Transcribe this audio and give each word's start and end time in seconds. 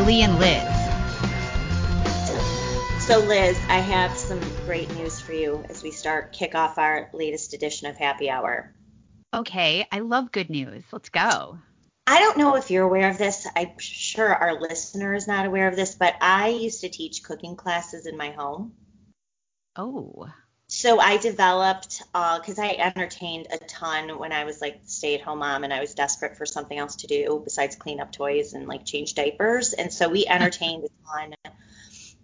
Julie 0.00 0.22
and 0.22 0.38
Liz. 0.38 0.62
So, 3.04 3.18
Liz, 3.18 3.60
I 3.68 3.80
have 3.80 4.16
some 4.16 4.40
great 4.64 4.90
news 4.94 5.20
for 5.20 5.34
you 5.34 5.62
as 5.68 5.82
we 5.82 5.90
start 5.90 6.32
kick 6.32 6.54
off 6.54 6.78
our 6.78 7.10
latest 7.12 7.52
edition 7.52 7.86
of 7.86 7.98
Happy 7.98 8.30
Hour. 8.30 8.74
Okay, 9.34 9.86
I 9.92 9.98
love 9.98 10.32
good 10.32 10.48
news. 10.48 10.84
Let's 10.90 11.10
go. 11.10 11.58
I 12.06 12.18
don't 12.18 12.38
know 12.38 12.56
if 12.56 12.70
you're 12.70 12.86
aware 12.86 13.10
of 13.10 13.18
this. 13.18 13.46
I'm 13.54 13.78
sure 13.78 14.34
our 14.34 14.58
listener 14.58 15.12
is 15.12 15.28
not 15.28 15.44
aware 15.44 15.68
of 15.68 15.76
this, 15.76 15.94
but 15.94 16.14
I 16.22 16.48
used 16.48 16.80
to 16.80 16.88
teach 16.88 17.22
cooking 17.22 17.54
classes 17.54 18.06
in 18.06 18.16
my 18.16 18.30
home. 18.30 18.72
Oh. 19.76 20.30
So 20.72 21.00
I 21.00 21.16
developed, 21.16 22.00
because 22.12 22.60
uh, 22.60 22.62
I 22.62 22.76
entertained 22.78 23.48
a 23.50 23.58
ton 23.58 24.20
when 24.20 24.30
I 24.30 24.44
was 24.44 24.60
like 24.60 24.78
stay 24.84 25.16
at 25.16 25.20
home 25.20 25.40
mom 25.40 25.64
and 25.64 25.72
I 25.72 25.80
was 25.80 25.94
desperate 25.94 26.36
for 26.36 26.46
something 26.46 26.78
else 26.78 26.94
to 26.96 27.08
do 27.08 27.40
besides 27.42 27.74
clean 27.74 27.98
up 27.98 28.12
toys 28.12 28.52
and 28.52 28.68
like 28.68 28.84
change 28.84 29.14
diapers. 29.14 29.72
And 29.72 29.92
so 29.92 30.08
we 30.08 30.26
entertained 30.28 30.84
a 30.84 31.10
ton 31.10 31.34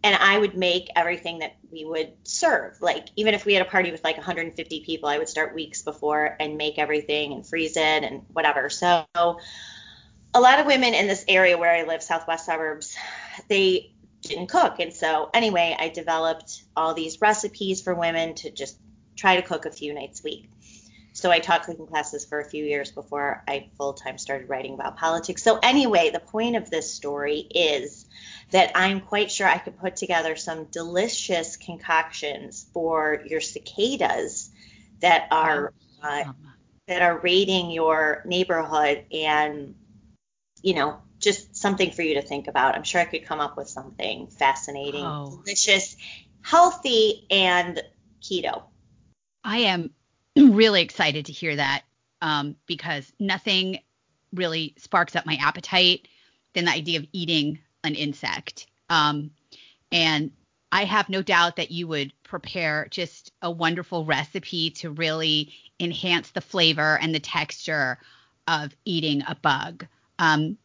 and 0.04 0.14
I 0.14 0.38
would 0.38 0.56
make 0.56 0.90
everything 0.94 1.40
that 1.40 1.56
we 1.72 1.84
would 1.84 2.12
serve. 2.22 2.80
Like 2.80 3.08
even 3.16 3.34
if 3.34 3.44
we 3.44 3.54
had 3.54 3.66
a 3.66 3.68
party 3.68 3.90
with 3.90 4.04
like 4.04 4.16
150 4.16 4.84
people, 4.84 5.08
I 5.08 5.18
would 5.18 5.28
start 5.28 5.52
weeks 5.52 5.82
before 5.82 6.36
and 6.38 6.56
make 6.56 6.78
everything 6.78 7.32
and 7.32 7.44
freeze 7.44 7.76
it 7.76 8.04
and 8.04 8.22
whatever. 8.32 8.70
So 8.70 9.06
a 9.12 10.40
lot 10.40 10.60
of 10.60 10.66
women 10.66 10.94
in 10.94 11.08
this 11.08 11.24
area 11.26 11.58
where 11.58 11.74
I 11.74 11.82
live, 11.82 12.00
southwest 12.00 12.46
suburbs, 12.46 12.96
they 13.48 13.90
didn't 14.26 14.48
cook. 14.48 14.78
And 14.80 14.92
so 14.92 15.30
anyway, 15.32 15.76
I 15.78 15.88
developed 15.88 16.62
all 16.76 16.94
these 16.94 17.20
recipes 17.20 17.80
for 17.82 17.94
women 17.94 18.34
to 18.36 18.50
just 18.50 18.78
try 19.16 19.36
to 19.36 19.42
cook 19.42 19.66
a 19.66 19.70
few 19.70 19.94
nights 19.94 20.20
a 20.20 20.24
week. 20.24 20.50
So 21.16 21.30
I 21.30 21.38
taught 21.38 21.62
cooking 21.62 21.86
classes 21.86 22.26
for 22.26 22.40
a 22.40 22.44
few 22.44 22.62
years 22.62 22.90
before 22.92 23.42
I 23.48 23.70
full 23.78 23.94
time 23.94 24.18
started 24.18 24.50
writing 24.50 24.74
about 24.74 24.98
politics. 24.98 25.42
So 25.42 25.58
anyway, 25.62 26.10
the 26.10 26.20
point 26.20 26.56
of 26.56 26.68
this 26.68 26.92
story 26.92 27.38
is 27.38 28.04
that 28.50 28.72
I'm 28.74 29.00
quite 29.00 29.30
sure 29.30 29.46
I 29.46 29.56
could 29.56 29.78
put 29.78 29.96
together 29.96 30.36
some 30.36 30.64
delicious 30.64 31.56
concoctions 31.56 32.66
for 32.74 33.22
your 33.26 33.40
cicadas 33.40 34.50
that 35.00 35.28
are 35.30 35.72
uh, 36.02 36.24
that 36.86 37.00
are 37.00 37.18
raiding 37.18 37.70
your 37.70 38.22
neighborhood 38.26 39.06
and 39.10 39.74
you 40.62 40.74
know 40.74 41.00
just 41.26 41.56
something 41.56 41.90
for 41.90 42.02
you 42.02 42.14
to 42.14 42.22
think 42.22 42.46
about. 42.46 42.76
I'm 42.76 42.84
sure 42.84 43.00
I 43.00 43.04
could 43.04 43.24
come 43.24 43.40
up 43.40 43.56
with 43.56 43.68
something 43.68 44.28
fascinating, 44.28 45.04
oh. 45.04 45.40
delicious, 45.44 45.96
healthy, 46.40 47.26
and 47.30 47.82
keto. 48.22 48.62
I 49.42 49.58
am 49.58 49.90
really 50.36 50.82
excited 50.82 51.26
to 51.26 51.32
hear 51.32 51.56
that 51.56 51.82
um, 52.22 52.54
because 52.66 53.12
nothing 53.18 53.80
really 54.32 54.74
sparks 54.78 55.16
up 55.16 55.26
my 55.26 55.36
appetite 55.40 56.06
than 56.54 56.64
the 56.64 56.70
idea 56.70 57.00
of 57.00 57.06
eating 57.12 57.58
an 57.82 57.96
insect. 57.96 58.66
Um, 58.88 59.32
and 59.90 60.30
I 60.70 60.84
have 60.84 61.08
no 61.08 61.22
doubt 61.22 61.56
that 61.56 61.72
you 61.72 61.88
would 61.88 62.12
prepare 62.22 62.86
just 62.90 63.32
a 63.42 63.50
wonderful 63.50 64.04
recipe 64.04 64.70
to 64.70 64.90
really 64.90 65.52
enhance 65.80 66.30
the 66.30 66.40
flavor 66.40 66.98
and 67.00 67.12
the 67.12 67.20
texture 67.20 67.98
of 68.46 68.76
eating 68.84 69.22
a 69.26 69.34
bug. 69.34 69.86
Um, 70.18 70.58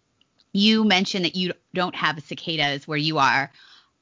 you 0.53 0.83
mentioned 0.83 1.25
that 1.25 1.35
you 1.35 1.53
don't 1.73 1.95
have 1.95 2.21
cicadas 2.23 2.87
where 2.87 2.97
you 2.97 3.17
are. 3.17 3.51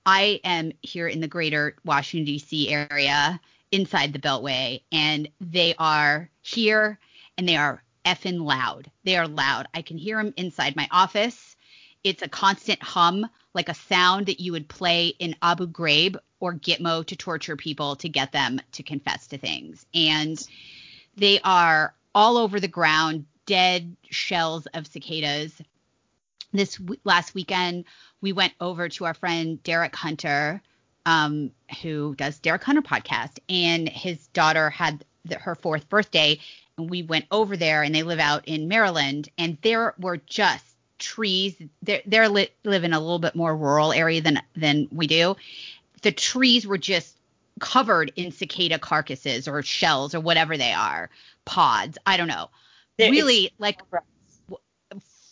I 0.05 0.39
am 0.43 0.71
here 0.81 1.07
in 1.07 1.19
the 1.19 1.27
greater 1.27 1.75
Washington, 1.85 2.25
D.C. 2.25 2.69
area 2.69 3.39
inside 3.71 4.13
the 4.13 4.19
Beltway, 4.19 4.81
and 4.91 5.29
they 5.39 5.75
are 5.77 6.29
here 6.41 6.97
and 7.37 7.47
they 7.47 7.55
are 7.55 7.83
effing 8.05 8.41
loud. 8.41 8.89
They 9.03 9.17
are 9.17 9.27
loud. 9.27 9.67
I 9.73 9.81
can 9.81 9.97
hear 9.97 10.17
them 10.17 10.33
inside 10.37 10.75
my 10.75 10.87
office. 10.91 11.55
It's 12.03 12.21
a 12.21 12.29
constant 12.29 12.81
hum, 12.81 13.29
like 13.53 13.69
a 13.69 13.73
sound 13.73 14.25
that 14.27 14.39
you 14.39 14.51
would 14.53 14.67
play 14.67 15.09
in 15.19 15.35
Abu 15.41 15.67
Ghraib 15.67 16.17
or 16.39 16.53
Gitmo 16.53 17.05
to 17.05 17.15
torture 17.15 17.55
people 17.55 17.95
to 17.97 18.09
get 18.09 18.31
them 18.31 18.61
to 18.71 18.83
confess 18.83 19.27
to 19.27 19.37
things. 19.37 19.85
And 19.93 20.41
they 21.17 21.39
are 21.41 21.93
all 22.15 22.37
over 22.37 22.59
the 22.59 22.67
ground, 22.67 23.25
dead 23.45 23.95
shells 24.09 24.65
of 24.67 24.87
cicadas. 24.87 25.61
This 26.51 26.77
w- 26.77 26.99
last 27.03 27.35
weekend, 27.35 27.85
we 28.21 28.33
went 28.33 28.53
over 28.59 28.89
to 28.89 29.05
our 29.05 29.13
friend 29.13 29.61
Derek 29.63 29.95
Hunter, 29.95 30.61
um, 31.05 31.51
who 31.81 32.15
does 32.15 32.39
Derek 32.39 32.63
Hunter 32.63 32.81
podcast, 32.81 33.39
and 33.47 33.87
his 33.87 34.27
daughter 34.27 34.69
had 34.69 35.05
the, 35.25 35.35
her 35.35 35.55
fourth 35.55 35.87
birthday, 35.89 36.39
and 36.77 36.89
we 36.89 37.03
went 37.03 37.25
over 37.31 37.55
there, 37.55 37.83
and 37.83 37.93
they 37.93 38.03
live 38.03 38.19
out 38.19 38.47
in 38.47 38.67
Maryland, 38.67 39.29
and 39.37 39.57
there 39.61 39.93
were 39.99 40.17
just 40.17 40.65
trees. 40.97 41.55
They're, 41.81 42.01
they're 42.05 42.29
li- 42.29 42.51
live 42.63 42.83
in 42.83 42.93
a 42.93 42.99
little 42.99 43.19
bit 43.19 43.35
more 43.35 43.55
rural 43.55 43.93
area 43.93 44.21
than 44.21 44.41
than 44.55 44.87
we 44.91 45.07
do. 45.07 45.35
The 46.01 46.11
trees 46.11 46.65
were 46.65 46.77
just 46.77 47.15
covered 47.59 48.11
in 48.15 48.31
cicada 48.31 48.79
carcasses 48.79 49.47
or 49.47 49.61
shells 49.61 50.15
or 50.15 50.19
whatever 50.19 50.57
they 50.57 50.73
are, 50.73 51.09
pods. 51.45 51.97
I 52.05 52.17
don't 52.17 52.27
know. 52.27 52.49
really 52.97 53.51
like 53.59 53.81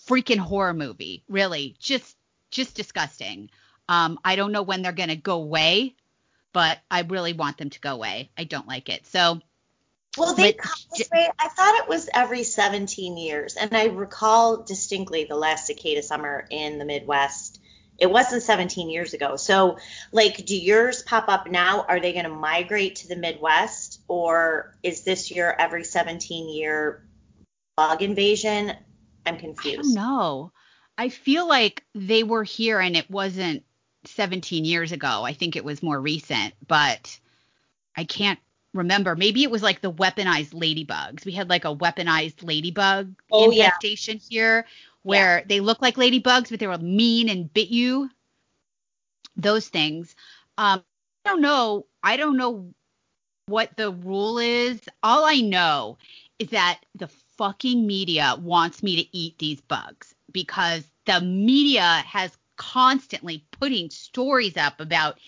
freaking 0.07 0.37
horror 0.37 0.73
movie. 0.73 1.23
Really, 1.27 1.75
just 1.79 2.15
just 2.51 2.75
disgusting. 2.75 3.49
Um, 3.89 4.19
I 4.23 4.35
don't 4.35 4.51
know 4.51 4.63
when 4.63 4.81
they're 4.81 4.91
gonna 4.91 5.15
go 5.15 5.35
away, 5.35 5.95
but 6.53 6.79
I 6.89 7.01
really 7.01 7.33
want 7.33 7.57
them 7.57 7.69
to 7.69 7.79
go 7.79 7.93
away. 7.93 8.31
I 8.37 8.43
don't 8.43 8.67
like 8.67 8.89
it. 8.89 9.05
So 9.07 9.41
well, 10.17 10.33
they 10.33 10.53
come. 10.53 10.73
I 11.13 11.47
thought 11.49 11.75
it 11.83 11.87
was 11.87 12.09
every 12.13 12.43
17 12.43 13.17
years, 13.17 13.55
and 13.55 13.75
I 13.75 13.85
recall 13.85 14.63
distinctly 14.63 15.25
the 15.25 15.35
last 15.35 15.67
cicada 15.67 16.01
summer 16.01 16.47
in 16.49 16.79
the 16.79 16.85
Midwest. 16.85 17.61
It 17.99 18.09
wasn't 18.09 18.43
17 18.43 18.89
years 18.89 19.13
ago. 19.13 19.35
So, 19.35 19.77
like, 20.11 20.45
do 20.45 20.57
yours 20.57 21.01
pop 21.01 21.29
up 21.29 21.49
now? 21.49 21.85
Are 21.87 21.99
they 21.99 22.13
going 22.13 22.25
to 22.25 22.31
migrate 22.31 22.97
to 22.97 23.07
the 23.07 23.15
Midwest, 23.15 24.01
or 24.07 24.75
is 24.83 25.03
this 25.03 25.31
year 25.31 25.55
every 25.57 25.83
17 25.83 26.49
year 26.49 27.07
bug 27.75 28.01
invasion? 28.01 28.73
I'm 29.27 29.37
confused. 29.37 29.79
I 29.79 29.81
don't 29.81 29.93
know. 29.93 30.51
I 30.97 31.09
feel 31.09 31.47
like 31.47 31.83
they 31.93 32.23
were 32.23 32.43
here 32.43 32.79
and 32.79 32.95
it 32.95 33.09
wasn't 33.09 33.63
17 34.05 34.65
years 34.65 34.91
ago. 34.91 35.23
I 35.23 35.33
think 35.33 35.55
it 35.55 35.63
was 35.63 35.83
more 35.83 35.99
recent, 35.99 36.53
but 36.67 37.19
I 37.95 38.03
can't 38.03 38.39
remember. 38.73 39.15
Maybe 39.15 39.43
it 39.43 39.51
was 39.51 39.61
like 39.61 39.81
the 39.81 39.91
weaponized 39.91 40.53
ladybugs. 40.53 41.25
We 41.25 41.33
had 41.33 41.49
like 41.49 41.65
a 41.65 41.75
weaponized 41.75 42.43
ladybug 42.43 43.13
oh, 43.31 43.51
infestation 43.51 44.15
yeah. 44.15 44.29
here 44.29 44.65
where 45.03 45.39
yeah. 45.39 45.45
they 45.47 45.59
look 45.59 45.81
like 45.81 45.95
ladybugs, 45.95 46.49
but 46.49 46.59
they 46.59 46.67
were 46.67 46.77
mean 46.77 47.29
and 47.29 47.51
bit 47.53 47.69
you. 47.69 48.09
Those 49.35 49.67
things. 49.67 50.15
Um, 50.57 50.83
I 51.25 51.29
don't 51.29 51.41
know. 51.41 51.85
I 52.01 52.17
don't 52.17 52.37
know 52.37 52.73
what 53.47 53.75
the 53.77 53.91
rule 53.91 54.39
is. 54.39 54.79
All 55.03 55.25
I 55.25 55.41
know 55.41 55.97
is 56.39 56.49
that 56.49 56.79
the 56.95 57.09
fucking 57.37 57.85
media 57.85 58.35
wants 58.39 58.83
me 58.83 59.03
to 59.03 59.17
eat 59.17 59.37
these 59.37 59.61
bugs 59.61 60.13
because 60.31 60.83
the 61.05 61.21
media 61.21 61.81
has 61.81 62.35
constantly 62.57 63.45
putting 63.51 63.89
stories 63.89 64.57
up 64.57 64.79
about 64.79 65.19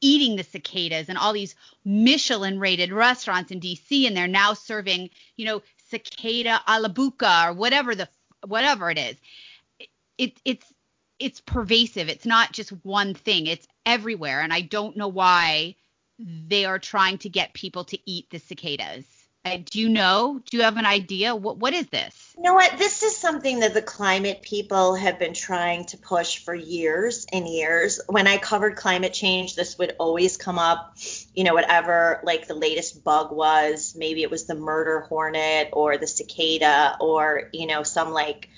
eating 0.00 0.36
the 0.36 0.44
cicadas 0.44 1.08
and 1.08 1.18
all 1.18 1.32
these 1.32 1.54
Michelin 1.84 2.58
rated 2.58 2.92
restaurants 2.92 3.50
in 3.50 3.60
DC 3.60 4.06
and 4.06 4.16
they're 4.16 4.28
now 4.28 4.54
serving, 4.54 5.10
you 5.36 5.44
know, 5.44 5.62
cicada 5.90 6.60
a 6.66 6.80
la 6.80 6.88
buca 6.88 7.48
or 7.48 7.52
whatever 7.52 7.94
the 7.94 8.08
whatever 8.46 8.90
it 8.90 8.98
is. 8.98 9.16
It, 9.78 9.88
it 10.18 10.40
it's 10.44 10.72
it's 11.18 11.40
pervasive. 11.40 12.08
It's 12.08 12.26
not 12.26 12.52
just 12.52 12.70
one 12.84 13.14
thing. 13.14 13.46
It's 13.46 13.66
everywhere 13.84 14.40
and 14.40 14.52
I 14.52 14.60
don't 14.60 14.96
know 14.96 15.08
why 15.08 15.76
they 16.18 16.64
are 16.64 16.78
trying 16.78 17.18
to 17.18 17.28
get 17.28 17.52
people 17.54 17.84
to 17.84 17.98
eat 18.10 18.30
the 18.30 18.38
cicadas. 18.38 19.04
Uh, 19.46 19.58
do 19.70 19.80
you 19.80 19.88
know? 19.88 20.40
Do 20.44 20.56
you 20.56 20.64
have 20.64 20.76
an 20.76 20.86
idea? 20.86 21.34
What 21.36 21.58
what 21.58 21.72
is 21.72 21.86
this? 21.86 22.34
You 22.36 22.42
know 22.42 22.54
what? 22.54 22.78
This 22.78 23.04
is 23.04 23.16
something 23.16 23.60
that 23.60 23.74
the 23.74 23.82
climate 23.82 24.42
people 24.42 24.96
have 24.96 25.20
been 25.20 25.34
trying 25.34 25.84
to 25.86 25.96
push 25.96 26.38
for 26.38 26.54
years 26.54 27.26
and 27.32 27.46
years. 27.46 28.00
When 28.08 28.26
I 28.26 28.38
covered 28.38 28.76
climate 28.76 29.12
change, 29.12 29.54
this 29.54 29.78
would 29.78 29.94
always 29.98 30.36
come 30.36 30.58
up. 30.58 30.96
You 31.34 31.44
know, 31.44 31.54
whatever 31.54 32.20
like 32.24 32.48
the 32.48 32.54
latest 32.54 33.04
bug 33.04 33.30
was, 33.30 33.94
maybe 33.96 34.22
it 34.22 34.30
was 34.30 34.46
the 34.46 34.56
murder 34.56 35.00
hornet 35.00 35.70
or 35.72 35.96
the 35.96 36.08
cicada 36.08 36.96
or 37.00 37.48
you 37.52 37.66
know 37.66 37.84
some 37.84 38.10
like 38.10 38.48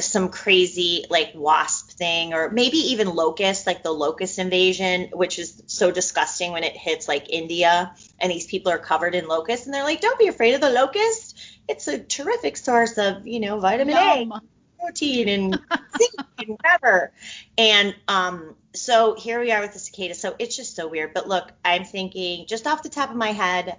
some 0.00 0.28
crazy 0.28 1.04
like 1.10 1.32
wasp 1.34 1.90
thing 1.92 2.34
or 2.34 2.50
maybe 2.50 2.76
even 2.76 3.14
locust 3.14 3.66
like 3.66 3.82
the 3.82 3.90
locust 3.90 4.38
invasion 4.38 5.08
which 5.12 5.38
is 5.38 5.62
so 5.66 5.90
disgusting 5.90 6.52
when 6.52 6.64
it 6.64 6.76
hits 6.76 7.08
like 7.08 7.30
india 7.30 7.94
and 8.20 8.30
these 8.30 8.46
people 8.46 8.70
are 8.70 8.78
covered 8.78 9.14
in 9.14 9.26
locusts 9.26 9.66
and 9.66 9.74
they're 9.74 9.84
like 9.84 10.00
don't 10.00 10.18
be 10.18 10.28
afraid 10.28 10.54
of 10.54 10.60
the 10.60 10.70
locust. 10.70 11.38
It's 11.68 11.88
a 11.88 11.98
terrific 11.98 12.56
source 12.56 12.98
of 12.98 13.26
you 13.26 13.40
know 13.40 13.58
vitamin 13.60 13.94
Yum. 13.94 14.32
a 14.32 14.40
protein 14.80 15.28
and 15.28 15.52
zinc 15.98 16.14
and 16.38 16.48
whatever. 16.48 17.12
And 17.56 17.94
um 18.08 18.56
so 18.74 19.14
here 19.14 19.40
we 19.40 19.52
are 19.52 19.60
with 19.60 19.72
the 19.72 19.78
cicada. 19.78 20.14
So 20.14 20.34
it's 20.38 20.56
just 20.56 20.76
so 20.76 20.88
weird. 20.88 21.14
But 21.14 21.28
look 21.28 21.50
i'm 21.64 21.84
thinking 21.84 22.46
just 22.46 22.66
off 22.66 22.82
the 22.82 22.88
top 22.88 23.10
of 23.10 23.16
my 23.16 23.32
head 23.32 23.78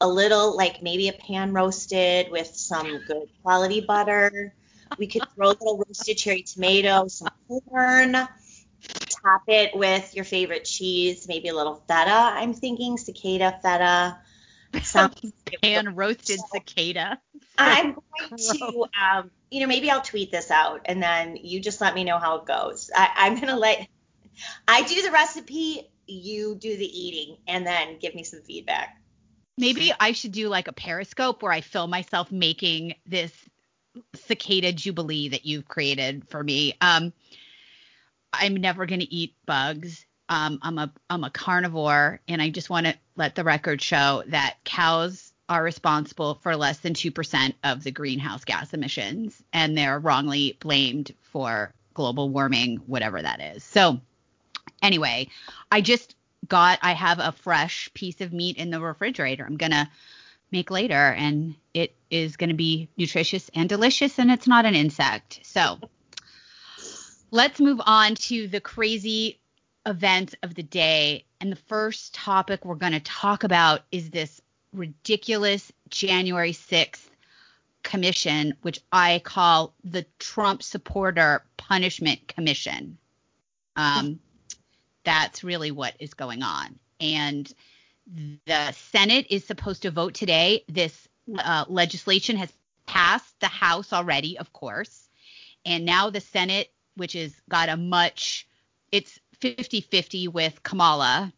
a 0.00 0.08
little 0.08 0.56
like 0.56 0.82
maybe 0.82 1.08
a 1.08 1.12
pan 1.12 1.52
roasted 1.52 2.30
with 2.30 2.48
some 2.54 3.02
good 3.06 3.28
quality 3.42 3.80
butter 3.80 4.54
We 4.98 5.06
could 5.06 5.22
throw 5.34 5.48
a 5.48 5.50
little 5.50 5.84
roasted 5.86 6.18
cherry 6.18 6.42
tomato, 6.42 7.08
some 7.08 7.28
corn, 7.48 8.12
top 8.12 9.42
it 9.48 9.74
with 9.74 10.14
your 10.14 10.24
favorite 10.24 10.64
cheese, 10.64 11.26
maybe 11.28 11.48
a 11.48 11.54
little 11.54 11.82
feta. 11.88 12.10
I'm 12.10 12.54
thinking 12.54 12.98
cicada 12.98 13.58
feta. 13.62 14.18
Some 14.82 15.12
pan 15.62 15.94
roasted 15.94 16.40
cicada. 16.52 17.20
I'm 17.58 17.94
going 17.94 18.38
to, 18.58 18.86
um, 19.00 19.30
you 19.50 19.60
know, 19.60 19.66
maybe 19.66 19.90
I'll 19.90 20.02
tweet 20.02 20.30
this 20.30 20.50
out 20.50 20.82
and 20.86 21.02
then 21.02 21.36
you 21.36 21.60
just 21.60 21.80
let 21.80 21.94
me 21.94 22.04
know 22.04 22.18
how 22.18 22.36
it 22.36 22.46
goes. 22.46 22.90
I, 22.94 23.08
I'm 23.16 23.34
going 23.34 23.48
to 23.48 23.56
let, 23.56 23.86
I 24.66 24.82
do 24.82 25.02
the 25.02 25.10
recipe, 25.10 25.90
you 26.06 26.54
do 26.54 26.76
the 26.76 26.86
eating, 26.86 27.38
and 27.46 27.66
then 27.66 27.98
give 27.98 28.14
me 28.14 28.24
some 28.24 28.40
feedback. 28.42 28.96
Maybe 29.58 29.92
I 29.98 30.12
should 30.12 30.32
do 30.32 30.48
like 30.48 30.68
a 30.68 30.72
periscope 30.72 31.42
where 31.42 31.52
I 31.52 31.60
film 31.60 31.90
myself 31.90 32.32
making 32.32 32.94
this 33.04 33.32
cicada 34.14 34.72
jubilee 34.72 35.28
that 35.28 35.46
you've 35.46 35.68
created 35.68 36.28
for 36.28 36.42
me. 36.42 36.76
Um, 36.80 37.12
I'm 38.32 38.56
never 38.56 38.86
going 38.86 39.00
to 39.00 39.14
eat 39.14 39.34
bugs. 39.46 40.04
Um, 40.28 40.60
I'm 40.62 40.78
a 40.78 40.92
I'm 41.08 41.24
a 41.24 41.30
carnivore, 41.30 42.20
and 42.28 42.40
I 42.40 42.50
just 42.50 42.70
want 42.70 42.86
to 42.86 42.94
let 43.16 43.34
the 43.34 43.42
record 43.44 43.82
show 43.82 44.22
that 44.28 44.58
cows 44.64 45.32
are 45.48 45.62
responsible 45.62 46.34
for 46.34 46.54
less 46.54 46.78
than 46.78 46.94
two 46.94 47.10
percent 47.10 47.56
of 47.64 47.82
the 47.82 47.90
greenhouse 47.90 48.44
gas 48.44 48.72
emissions, 48.72 49.42
and 49.52 49.76
they're 49.76 49.98
wrongly 49.98 50.56
blamed 50.60 51.12
for 51.20 51.74
global 51.94 52.28
warming, 52.30 52.76
whatever 52.86 53.20
that 53.20 53.40
is. 53.40 53.64
So, 53.64 54.00
anyway, 54.80 55.28
I 55.72 55.80
just 55.80 56.14
got 56.46 56.78
I 56.80 56.92
have 56.92 57.18
a 57.18 57.32
fresh 57.32 57.90
piece 57.92 58.20
of 58.20 58.32
meat 58.32 58.56
in 58.56 58.70
the 58.70 58.80
refrigerator. 58.80 59.44
I'm 59.44 59.56
gonna 59.56 59.90
make 60.52 60.70
later, 60.70 60.94
and 60.94 61.54
it 61.74 61.94
is 62.10 62.36
going 62.36 62.50
to 62.50 62.56
be 62.56 62.88
nutritious 62.96 63.50
and 63.54 63.68
delicious, 63.68 64.18
and 64.18 64.30
it's 64.30 64.46
not 64.46 64.64
an 64.64 64.74
insect. 64.74 65.40
So 65.42 65.78
let's 67.30 67.60
move 67.60 67.80
on 67.84 68.14
to 68.16 68.48
the 68.48 68.60
crazy 68.60 69.40
event 69.86 70.34
of 70.42 70.54
the 70.54 70.62
day. 70.62 71.24
And 71.40 71.50
the 71.50 71.56
first 71.56 72.14
topic 72.14 72.64
we're 72.64 72.74
going 72.74 72.92
to 72.92 73.00
talk 73.00 73.44
about 73.44 73.82
is 73.90 74.10
this 74.10 74.40
ridiculous 74.72 75.72
January 75.88 76.52
6th 76.52 77.08
commission, 77.82 78.54
which 78.62 78.80
I 78.92 79.20
call 79.24 79.74
the 79.84 80.04
Trump 80.18 80.62
Supporter 80.62 81.44
Punishment 81.56 82.28
Commission. 82.28 82.98
Um, 83.76 84.20
that's 85.04 85.42
really 85.42 85.70
what 85.70 85.94
is 85.98 86.14
going 86.14 86.42
on. 86.42 86.78
And 87.00 87.50
the 88.06 88.72
Senate 88.72 89.26
is 89.30 89.44
supposed 89.44 89.82
to 89.82 89.90
vote 89.90 90.14
today. 90.14 90.64
This 90.68 91.08
uh, 91.38 91.64
legislation 91.68 92.36
has 92.36 92.52
passed 92.86 93.38
the 93.40 93.46
House 93.46 93.92
already, 93.92 94.38
of 94.38 94.52
course. 94.52 95.08
And 95.64 95.84
now 95.84 96.10
the 96.10 96.20
Senate, 96.20 96.72
which 96.96 97.12
has 97.12 97.34
got 97.48 97.68
a 97.68 97.76
much, 97.76 98.46
it's 98.90 99.18
50 99.40 99.80
50 99.80 100.28
with 100.28 100.62
Kamala 100.62 101.32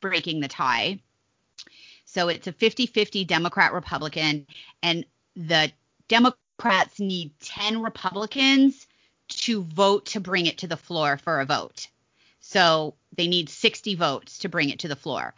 breaking 0.00 0.40
the 0.40 0.48
tie. 0.48 1.00
So 2.04 2.28
it's 2.28 2.46
a 2.46 2.52
50 2.52 2.86
50 2.86 3.24
Democrat 3.24 3.72
Republican. 3.72 4.46
And 4.82 5.04
the 5.34 5.72
Democrats 6.08 7.00
need 7.00 7.38
10 7.40 7.82
Republicans 7.82 8.86
to 9.28 9.62
vote 9.62 10.06
to 10.06 10.20
bring 10.20 10.46
it 10.46 10.58
to 10.58 10.66
the 10.66 10.76
floor 10.76 11.18
for 11.18 11.40
a 11.40 11.44
vote. 11.44 11.88
So 12.40 12.94
they 13.16 13.26
need 13.26 13.50
60 13.50 13.94
votes 13.96 14.38
to 14.38 14.48
bring 14.48 14.70
it 14.70 14.78
to 14.80 14.88
the 14.88 14.96
floor. 14.96 15.34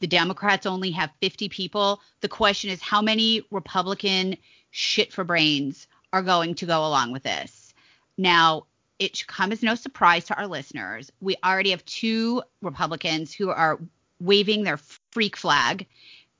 The 0.00 0.06
Democrats 0.06 0.66
only 0.66 0.90
have 0.92 1.10
50 1.20 1.48
people. 1.48 2.00
The 2.20 2.28
question 2.28 2.70
is 2.70 2.80
how 2.80 3.02
many 3.02 3.42
Republican 3.50 4.36
shit 4.70 5.12
for 5.12 5.24
brains 5.24 5.86
are 6.12 6.22
going 6.22 6.54
to 6.56 6.66
go 6.66 6.86
along 6.86 7.12
with 7.12 7.22
this? 7.22 7.74
Now, 8.16 8.66
it 8.98 9.16
should 9.16 9.28
come 9.28 9.52
as 9.52 9.62
no 9.62 9.74
surprise 9.74 10.24
to 10.26 10.36
our 10.36 10.46
listeners. 10.46 11.12
We 11.20 11.36
already 11.44 11.70
have 11.70 11.84
two 11.84 12.42
Republicans 12.62 13.32
who 13.32 13.50
are 13.50 13.78
waving 14.20 14.64
their 14.64 14.78
freak 15.12 15.36
flag 15.36 15.86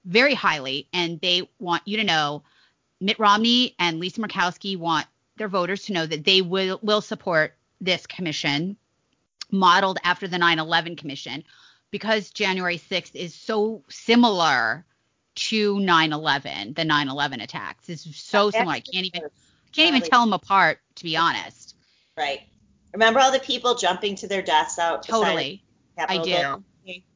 very 0.05 0.35
highly, 0.35 0.89
and 0.93 1.21
they 1.21 1.49
want 1.59 1.83
you 1.87 1.99
to 1.99 2.05
know 2.05 2.43
Mitt 3.01 3.19
Romney 3.19 3.75
and 3.79 4.01
Lisa 4.01 4.21
Murkowski 4.21 4.77
want 4.77 5.07
their 5.37 5.49
voters 5.49 5.85
to 5.85 5.93
know 5.93 6.07
that 6.07 6.25
they 6.25 6.43
will, 6.43 6.81
will 6.83 7.01
support 7.01 7.55
this 7.81 8.07
commission 8.07 8.77
modeled 9.51 9.99
after 10.03 10.27
the 10.27 10.39
9 10.39 10.59
11 10.59 10.97
commission 10.97 11.45
because 11.91 12.31
January 12.31 12.79
6th 12.79 13.15
is 13.15 13.35
so 13.35 13.83
similar 13.89 14.85
to 15.35 15.79
9 15.79 16.13
11, 16.13 16.75
the 16.75 16.85
9 16.85 17.09
11 17.09 17.41
attacks. 17.41 17.89
It's 17.89 18.17
so 18.17 18.51
similar. 18.51 18.73
I 18.73 18.81
can't 18.81 19.07
even, 19.07 19.23
can't 19.73 19.97
even 19.97 20.09
tell 20.09 20.21
them 20.21 20.33
apart, 20.33 20.81
to 20.97 21.05
be 21.05 21.17
honest. 21.17 21.77
Right. 22.17 22.41
Remember 22.93 23.21
all 23.21 23.31
the 23.31 23.39
people 23.39 23.75
jumping 23.75 24.17
to 24.17 24.29
their 24.29 24.43
deaths 24.43 24.79
out? 24.79 25.03
Totally. 25.03 25.63
I 25.97 26.19
do. 26.19 26.65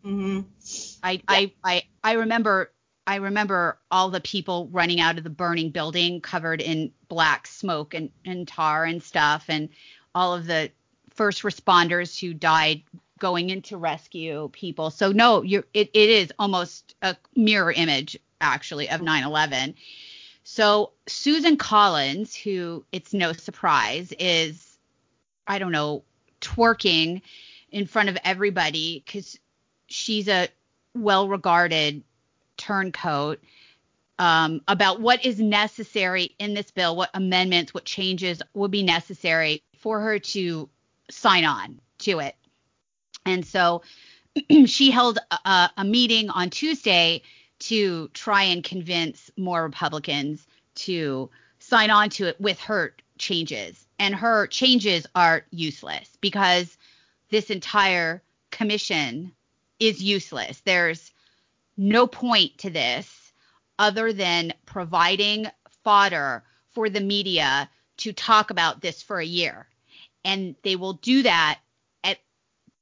Mm-hmm. 0.04 0.40
I, 1.02 1.12
yeah. 1.12 1.20
I 1.28 1.52
I 1.64 1.82
I 2.04 2.12
remember 2.12 2.72
I 3.06 3.16
remember 3.16 3.78
all 3.90 4.10
the 4.10 4.20
people 4.20 4.68
running 4.70 5.00
out 5.00 5.18
of 5.18 5.24
the 5.24 5.30
burning 5.30 5.70
building 5.70 6.20
covered 6.20 6.60
in 6.60 6.92
black 7.08 7.46
smoke 7.46 7.94
and, 7.94 8.10
and 8.24 8.46
tar 8.46 8.84
and 8.84 9.02
stuff 9.02 9.46
and 9.48 9.70
all 10.14 10.34
of 10.34 10.46
the 10.46 10.70
first 11.14 11.42
responders 11.42 12.18
who 12.18 12.34
died 12.34 12.82
going 13.18 13.50
in 13.50 13.62
to 13.62 13.76
rescue 13.76 14.48
people. 14.52 14.90
So 14.90 15.12
no, 15.12 15.42
you're 15.42 15.64
it, 15.74 15.90
it 15.94 16.10
is 16.10 16.32
almost 16.38 16.94
a 17.02 17.16
mirror 17.36 17.72
image 17.72 18.18
actually 18.40 18.88
of 18.88 19.00
9/11. 19.00 19.74
So 20.44 20.90
Susan 21.06 21.56
Collins, 21.56 22.34
who 22.34 22.84
it's 22.92 23.14
no 23.14 23.32
surprise 23.32 24.12
is 24.18 24.78
I 25.46 25.58
don't 25.58 25.72
know, 25.72 26.04
twerking 26.40 27.22
in 27.70 27.86
front 27.86 28.08
of 28.08 28.18
everybody 28.24 29.02
because 29.04 29.38
she's 29.86 30.28
a 30.28 30.48
well 30.94 31.28
regarded 31.28 32.02
turncoat 32.56 33.40
um, 34.18 34.60
about 34.68 35.00
what 35.00 35.24
is 35.24 35.40
necessary 35.40 36.34
in 36.38 36.54
this 36.54 36.70
bill, 36.70 36.96
what 36.96 37.10
amendments, 37.14 37.74
what 37.74 37.84
changes 37.84 38.42
would 38.54 38.70
be 38.70 38.82
necessary 38.82 39.62
for 39.78 40.00
her 40.00 40.18
to 40.18 40.68
sign 41.10 41.44
on 41.44 41.80
to 41.98 42.20
it. 42.20 42.36
And 43.26 43.46
so 43.46 43.82
she 44.66 44.90
held 44.90 45.18
a, 45.44 45.70
a 45.76 45.84
meeting 45.84 46.30
on 46.30 46.50
Tuesday 46.50 47.22
to 47.60 48.08
try 48.08 48.42
and 48.42 48.64
convince 48.64 49.30
more 49.36 49.62
Republicans 49.62 50.46
to 50.74 51.30
sign 51.58 51.90
on 51.90 52.10
to 52.10 52.26
it 52.26 52.40
with 52.40 52.58
her 52.60 52.94
changes 53.18 53.86
and 54.02 54.16
her 54.16 54.48
changes 54.48 55.06
are 55.14 55.46
useless 55.52 56.18
because 56.20 56.76
this 57.30 57.50
entire 57.50 58.20
commission 58.50 59.32
is 59.78 60.02
useless. 60.02 60.60
There's 60.64 61.12
no 61.76 62.08
point 62.08 62.58
to 62.58 62.70
this 62.70 63.32
other 63.78 64.12
than 64.12 64.52
providing 64.66 65.46
fodder 65.84 66.42
for 66.70 66.90
the 66.90 67.00
media 67.00 67.70
to 67.98 68.12
talk 68.12 68.50
about 68.50 68.80
this 68.80 69.02
for 69.04 69.20
a 69.20 69.24
year. 69.24 69.68
And 70.24 70.54
they 70.62 70.76
will 70.76 70.94
do 70.94 71.22
that 71.24 71.60
at 72.04 72.18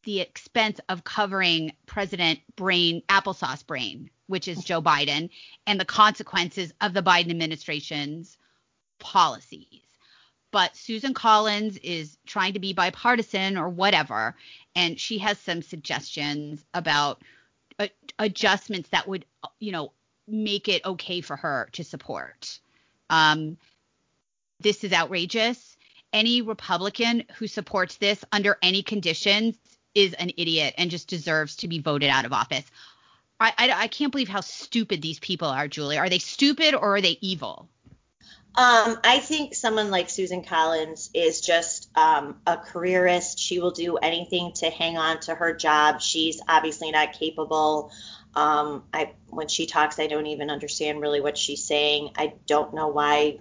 the 0.05 0.21
expense 0.21 0.81
of 0.89 1.05
covering 1.05 1.73
President 1.87 2.41
Brain, 2.57 3.03
applesauce 3.09 3.67
brain, 3.67 4.11
which 4.27 4.49
is 4.49 4.65
Joe 4.65 4.83
Biden, 4.83 5.31
and 5.67 5.81
the 5.81 5.85
consequences 5.85 6.73
of 6.81 6.93
the 6.95 7.03
Biden 7.03 7.31
administration's 7.31 8.37
policies 8.99 9.81
but 10.51 10.77
Susan 10.77 11.15
Collins 11.15 11.77
is 11.79 12.17
trying 12.27 12.55
to 12.55 12.59
be 12.59 12.73
bipartisan 12.73 13.57
or 13.57 13.69
whatever, 13.69 14.35
and 14.75 14.99
she 14.99 15.19
has 15.19 15.39
some 15.39 15.63
suggestions 15.63 16.65
about 16.75 17.23
adjustments 18.19 18.91
that 18.91 19.09
would, 19.09 19.25
you 19.59 19.73
know, 19.73 19.93
make 20.27 20.69
it 20.69 20.85
okay 20.85 21.21
for 21.21 21.37
her 21.37 21.69
to 21.73 21.85
support. 21.85 22.61
Um, 23.09 23.57
this 24.61 24.85
is 24.85 24.93
outrageous. 24.93 25.77
Any 26.13 26.43
Republican 26.43 27.25
who 27.37 27.47
supports 27.47 27.97
this 27.97 28.25
under 28.33 28.59
any 28.63 28.83
conditions 28.83 29.57
is 29.95 30.13
an 30.15 30.31
idiot 30.37 30.75
and 30.79 30.91
just 30.91 31.09
deserves 31.09 31.57
to 31.57 31.69
be 31.69 31.81
voted 31.81 32.11
out 32.11 32.25
of 32.25 32.33
office. 32.33 32.65
I, 33.39 33.53
I, 33.57 33.73
I 33.73 33.87
can't 33.89 34.13
believe 34.13 34.29
how 34.29 34.41
stupid 34.41 35.03
these 35.03 35.19
people 35.19 35.49
are, 35.49 35.69
Julie. 35.69 35.99
Are 35.99 36.09
they 36.09 36.19
stupid 36.19 36.75
or 36.75 36.97
are 36.97 37.01
they 37.01 37.19
evil? 37.21 37.69
Um, 38.57 38.99
I 39.05 39.21
think 39.21 39.55
someone 39.55 39.91
like 39.91 40.11
Susan 40.11 40.43
Collins 40.43 41.11
is 41.15 41.41
just 41.41 41.89
um, 41.97 42.41
a 42.47 42.57
careerist. 42.57 43.39
She 43.39 43.61
will 43.61 43.71
do 43.71 43.97
anything 43.97 44.53
to 44.57 44.71
hang 44.71 44.99
on 44.99 45.21
to 45.21 45.35
her 45.37 45.55
job. 45.55 46.01
She's 46.01 46.41
obviously 46.49 46.91
not 46.91 47.13
capable. 47.13 47.93
Um, 48.35 48.85
I 48.93 49.13
when 49.29 49.47
she 49.47 49.67
talks, 49.67 50.01
I 50.01 50.09
don't 50.09 50.27
even 50.27 50.51
understand 50.51 51.01
really 51.01 51.21
what 51.21 51.39
she's 51.39 51.65
saying. 51.65 52.11
I 52.17 52.35
don't 52.47 52.75
know 52.75 52.89
why 52.89 53.39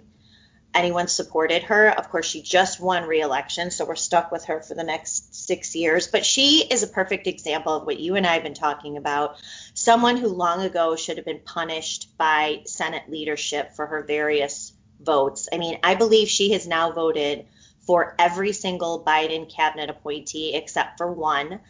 anyone 0.74 1.08
supported 1.08 1.64
her. 1.64 1.88
Of 1.88 2.10
course, 2.10 2.26
she 2.26 2.42
just 2.42 2.80
won 2.80 3.08
re-election, 3.08 3.70
so 3.70 3.84
we're 3.84 3.96
stuck 3.96 4.30
with 4.30 4.44
her 4.46 4.60
for 4.60 4.74
the 4.74 4.84
next 4.84 5.34
six 5.34 5.74
years. 5.74 6.06
But 6.06 6.24
she 6.24 6.66
is 6.70 6.82
a 6.82 6.88
perfect 6.88 7.26
example 7.26 7.74
of 7.74 7.86
what 7.86 7.98
you 7.98 8.16
and 8.16 8.26
I 8.26 8.34
have 8.34 8.42
been 8.42 8.54
talking 8.54 8.96
about. 8.96 9.36
Someone 9.74 10.16
who 10.16 10.28
long 10.28 10.62
ago 10.62 10.96
should 10.96 11.16
have 11.16 11.26
been 11.26 11.40
punished 11.44 12.16
by 12.16 12.62
Senate 12.66 13.04
leadership 13.08 13.74
for 13.74 13.86
her 13.86 14.02
various 14.02 14.72
votes. 15.00 15.48
I 15.52 15.58
mean, 15.58 15.78
I 15.82 15.94
believe 15.94 16.28
she 16.28 16.52
has 16.52 16.66
now 16.66 16.92
voted 16.92 17.46
for 17.80 18.14
every 18.18 18.52
single 18.52 19.02
Biden 19.04 19.52
cabinet 19.52 19.90
appointee 19.90 20.54
except 20.54 20.98
for 20.98 21.10
one. 21.10 21.60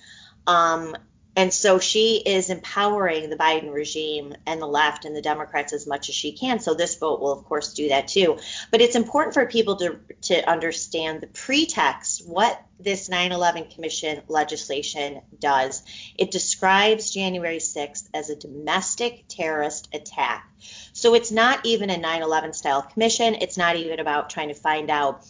Um, 0.47 0.97
and 1.37 1.55
so 1.55 1.79
she 1.79 2.17
is 2.17 2.51
empowering 2.51 3.31
the 3.31 3.37
Biden 3.37 3.73
regime 3.73 4.35
and 4.47 4.61
the 4.61 4.67
left 4.67 5.05
and 5.05 5.15
the 5.15 5.23
Democrats 5.23 5.73
as 5.73 5.87
much 5.87 6.09
as 6.09 6.15
she 6.15 6.33
can. 6.33 6.59
So 6.59 6.75
this 6.75 6.97
vote 6.97 7.21
will, 7.21 7.33
of 7.33 7.45
course, 7.45 7.73
do 7.73 7.89
that 7.89 8.09
too. 8.09 8.39
But 8.73 8.81
it's 8.81 8.97
important 8.97 9.35
for 9.35 9.47
people 9.47 9.77
to, 9.77 10.01
to 10.23 10.51
understand 10.51 11.21
the 11.21 11.29
pretext, 11.29 12.27
what 12.27 12.61
this 12.81 13.09
9 13.09 13.31
11 13.31 13.71
Commission 13.71 14.23
legislation 14.27 15.21
does. 15.39 15.83
It 16.19 16.33
describes 16.33 17.11
January 17.11 17.59
6th 17.59 18.09
as 18.13 18.31
a 18.31 18.37
domestic 18.37 19.25
terrorist 19.29 19.89
attack. 19.95 20.51
So 20.93 21.15
it's 21.15 21.31
not 21.31 21.65
even 21.65 21.91
a 21.91 21.97
9 21.97 22.23
11 22.23 22.55
style 22.55 22.83
commission. 22.83 23.37
It's 23.37 23.57
not 23.57 23.77
even 23.77 24.01
about 24.01 24.31
trying 24.31 24.49
to 24.49 24.55
find 24.55 24.91
out. 24.91 25.25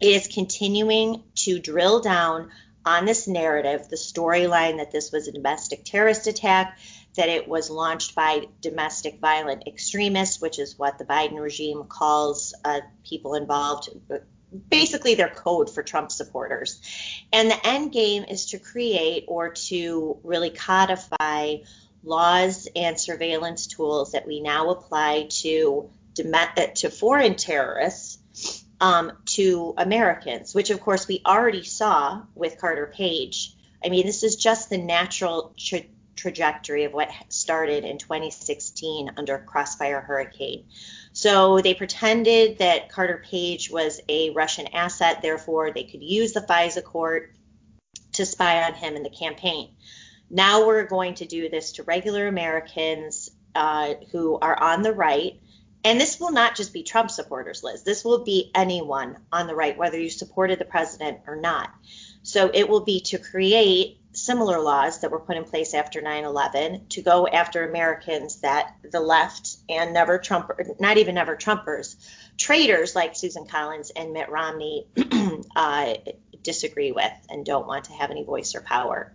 It 0.00 0.08
is 0.08 0.26
continuing 0.26 1.22
to 1.36 1.58
drill 1.58 2.00
down 2.00 2.50
on 2.86 3.06
this 3.06 3.26
narrative, 3.26 3.88
the 3.88 3.96
storyline 3.96 4.78
that 4.78 4.92
this 4.92 5.10
was 5.10 5.28
a 5.28 5.32
domestic 5.32 5.84
terrorist 5.84 6.26
attack, 6.26 6.78
that 7.16 7.28
it 7.28 7.48
was 7.48 7.70
launched 7.70 8.14
by 8.14 8.46
domestic 8.60 9.20
violent 9.20 9.66
extremists, 9.66 10.40
which 10.40 10.58
is 10.58 10.78
what 10.78 10.98
the 10.98 11.04
Biden 11.04 11.40
regime 11.40 11.84
calls 11.84 12.54
uh, 12.64 12.80
people 13.08 13.34
involved. 13.34 13.88
Basically, 14.68 15.14
their 15.14 15.28
code 15.28 15.72
for 15.72 15.82
Trump 15.82 16.12
supporters. 16.12 16.80
And 17.32 17.50
the 17.50 17.66
end 17.66 17.92
game 17.92 18.24
is 18.24 18.46
to 18.46 18.58
create 18.58 19.24
or 19.28 19.50
to 19.50 20.18
really 20.22 20.50
codify 20.50 21.56
laws 22.04 22.68
and 22.76 23.00
surveillance 23.00 23.66
tools 23.66 24.12
that 24.12 24.26
we 24.26 24.40
now 24.40 24.70
apply 24.70 25.28
to, 25.30 25.88
to 26.14 26.90
foreign 26.90 27.34
terrorists 27.34 28.63
um, 28.84 29.12
to 29.24 29.72
Americans, 29.78 30.54
which 30.54 30.68
of 30.68 30.78
course 30.78 31.08
we 31.08 31.22
already 31.24 31.64
saw 31.64 32.20
with 32.34 32.58
Carter 32.58 32.92
Page. 32.94 33.54
I 33.82 33.88
mean, 33.88 34.04
this 34.04 34.22
is 34.22 34.36
just 34.36 34.68
the 34.68 34.76
natural 34.76 35.54
tra- 35.56 35.86
trajectory 36.16 36.84
of 36.84 36.92
what 36.92 37.08
started 37.30 37.84
in 37.84 37.96
2016 37.96 39.12
under 39.16 39.38
Crossfire 39.38 40.02
Hurricane. 40.02 40.66
So 41.14 41.62
they 41.62 41.72
pretended 41.72 42.58
that 42.58 42.90
Carter 42.90 43.24
Page 43.26 43.70
was 43.70 44.02
a 44.06 44.30
Russian 44.30 44.66
asset, 44.74 45.22
therefore 45.22 45.70
they 45.72 45.84
could 45.84 46.02
use 46.02 46.34
the 46.34 46.42
FISA 46.42 46.84
court 46.84 47.34
to 48.12 48.26
spy 48.26 48.64
on 48.64 48.74
him 48.74 48.96
in 48.96 49.02
the 49.02 49.08
campaign. 49.08 49.70
Now 50.28 50.66
we're 50.66 50.84
going 50.84 51.14
to 51.14 51.24
do 51.24 51.48
this 51.48 51.72
to 51.72 51.84
regular 51.84 52.26
Americans 52.26 53.30
uh, 53.54 53.94
who 54.12 54.38
are 54.38 54.62
on 54.62 54.82
the 54.82 54.92
right 54.92 55.40
and 55.84 56.00
this 56.00 56.18
will 56.18 56.32
not 56.32 56.56
just 56.56 56.72
be 56.72 56.82
Trump 56.82 57.10
supporters, 57.10 57.62
Liz. 57.62 57.82
This 57.82 58.04
will 58.04 58.24
be 58.24 58.50
anyone 58.54 59.18
on 59.30 59.46
the 59.46 59.54
right, 59.54 59.76
whether 59.76 59.98
you 59.98 60.08
supported 60.08 60.58
the 60.58 60.64
president 60.64 61.20
or 61.26 61.36
not. 61.36 61.70
So 62.22 62.50
it 62.52 62.68
will 62.68 62.80
be 62.80 63.00
to 63.00 63.18
create 63.18 63.98
similar 64.12 64.60
laws 64.60 65.00
that 65.00 65.10
were 65.10 65.20
put 65.20 65.36
in 65.36 65.44
place 65.44 65.74
after 65.74 66.00
9/11 66.00 66.88
to 66.88 67.02
go 67.02 67.26
after 67.26 67.68
Americans 67.68 68.36
that 68.36 68.74
the 68.90 69.00
left 69.00 69.56
and 69.68 69.92
never 69.92 70.18
Trump, 70.18 70.50
not 70.80 70.96
even 70.96 71.16
never 71.16 71.36
Trumpers, 71.36 71.96
traitors 72.38 72.96
like 72.96 73.14
Susan 73.14 73.46
Collins 73.46 73.90
and 73.90 74.12
Mitt 74.12 74.30
Romney 74.30 74.86
uh, 75.56 75.94
disagree 76.42 76.92
with 76.92 77.12
and 77.28 77.44
don't 77.44 77.66
want 77.66 77.86
to 77.86 77.92
have 77.92 78.10
any 78.10 78.24
voice 78.24 78.54
or 78.54 78.60
power. 78.60 79.12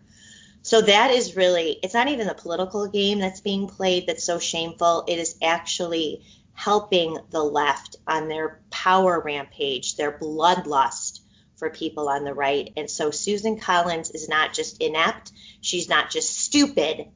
So 0.62 0.82
that 0.82 1.12
is 1.12 1.38
really, 1.38 1.80
it's 1.82 1.94
not 1.94 2.10
even 2.10 2.28
the 2.28 2.34
political 2.34 2.88
game 2.88 3.20
that's 3.20 3.40
being 3.40 3.68
played 3.68 4.08
that's 4.08 4.26
so 4.26 4.40
shameful. 4.40 5.06
It 5.08 5.18
is 5.18 5.36
actually 5.42 6.26
helping 6.60 7.18
the 7.30 7.42
left 7.42 7.96
on 8.06 8.28
their 8.28 8.60
power 8.70 9.22
rampage, 9.24 9.96
their 9.96 10.12
bloodlust 10.12 11.22
for 11.56 11.70
people 11.70 12.10
on 12.10 12.26
the 12.26 12.34
right. 12.34 12.74
And 12.76 12.92
so 12.92 13.12
Susan 13.12 13.58
Collins 13.58 14.12
is 14.12 14.28
not 14.28 14.52
just 14.52 14.84
inept, 14.84 15.32
she's 15.62 15.88
not 15.88 16.10
just 16.10 16.38
stupid, 16.38 17.08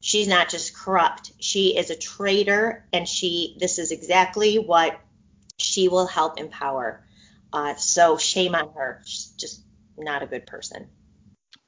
she's 0.00 0.28
not 0.28 0.48
just 0.48 0.72
corrupt. 0.72 1.32
She 1.40 1.76
is 1.76 1.90
a 1.90 1.96
traitor, 1.96 2.86
and 2.92 3.08
she 3.08 3.56
this 3.58 3.80
is 3.80 3.90
exactly 3.90 4.60
what 4.60 5.00
she 5.58 5.88
will 5.88 6.06
help 6.06 6.38
empower. 6.38 7.04
Uh, 7.52 7.74
so 7.74 8.18
shame 8.18 8.54
on 8.54 8.72
her. 8.74 9.02
She's 9.04 9.32
just 9.36 9.64
not 9.98 10.22
a 10.22 10.26
good 10.26 10.46
person. 10.46 10.86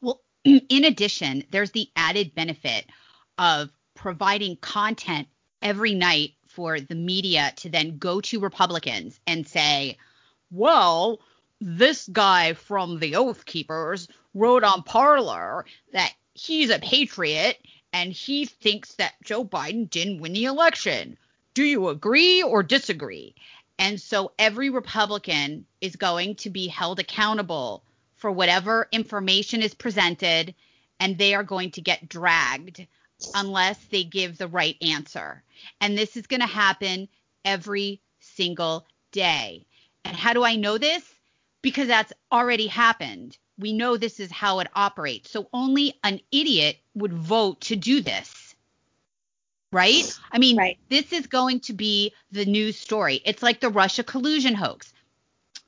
Well, 0.01 0.21
in 0.45 0.85
addition, 0.85 1.43
there's 1.51 1.73
the 1.73 1.89
added 1.97 2.37
benefit 2.37 2.87
of 3.39 3.71
providing 3.97 4.57
content 4.57 5.27
every 5.61 5.95
night 5.95 6.35
for 6.59 6.81
the 6.81 6.97
media 6.97 7.53
to 7.55 7.69
then 7.69 7.99
go 7.99 8.21
to 8.21 8.41
Republicans 8.41 9.21
and 9.29 9.47
say, 9.47 9.97
well, 10.51 11.21
this 11.61 12.09
guy 12.09 12.53
from 12.53 12.99
the 12.99 13.15
Oath 13.15 13.45
Keepers 13.45 14.09
wrote 14.35 14.65
on 14.65 14.83
Parler 14.83 15.65
that 15.93 16.13
he's 16.35 16.71
a 16.71 16.81
patriot 16.81 17.59
and 17.93 18.13
he 18.13 18.45
thinks 18.45 18.97
that 18.97 19.15
Joe 19.23 19.45
Biden 19.45 19.89
didn't 19.89 20.19
win 20.19 20.33
the 20.33 20.47
election. 20.47 21.17
Do 21.55 21.63
you 21.63 21.91
agree 21.91 22.43
or 22.43 22.65
disagree? 22.65 23.37
And 23.79 24.01
so 24.01 24.33
every 24.37 24.69
Republican 24.69 25.65
is 25.81 25.95
going 25.95 26.35
to 26.43 26.51
be 26.51 26.67
held 26.67 26.99
accountable 26.99 27.85
for 28.17 28.33
whatever 28.33 28.89
information 28.91 29.63
is 29.63 29.75
presented, 29.75 30.57
and 30.99 31.17
they 31.17 31.37
are 31.37 31.45
going 31.45 31.71
to 31.71 31.81
get 31.81 32.09
dragged 32.09 32.85
unless 33.35 33.79
they 33.87 34.05
give 34.05 34.39
the 34.39 34.49
right 34.49 34.77
answer. 34.83 35.43
And 35.81 35.97
this 35.97 36.17
is 36.17 36.27
going 36.27 36.41
to 36.41 36.47
happen 36.47 37.09
every 37.45 38.01
single 38.21 38.87
day. 39.13 39.67
And 40.05 40.17
how 40.17 40.33
do 40.33 40.45
I 40.45 40.57
know 40.57 40.79
this? 40.79 41.03
Because 41.63 41.89
that's 41.89 42.13
already 42.31 42.67
happened. 42.67 43.37
We 43.59 43.73
know 43.73 43.97
this 43.97 44.21
is 44.21 44.31
how 44.31 44.61
it 44.61 44.69
operates. 44.75 45.31
So 45.31 45.49
only 45.53 45.95
an 46.05 46.21
idiot 46.31 46.79
would 46.95 47.13
vote 47.13 47.61
to 47.63 47.77
do 47.77 48.01
this. 48.01 48.55
Right? 49.71 50.11
I 50.33 50.39
mean, 50.39 50.57
right. 50.57 50.79
this 50.89 51.13
is 51.13 51.27
going 51.27 51.61
to 51.61 51.75
be 51.75 52.15
the 52.33 52.47
news 52.47 52.79
story. 52.79 53.21
It's 53.25 53.43
like 53.43 53.61
the 53.61 53.69
Russia 53.69 54.03
collusion 54.03 54.55
hoax. 54.55 54.95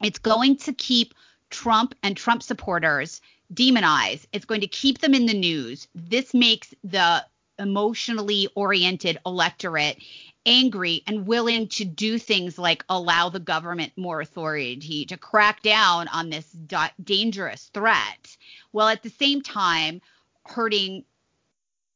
It's 0.02 0.18
going 0.18 0.56
to 0.58 0.72
keep 0.72 1.12
Trump 1.50 1.94
and 2.02 2.16
Trump 2.16 2.42
supporters 2.42 3.20
demonized. 3.52 4.26
It's 4.32 4.46
going 4.46 4.62
to 4.62 4.66
keep 4.68 5.00
them 5.00 5.12
in 5.12 5.26
the 5.26 5.34
news. 5.34 5.88
This 5.94 6.32
makes 6.32 6.72
the 6.82 7.24
emotionally 7.60 8.48
oriented 8.54 9.18
electorate 9.24 10.02
angry 10.46 11.02
and 11.06 11.26
willing 11.26 11.68
to 11.68 11.84
do 11.84 12.18
things 12.18 12.58
like 12.58 12.84
allow 12.88 13.28
the 13.28 13.38
government 13.38 13.92
more 13.96 14.20
authority 14.20 15.04
to 15.04 15.16
crack 15.16 15.62
down 15.62 16.08
on 16.08 16.30
this 16.30 16.46
da- 16.50 16.88
dangerous 17.04 17.70
threat 17.74 18.36
while 18.72 18.88
at 18.88 19.02
the 19.02 19.10
same 19.10 19.42
time 19.42 20.00
hurting 20.46 21.04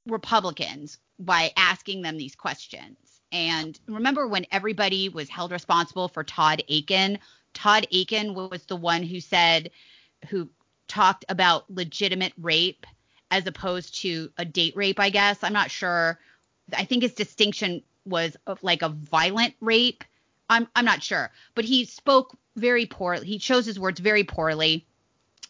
Republicans 0.07 0.99
by 1.19 1.53
asking 1.57 2.03
them 2.03 2.17
these 2.17 2.35
questions. 2.35 2.99
And 3.33 3.79
remember 3.89 4.29
when 4.29 4.47
everybody 4.53 5.09
was 5.09 5.29
held 5.29 5.51
responsible 5.51 6.09
for 6.09 6.23
Todd 6.23 6.63
Akin? 6.69 7.19
Todd 7.55 7.87
Akin 7.93 8.35
was 8.35 8.65
the 8.67 8.77
one 8.77 9.03
who 9.03 9.21
said, 9.21 9.71
who 10.29 10.49
talked 10.87 11.25
about 11.29 11.71
legitimate 11.71 12.33
rape 12.39 12.87
as 13.31 13.47
opposed 13.47 14.01
to 14.03 14.31
a 14.39 14.45
date 14.45 14.77
rape, 14.77 15.01
I 15.01 15.11
guess. 15.11 15.43
I'm 15.43 15.53
not 15.53 15.71
sure. 15.71 16.19
I 16.77 16.85
think 16.85 17.03
his 17.03 17.15
distinction 17.15 17.83
was 18.05 18.37
like 18.63 18.83
a 18.83 18.89
violent 18.89 19.55
rape. 19.61 20.05
I'm 20.49 20.69
I'm 20.77 20.85
not 20.85 21.03
sure, 21.03 21.31
but 21.55 21.65
he 21.65 21.85
spoke 21.85 22.37
very 22.57 22.87
poorly. 22.87 23.27
He 23.27 23.39
chose 23.39 23.67
his 23.67 23.81
words 23.81 24.01
very 24.01 24.25
poorly. 24.25 24.87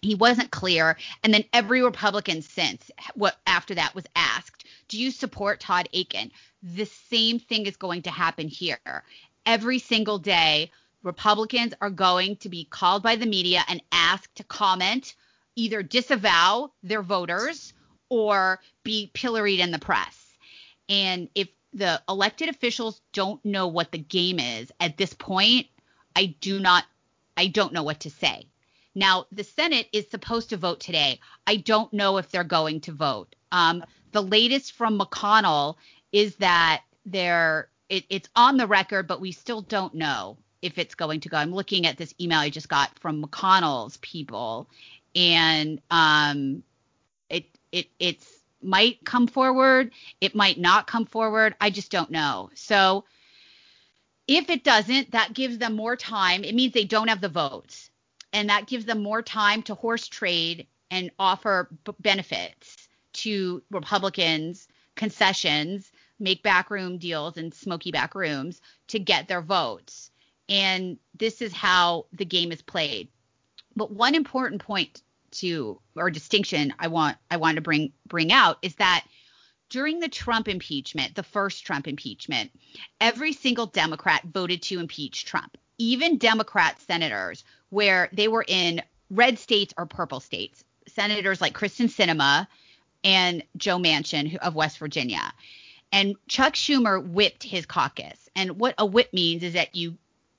He 0.01 0.15
wasn't 0.15 0.51
clear, 0.51 0.99
and 1.23 1.33
then 1.33 1.45
every 1.53 1.83
Republican 1.83 2.43
since 2.43 2.91
what 3.15 3.39
after 3.47 3.75
that 3.75 3.95
was 3.95 4.05
asked, 4.15 4.65
"Do 4.89 4.99
you 4.99 5.11
support 5.11 5.61
Todd 5.61 5.89
Akin?" 5.93 6.31
The 6.63 6.87
same 6.87 7.39
thing 7.39 7.67
is 7.67 7.77
going 7.77 8.03
to 8.03 8.11
happen 8.11 8.49
here. 8.49 9.03
Every 9.47 9.79
single 9.79 10.19
day, 10.19 10.71
Republicans 11.03 11.75
are 11.81 11.91
going 11.91 12.37
to 12.37 12.49
be 12.49 12.65
called 12.65 13.03
by 13.03 13.17
the 13.17 13.27
media 13.27 13.65
and 13.69 13.83
asked 13.93 14.35
to 14.37 14.45
comment, 14.45 15.15
either 15.57 15.83
disavow 15.83 16.71
their 16.83 17.03
voters 17.03 17.73
or 18.09 18.61
be 18.83 19.11
pilloried 19.15 19.61
in 19.61 19.71
the 19.71 19.79
press. 19.79 20.37
And 20.89 21.29
if 21.35 21.49
the 21.73 22.01
elected 22.09 22.49
officials 22.49 23.01
don't 23.13 23.45
know 23.45 23.69
what 23.69 23.91
the 23.91 23.99
game 23.99 24.39
is 24.39 24.71
at 24.81 24.97
this 24.97 25.13
point, 25.13 25.67
I 26.15 26.27
do 26.41 26.61
not 26.61 26.85
I 27.37 27.49
don't 27.49 27.73
know 27.73 27.83
what 27.83 28.01
to 28.01 28.11
say. 28.11 28.47
Now, 28.95 29.27
the 29.33 29.43
Senate 29.43 29.89
is 29.93 30.09
supposed 30.09 30.51
to 30.51 30.57
vote 30.57 30.79
today. 30.79 31.19
I 31.49 31.57
don't 31.57 31.93
know 31.93 32.19
if 32.19 32.31
they're 32.31 32.45
going 32.45 32.81
to 32.83 32.93
vote. 32.93 33.35
Um, 33.51 33.85
the 34.13 34.23
latest 34.23 34.73
from 34.73 34.99
McConnell 34.99 35.75
is 36.13 36.37
that 36.37 36.83
they're 37.05 37.69
it, 37.89 38.05
it's 38.09 38.29
on 38.37 38.57
the 38.57 38.67
record, 38.67 39.07
but 39.07 39.21
we 39.21 39.33
still 39.33 39.61
don't 39.61 39.95
know 39.95 40.39
if 40.63 40.79
it's 40.79 40.95
going 40.95 41.21
to 41.21 41.29
go. 41.29 41.37
I'm 41.37 41.53
looking 41.53 41.87
at 41.87 41.99
this 41.99 42.15
email 42.21 42.39
I 42.39 42.51
just 42.51 42.69
got 42.69 42.99
from 42.99 43.23
McConnell's 43.23 43.99
people, 43.99 44.69
and 45.15 45.81
um, 45.91 46.63
it 47.31 47.47
it 47.73 47.89
it's 48.01 48.29
might 48.63 49.05
come 49.05 49.27
forward, 49.29 49.93
it 50.21 50.35
might 50.35 50.59
not 50.59 50.87
come 50.87 51.07
forward. 51.07 51.55
I 51.61 51.71
just 51.71 51.91
don't 51.93 52.11
know. 52.11 52.51
So 52.55 53.05
If 54.29 54.51
it 54.51 54.65
doesn't, 54.65 55.13
that 55.13 55.35
gives 55.35 55.59
them 55.59 55.75
more 55.75 55.97
time. 55.97 56.45
It 56.45 56.55
means 56.55 56.73
they 56.73 56.85
don't 56.85 57.09
have 57.09 57.21
the 57.21 57.29
votes. 57.29 57.91
And 58.33 58.49
that 58.51 58.67
gives 58.67 58.87
them 58.87 59.03
more 59.03 59.23
time 59.23 59.63
to 59.65 59.75
horse 59.75 60.09
trade 60.09 60.67
and 60.91 61.11
offer 61.19 61.69
b- 61.85 61.93
benefits 62.01 62.89
to 63.15 63.63
Republicans, 63.71 64.69
concessions, 64.97 65.93
make 66.19 66.43
backroom 66.43 66.99
deals 66.99 67.37
and 67.37 67.55
smoky 67.55 67.93
back 67.93 68.15
rooms 68.15 68.61
to 68.89 68.99
get 68.99 69.29
their 69.29 69.43
votes. 69.43 70.11
And 70.49 70.99
this 71.15 71.43
is 71.43 71.53
how 71.53 72.07
the 72.13 72.25
game 72.27 72.53
is 72.53 72.63
played. 72.63 73.11
But 73.77 73.93
one 73.93 74.17
important 74.17 74.63
point 74.63 75.04
to 75.35 75.81
or 75.97 76.11
distinction 76.11 76.73
I 76.79 76.89
want 76.89 77.17
I 77.31 77.37
want 77.37 77.57
to 77.57 77.63
bring 77.63 77.93
bring 78.07 78.33
out 78.33 78.59
is 78.63 78.75
that 78.77 79.05
during 79.71 80.01
the 80.01 80.09
Trump 80.09 80.49
impeachment, 80.49 81.15
the 81.15 81.23
first 81.23 81.65
Trump 81.67 81.89
impeachment, 81.89 82.51
every 83.01 83.33
single 83.33 83.67
Democrat 83.67 84.23
voted 84.25 84.63
to 84.63 84.79
impeach 84.79 85.25
Trump. 85.25 85.57
Even 85.79 86.19
Democrat 86.19 86.81
senators 86.81 87.45
where 87.71 88.09
they 88.13 88.29
were 88.29 88.45
in 88.47 88.81
red 89.11 89.39
states 89.39 89.75
or 89.77 89.87
purple 89.87 90.21
states. 90.21 90.63
Senators 90.87 91.41
like 91.41 91.55
Kyrsten 91.55 91.89
Sinema 91.89 92.47
and 93.03 93.43
Joe 93.57 93.79
Manchin 93.79 94.37
of 94.37 94.55
West 94.55 94.79
Virginia. 94.79 95.33
And 95.93 96.17
Chuck 96.29 96.55
Schumer 96.55 97.05
whipped 97.05 97.43
his 97.43 97.67
caucus. 97.67 98.29
And 98.37 98.59
what 98.59 98.75
a 98.79 98.87
whip 98.87 99.13
means 99.13 99.43
is 99.43 99.55
that 99.55 99.75
you 99.75 99.97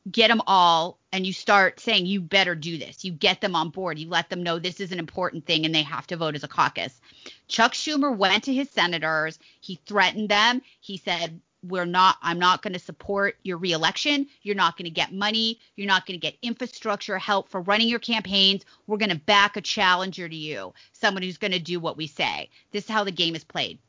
get 0.10 0.30
them 0.30 0.42
all 0.48 0.98
and 1.16 1.26
you 1.26 1.32
start 1.32 1.80
saying 1.80 2.06
you 2.06 2.20
better 2.20 2.56
do 2.56 2.78
this. 2.78 3.06
You 3.06 3.14
get 3.14 3.40
them 3.40 3.56
on 3.56 3.70
board. 3.70 3.98
You 3.98 4.10
let 4.10 4.30
them 4.30 4.44
know 4.44 4.60
this 4.60 4.82
is 4.82 4.92
an 4.92 5.00
important 5.00 5.46
thing 5.46 5.66
and 5.66 5.74
they 5.74 5.82
have 5.82 6.06
to 6.08 6.18
vote 6.18 6.36
as 6.36 6.44
a 6.44 6.48
caucus. 6.50 7.00
Chuck 7.48 7.72
Schumer 7.72 8.14
went 8.14 8.44
to 8.44 8.54
his 8.54 8.70
senators. 8.70 9.40
He 9.62 9.80
threatened 9.86 10.28
them. 10.28 10.62
He 10.82 10.98
said, 10.98 11.40
we're 11.64 11.86
not 11.86 12.18
I'm 12.22 12.38
not 12.38 12.62
going 12.62 12.74
to 12.74 12.80
support 12.80 13.38
your 13.44 13.58
reelection. 13.58 14.28
You're 14.42 14.56
not 14.56 14.76
going 14.76 14.88
to 14.88 14.92
get 14.92 15.14
money. 15.14 15.58
You're 15.78 15.88
not 15.88 16.06
going 16.06 16.20
to 16.20 16.22
get 16.22 16.38
infrastructure 16.42 17.18
help 17.18 17.48
for 17.48 17.62
running 17.62 17.88
your 17.88 18.00
campaigns. 18.00 18.66
We're 18.86 18.98
going 18.98 19.10
to 19.10 19.16
back 19.16 19.56
a 19.56 19.62
challenger 19.62 20.28
to 20.28 20.36
you, 20.36 20.74
someone 20.92 21.24
who's 21.24 21.38
going 21.38 21.54
to 21.54 21.60
do 21.60 21.80
what 21.80 21.96
we 21.96 22.08
say. 22.08 22.50
This 22.72 22.84
is 22.84 22.90
how 22.90 23.06
the 23.06 23.12
game 23.12 23.36
is 23.36 23.46
played. 23.46 23.80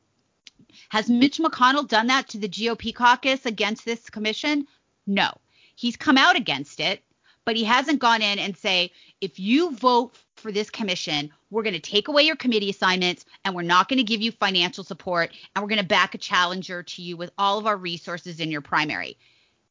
Has 0.87 1.09
Mitch 1.09 1.39
McConnell 1.39 1.89
done 1.89 2.07
that 2.07 2.29
to 2.29 2.37
the 2.37 2.47
GOP 2.47 2.95
caucus 2.95 3.45
against 3.45 3.83
this 3.83 4.09
commission? 4.09 4.65
No. 5.05 5.29
He's 5.75 5.95
come 5.95 6.17
out 6.17 6.35
against 6.35 6.79
it, 6.79 7.03
but 7.47 7.55
he 7.55 7.63
hasn't 7.63 7.99
gone 7.99 8.21
in 8.21 8.39
and 8.39 8.57
say, 8.57 8.91
if 9.21 9.39
you 9.39 9.73
vote 9.73 10.13
for 10.35 10.51
this 10.51 10.69
commission, 10.69 11.31
we're 11.49 11.63
going 11.63 11.73
to 11.73 11.79
take 11.79 12.09
away 12.09 12.23
your 12.23 12.35
committee 12.35 12.69
assignments 12.69 13.23
and 13.45 13.55
we're 13.55 13.61
not 13.61 13.87
going 13.87 13.99
to 13.99 14.03
give 14.03 14.21
you 14.21 14.33
financial 14.33 14.83
support 14.83 15.31
and 15.55 15.63
we're 15.63 15.69
going 15.69 15.79
to 15.79 15.87
back 15.87 16.13
a 16.13 16.17
challenger 16.17 16.83
to 16.83 17.01
you 17.01 17.15
with 17.15 17.31
all 17.37 17.57
of 17.57 17.65
our 17.65 17.77
resources 17.77 18.41
in 18.41 18.51
your 18.51 18.59
primary. 18.59 19.17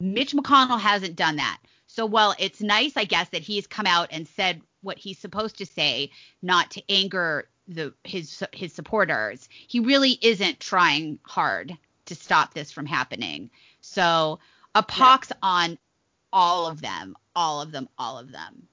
Mitch 0.01 0.33
McConnell 0.33 0.81
hasn't 0.81 1.17
done 1.17 1.37
that. 1.37 1.59
So 1.87 2.07
while 2.07 2.35
it's 2.39 2.63
nice, 2.63 2.97
I 2.97 3.05
guess, 3.05 3.29
that 3.29 3.43
he's 3.43 3.67
come 3.67 3.87
out 3.87 4.09
and 4.11 4.27
said 4.27 4.63
what 4.81 4.97
he's 4.97 5.19
supposed 5.19 5.59
to 5.59 5.67
say, 5.67 6.11
not 6.41 6.71
to 6.71 6.83
anger 6.89 7.47
the 7.69 7.93
his 8.05 8.43
his 8.55 8.73
supporters, 8.73 9.51
he 9.51 9.81
really 9.81 10.19
isn't 10.23 10.61
trying 10.61 11.19
hard 11.25 11.77
to 12.07 12.15
stop 12.15 12.55
this 12.55 12.73
from 12.73 12.87
happening. 12.87 13.51
So 13.83 14.39
a 14.75 14.83
pox 14.83 15.29
yeah. 15.31 15.37
on 15.43 15.79
all 16.37 16.67
of 16.67 16.83
them, 16.83 17.17
all 17.35 17.63
of 17.63 17.73
them, 17.73 17.89
all 17.99 18.19
of 18.19 18.31
them. 18.31 18.69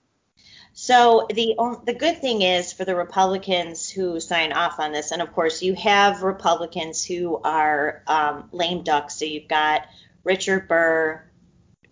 So 0.74 1.28
the 1.30 1.56
the 1.86 1.94
good 1.94 2.20
thing 2.20 2.42
is 2.42 2.74
for 2.74 2.84
the 2.84 2.96
Republicans 2.96 3.90
who 3.90 4.20
sign 4.20 4.52
off 4.52 4.80
on 4.80 4.92
this, 4.92 5.12
and 5.12 5.22
of 5.22 5.32
course 5.32 5.62
you 5.62 5.74
have 5.76 6.24
Republicans 6.24 7.06
who 7.06 7.38
are 7.38 8.04
um, 8.06 8.50
lame 8.52 8.84
ducks. 8.84 9.18
So 9.18 9.24
you've 9.24 9.48
got 9.48 9.88
Richard 10.26 10.68
Burr, 10.68 11.24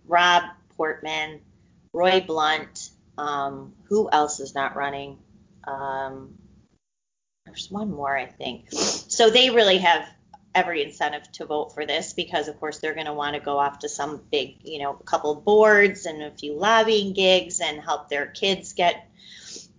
Rob 0.06 0.42
Portman, 0.76 1.40
Roy 1.94 2.20
Blunt. 2.20 2.90
Um, 3.16 3.72
who 3.84 4.10
else 4.10 4.40
is 4.40 4.54
not 4.54 4.76
running? 4.76 5.18
Um, 5.64 6.34
there's 7.46 7.70
one 7.70 7.90
more, 7.90 8.16
I 8.16 8.26
think. 8.26 8.66
So 8.72 9.30
they 9.30 9.50
really 9.50 9.78
have 9.78 10.06
every 10.54 10.82
incentive 10.82 11.30
to 11.32 11.46
vote 11.46 11.72
for 11.74 11.86
this 11.86 12.12
because 12.12 12.48
of 12.48 12.58
course 12.60 12.78
they're 12.78 12.94
going 12.94 13.06
to 13.06 13.12
want 13.12 13.34
to 13.34 13.40
go 13.40 13.58
off 13.58 13.78
to 13.78 13.88
some 13.88 14.20
big 14.30 14.56
you 14.64 14.78
know 14.78 14.92
couple 14.92 15.32
of 15.32 15.44
boards 15.44 16.04
and 16.04 16.22
a 16.22 16.30
few 16.30 16.54
lobbying 16.54 17.14
gigs 17.14 17.60
and 17.60 17.80
help 17.80 18.08
their 18.08 18.26
kids 18.26 18.74
get 18.74 19.08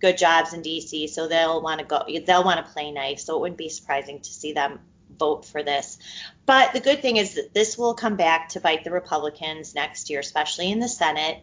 good 0.00 0.18
jobs 0.18 0.52
in 0.52 0.62
DC 0.62 1.08
so 1.08 1.28
they'll 1.28 1.62
want 1.62 1.80
to 1.80 1.86
go 1.86 2.04
they'll 2.26 2.44
want 2.44 2.64
to 2.64 2.72
play 2.72 2.90
nice. 2.92 3.24
So 3.24 3.36
it 3.36 3.40
wouldn't 3.40 3.58
be 3.58 3.68
surprising 3.68 4.20
to 4.20 4.30
see 4.30 4.52
them 4.52 4.80
vote 5.18 5.44
for 5.44 5.62
this. 5.62 5.98
But 6.44 6.72
the 6.72 6.80
good 6.80 7.00
thing 7.00 7.16
is 7.16 7.34
that 7.34 7.54
this 7.54 7.78
will 7.78 7.94
come 7.94 8.16
back 8.16 8.50
to 8.50 8.60
bite 8.60 8.84
the 8.84 8.90
Republicans 8.90 9.74
next 9.74 10.10
year 10.10 10.20
especially 10.20 10.70
in 10.70 10.80
the 10.80 10.88
Senate 10.88 11.42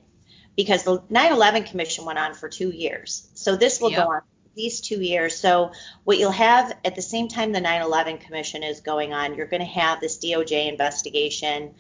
because 0.56 0.84
the 0.84 1.00
9/11 1.10 1.66
commission 1.66 2.06
went 2.06 2.20
on 2.20 2.34
for 2.34 2.50
2 2.50 2.70
years. 2.70 3.28
So 3.34 3.56
this 3.56 3.80
will 3.82 3.92
yep. 3.92 4.06
go 4.06 4.12
on 4.12 4.22
these 4.56 4.82
two 4.82 5.02
years. 5.02 5.38
So 5.38 5.72
what 6.04 6.18
you'll 6.18 6.32
have 6.32 6.78
at 6.84 6.96
the 6.96 7.02
same 7.02 7.28
time 7.28 7.52
the 7.52 7.62
9/11 7.62 8.22
Commission 8.22 8.64
is 8.64 8.82
going 8.82 9.14
on, 9.14 9.36
you're 9.36 9.48
going 9.48 9.62
to 9.62 9.66
have 9.66 10.00
this 10.00 10.18
DOJ 10.18 10.68
investigation. 10.68 11.76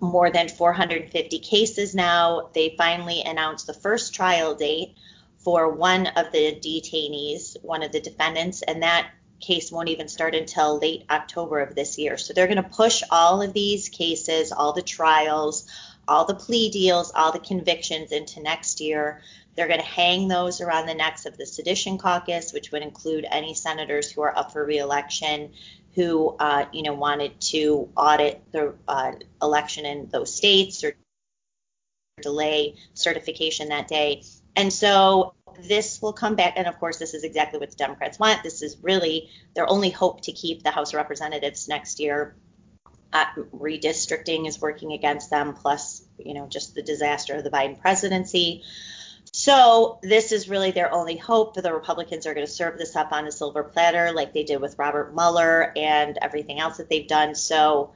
More 0.00 0.30
than 0.30 0.48
450 0.48 1.38
cases 1.38 1.94
now. 1.94 2.50
They 2.52 2.74
finally 2.76 3.22
announced 3.22 3.66
the 3.66 3.72
first 3.72 4.14
trial 4.14 4.54
date 4.54 4.96
for 5.38 5.70
one 5.70 6.08
of 6.08 6.32
the 6.32 6.60
detainees, 6.60 7.56
one 7.62 7.82
of 7.82 7.92
the 7.92 8.00
defendants, 8.00 8.60
and 8.60 8.82
that 8.82 9.10
case 9.40 9.70
won't 9.70 9.88
even 9.88 10.08
start 10.08 10.34
until 10.34 10.78
late 10.78 11.04
October 11.08 11.60
of 11.60 11.74
this 11.74 11.96
year. 11.96 12.18
So 12.18 12.34
they're 12.34 12.48
going 12.48 12.62
to 12.62 12.68
push 12.68 13.02
all 13.10 13.40
of 13.40 13.52
these 13.54 13.88
cases, 13.88 14.52
all 14.52 14.72
the 14.72 14.82
trials, 14.82 15.66
all 16.06 16.24
the 16.24 16.34
plea 16.34 16.70
deals, 16.70 17.12
all 17.14 17.32
the 17.32 17.38
convictions 17.38 18.12
into 18.12 18.42
next 18.42 18.80
year. 18.80 19.22
They're 19.58 19.66
going 19.66 19.80
to 19.80 19.86
hang 19.86 20.28
those 20.28 20.60
around 20.60 20.86
the 20.86 20.94
necks 20.94 21.26
of 21.26 21.36
the 21.36 21.44
Sedition 21.44 21.98
Caucus, 21.98 22.52
which 22.52 22.70
would 22.70 22.82
include 22.82 23.26
any 23.28 23.54
senators 23.54 24.08
who 24.08 24.22
are 24.22 24.38
up 24.38 24.52
for 24.52 24.64
reelection 24.64 25.50
who, 25.96 26.36
uh, 26.38 26.66
you 26.72 26.84
know, 26.84 26.94
wanted 26.94 27.40
to 27.40 27.88
audit 27.96 28.40
the 28.52 28.76
uh, 28.86 29.14
election 29.42 29.84
in 29.84 30.08
those 30.10 30.32
states 30.32 30.84
or 30.84 30.94
delay 32.22 32.76
certification 32.94 33.70
that 33.70 33.88
day. 33.88 34.22
And 34.54 34.72
so 34.72 35.34
this 35.60 36.00
will 36.00 36.12
come 36.12 36.36
back. 36.36 36.52
And 36.54 36.68
of 36.68 36.78
course, 36.78 36.98
this 36.98 37.12
is 37.12 37.24
exactly 37.24 37.58
what 37.58 37.70
the 37.70 37.76
Democrats 37.76 38.16
want. 38.16 38.44
This 38.44 38.62
is 38.62 38.76
really 38.80 39.28
their 39.56 39.68
only 39.68 39.90
hope 39.90 40.20
to 40.22 40.32
keep 40.32 40.62
the 40.62 40.70
House 40.70 40.90
of 40.90 40.98
Representatives 40.98 41.66
next 41.66 41.98
year. 41.98 42.36
Uh, 43.12 43.24
redistricting 43.52 44.46
is 44.46 44.60
working 44.60 44.92
against 44.92 45.30
them, 45.30 45.54
plus, 45.54 46.04
you 46.16 46.34
know, 46.34 46.46
just 46.46 46.76
the 46.76 46.82
disaster 46.82 47.34
of 47.34 47.42
the 47.42 47.50
Biden 47.50 47.80
presidency. 47.80 48.62
So 49.32 49.98
this 50.02 50.32
is 50.32 50.48
really 50.48 50.70
their 50.70 50.92
only 50.92 51.16
hope. 51.16 51.54
The 51.54 51.72
Republicans 51.72 52.26
are 52.26 52.34
going 52.34 52.46
to 52.46 52.52
serve 52.52 52.78
this 52.78 52.96
up 52.96 53.12
on 53.12 53.26
a 53.26 53.32
silver 53.32 53.62
platter, 53.62 54.12
like 54.12 54.32
they 54.32 54.44
did 54.44 54.60
with 54.60 54.78
Robert 54.78 55.14
Mueller 55.14 55.72
and 55.76 56.18
everything 56.20 56.58
else 56.60 56.78
that 56.78 56.88
they've 56.88 57.06
done. 57.06 57.34
So, 57.34 57.92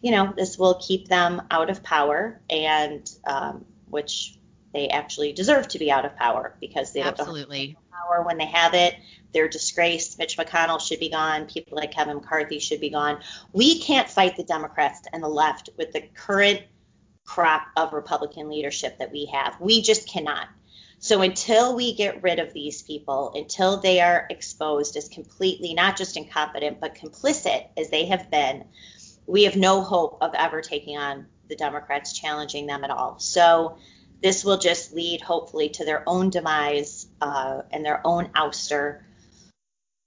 you 0.00 0.10
know, 0.10 0.32
this 0.36 0.58
will 0.58 0.74
keep 0.74 1.08
them 1.08 1.42
out 1.50 1.70
of 1.70 1.82
power, 1.82 2.40
and 2.50 3.10
um, 3.26 3.64
which 3.88 4.38
they 4.72 4.88
actually 4.88 5.32
deserve 5.32 5.68
to 5.68 5.78
be 5.78 5.90
out 5.90 6.04
of 6.04 6.16
power 6.16 6.56
because 6.60 6.92
they 6.92 7.00
don't 7.00 7.18
absolutely 7.18 7.76
power 7.92 8.22
when 8.22 8.38
they 8.38 8.46
have 8.46 8.74
it. 8.74 8.96
They're 9.32 9.48
disgraced. 9.48 10.18
Mitch 10.18 10.36
McConnell 10.36 10.80
should 10.80 11.00
be 11.00 11.10
gone. 11.10 11.46
People 11.46 11.76
like 11.76 11.92
Kevin 11.92 12.16
McCarthy 12.16 12.58
should 12.58 12.80
be 12.80 12.90
gone. 12.90 13.20
We 13.52 13.80
can't 13.80 14.08
fight 14.08 14.36
the 14.36 14.44
Democrats 14.44 15.02
and 15.12 15.22
the 15.22 15.28
left 15.28 15.70
with 15.76 15.92
the 15.92 16.02
current 16.14 16.62
crop 17.24 17.66
of 17.76 17.92
Republican 17.92 18.48
leadership 18.48 18.98
that 18.98 19.10
we 19.10 19.26
have. 19.26 19.60
We 19.60 19.82
just 19.82 20.08
cannot. 20.08 20.48
So 21.04 21.20
until 21.20 21.76
we 21.76 21.92
get 21.92 22.22
rid 22.22 22.38
of 22.38 22.54
these 22.54 22.80
people, 22.80 23.32
until 23.34 23.76
they 23.76 24.00
are 24.00 24.26
exposed 24.30 24.96
as 24.96 25.06
completely 25.10 25.74
not 25.74 25.98
just 25.98 26.16
incompetent, 26.16 26.80
but 26.80 26.94
complicit 26.94 27.66
as 27.76 27.90
they 27.90 28.06
have 28.06 28.30
been, 28.30 28.64
we 29.26 29.42
have 29.44 29.54
no 29.54 29.82
hope 29.82 30.16
of 30.22 30.32
ever 30.32 30.62
taking 30.62 30.96
on 30.96 31.26
the 31.46 31.56
Democrats, 31.56 32.18
challenging 32.18 32.64
them 32.64 32.84
at 32.84 32.90
all. 32.90 33.18
So 33.18 33.76
this 34.22 34.46
will 34.46 34.56
just 34.56 34.94
lead, 34.94 35.20
hopefully, 35.20 35.68
to 35.68 35.84
their 35.84 36.04
own 36.06 36.30
demise 36.30 37.06
uh, 37.20 37.60
and 37.70 37.84
their 37.84 38.00
own 38.02 38.28
ouster. 38.28 39.02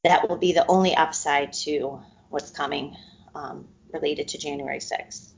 That 0.03 0.27
will 0.27 0.38
be 0.38 0.53
the 0.53 0.65
only 0.65 0.95
upside 0.95 1.53
to 1.67 2.01
what's 2.29 2.49
coming 2.49 2.97
um, 3.36 3.67
related 3.93 4.29
to 4.29 4.39
January 4.39 4.79
6th. 4.79 5.31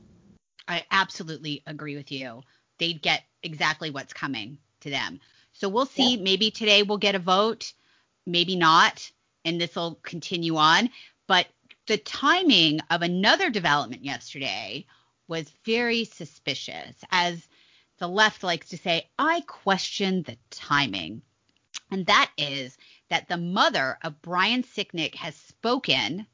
I 0.66 0.86
absolutely 0.90 1.62
agree 1.66 1.96
with 1.96 2.10
you. 2.10 2.44
They'd 2.78 3.02
get 3.02 3.24
exactly 3.42 3.90
what's 3.90 4.14
coming 4.14 4.56
to 4.80 4.88
them. 4.88 5.20
So 5.60 5.68
we'll 5.68 5.86
see. 5.86 6.16
Yeah. 6.16 6.22
Maybe 6.22 6.50
today 6.50 6.82
we'll 6.82 6.96
get 6.96 7.14
a 7.14 7.18
vote, 7.18 7.74
maybe 8.26 8.56
not, 8.56 9.10
and 9.44 9.60
this 9.60 9.76
will 9.76 9.96
continue 10.02 10.56
on. 10.56 10.88
But 11.26 11.48
the 11.86 11.98
timing 11.98 12.80
of 12.88 13.02
another 13.02 13.50
development 13.50 14.02
yesterday 14.02 14.86
was 15.28 15.52
very 15.66 16.04
suspicious. 16.04 16.96
As 17.10 17.46
the 17.98 18.08
left 18.08 18.42
likes 18.42 18.70
to 18.70 18.78
say, 18.78 19.10
I 19.18 19.42
question 19.46 20.22
the 20.22 20.38
timing. 20.50 21.20
And 21.90 22.06
that 22.06 22.30
is 22.38 22.78
that 23.10 23.28
the 23.28 23.36
mother 23.36 23.98
of 24.02 24.22
Brian 24.22 24.62
Sicknick 24.62 25.14
has 25.16 25.34
spoken 25.36 26.26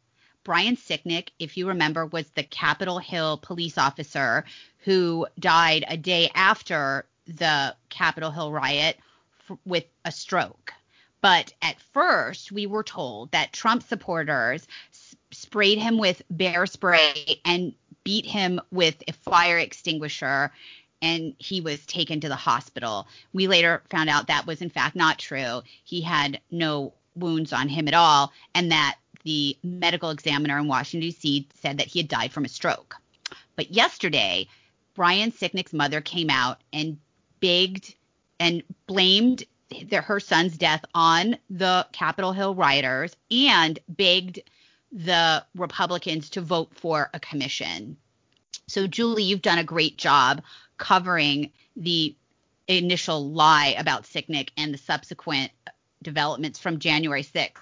Brian 0.45 0.77
Sicknick, 0.77 1.31
if 1.41 1.57
you 1.57 1.67
remember, 1.67 2.07
was 2.07 2.31
the 2.31 2.45
Capitol 2.45 3.01
Hill 3.01 3.39
police 3.39 3.77
officer 3.77 4.45
who 4.85 5.27
died 5.41 5.85
a 5.89 5.97
day 5.97 6.31
after 6.37 7.05
the 7.27 7.75
Capitol 7.89 8.31
Hill 8.31 8.53
riot 8.53 8.97
with 9.65 9.85
a 10.05 10.13
stroke. 10.13 10.73
But 11.21 11.53
at 11.63 11.81
first, 11.93 12.53
we 12.53 12.67
were 12.67 12.85
told 12.85 13.33
that 13.33 13.53
Trump 13.53 13.83
supporters 13.83 14.67
s- 14.93 15.17
sprayed 15.31 15.79
him 15.79 15.99
with 15.99 16.23
bear 16.31 16.67
spray 16.67 17.41
and 17.45 17.75
beat 18.05 18.27
him 18.27 18.61
with 18.71 19.03
a 19.09 19.13
fire 19.13 19.59
extinguisher 19.59 20.53
and 21.03 21.35
he 21.39 21.61
was 21.61 21.85
taken 21.87 22.21
to 22.21 22.29
the 22.29 22.37
hospital. 22.37 23.07
We 23.33 23.49
later 23.49 23.83
found 23.91 24.09
out 24.09 24.29
that 24.29 24.47
was 24.47 24.63
in 24.63 24.71
fact 24.71 24.97
not 24.97 25.19
true. 25.19 25.63
He 25.85 26.01
had 26.01 26.41
no 26.51 26.95
wounds 27.15 27.53
on 27.53 27.69
him 27.69 27.89
at 27.89 27.95
all, 27.95 28.33
and 28.55 28.71
that 28.73 28.97
the 29.25 29.57
medical 29.63 30.11
examiner 30.11 30.59
in 30.59 30.69
Washington, 30.69 31.09
D.C. 31.09 31.49
said 31.61 31.79
that 31.79 31.89
he 31.89 31.99
had 31.99 32.09
died 32.09 32.33
from 32.33 32.45
a 32.45 32.49
stroke. 32.49 32.97
But 33.57 33.73
yesterday, 33.73 34.49
Brian 34.95 35.33
Sicknick's 35.33 35.73
mother 35.73 36.01
came 36.01 36.31
out 36.31 36.61
and 36.73 36.99
begged 37.41 37.95
and 38.39 38.63
blamed 38.87 39.45
the, 39.71 40.01
her 40.01 40.21
son's 40.21 40.57
death 40.57 40.85
on 40.95 41.37
the 41.51 41.87
Capitol 41.93 42.33
Hill 42.33 42.55
rioters 42.55 43.17
and 43.31 43.79
begged 43.89 44.41
the 44.93 45.45
Republicans 45.55 46.31
to 46.31 46.41
vote 46.41 46.71
for 46.75 47.11
a 47.13 47.21
commission. 47.21 47.97
So, 48.69 48.87
Julie, 48.87 49.25
you've 49.25 49.43
done 49.43 49.59
a 49.59 49.65
great 49.65 49.99
job 49.99 50.43
covering 50.79 51.53
the 51.77 52.15
initial 52.69 53.31
lie 53.31 53.75
about 53.79 54.05
Sicknick 54.05 54.51
and 54.57 54.73
the 54.73 54.79
subsequent 54.79 55.53
developments 56.03 56.59
from 56.59 56.79
January 56.79 57.23
6th. 57.23 57.53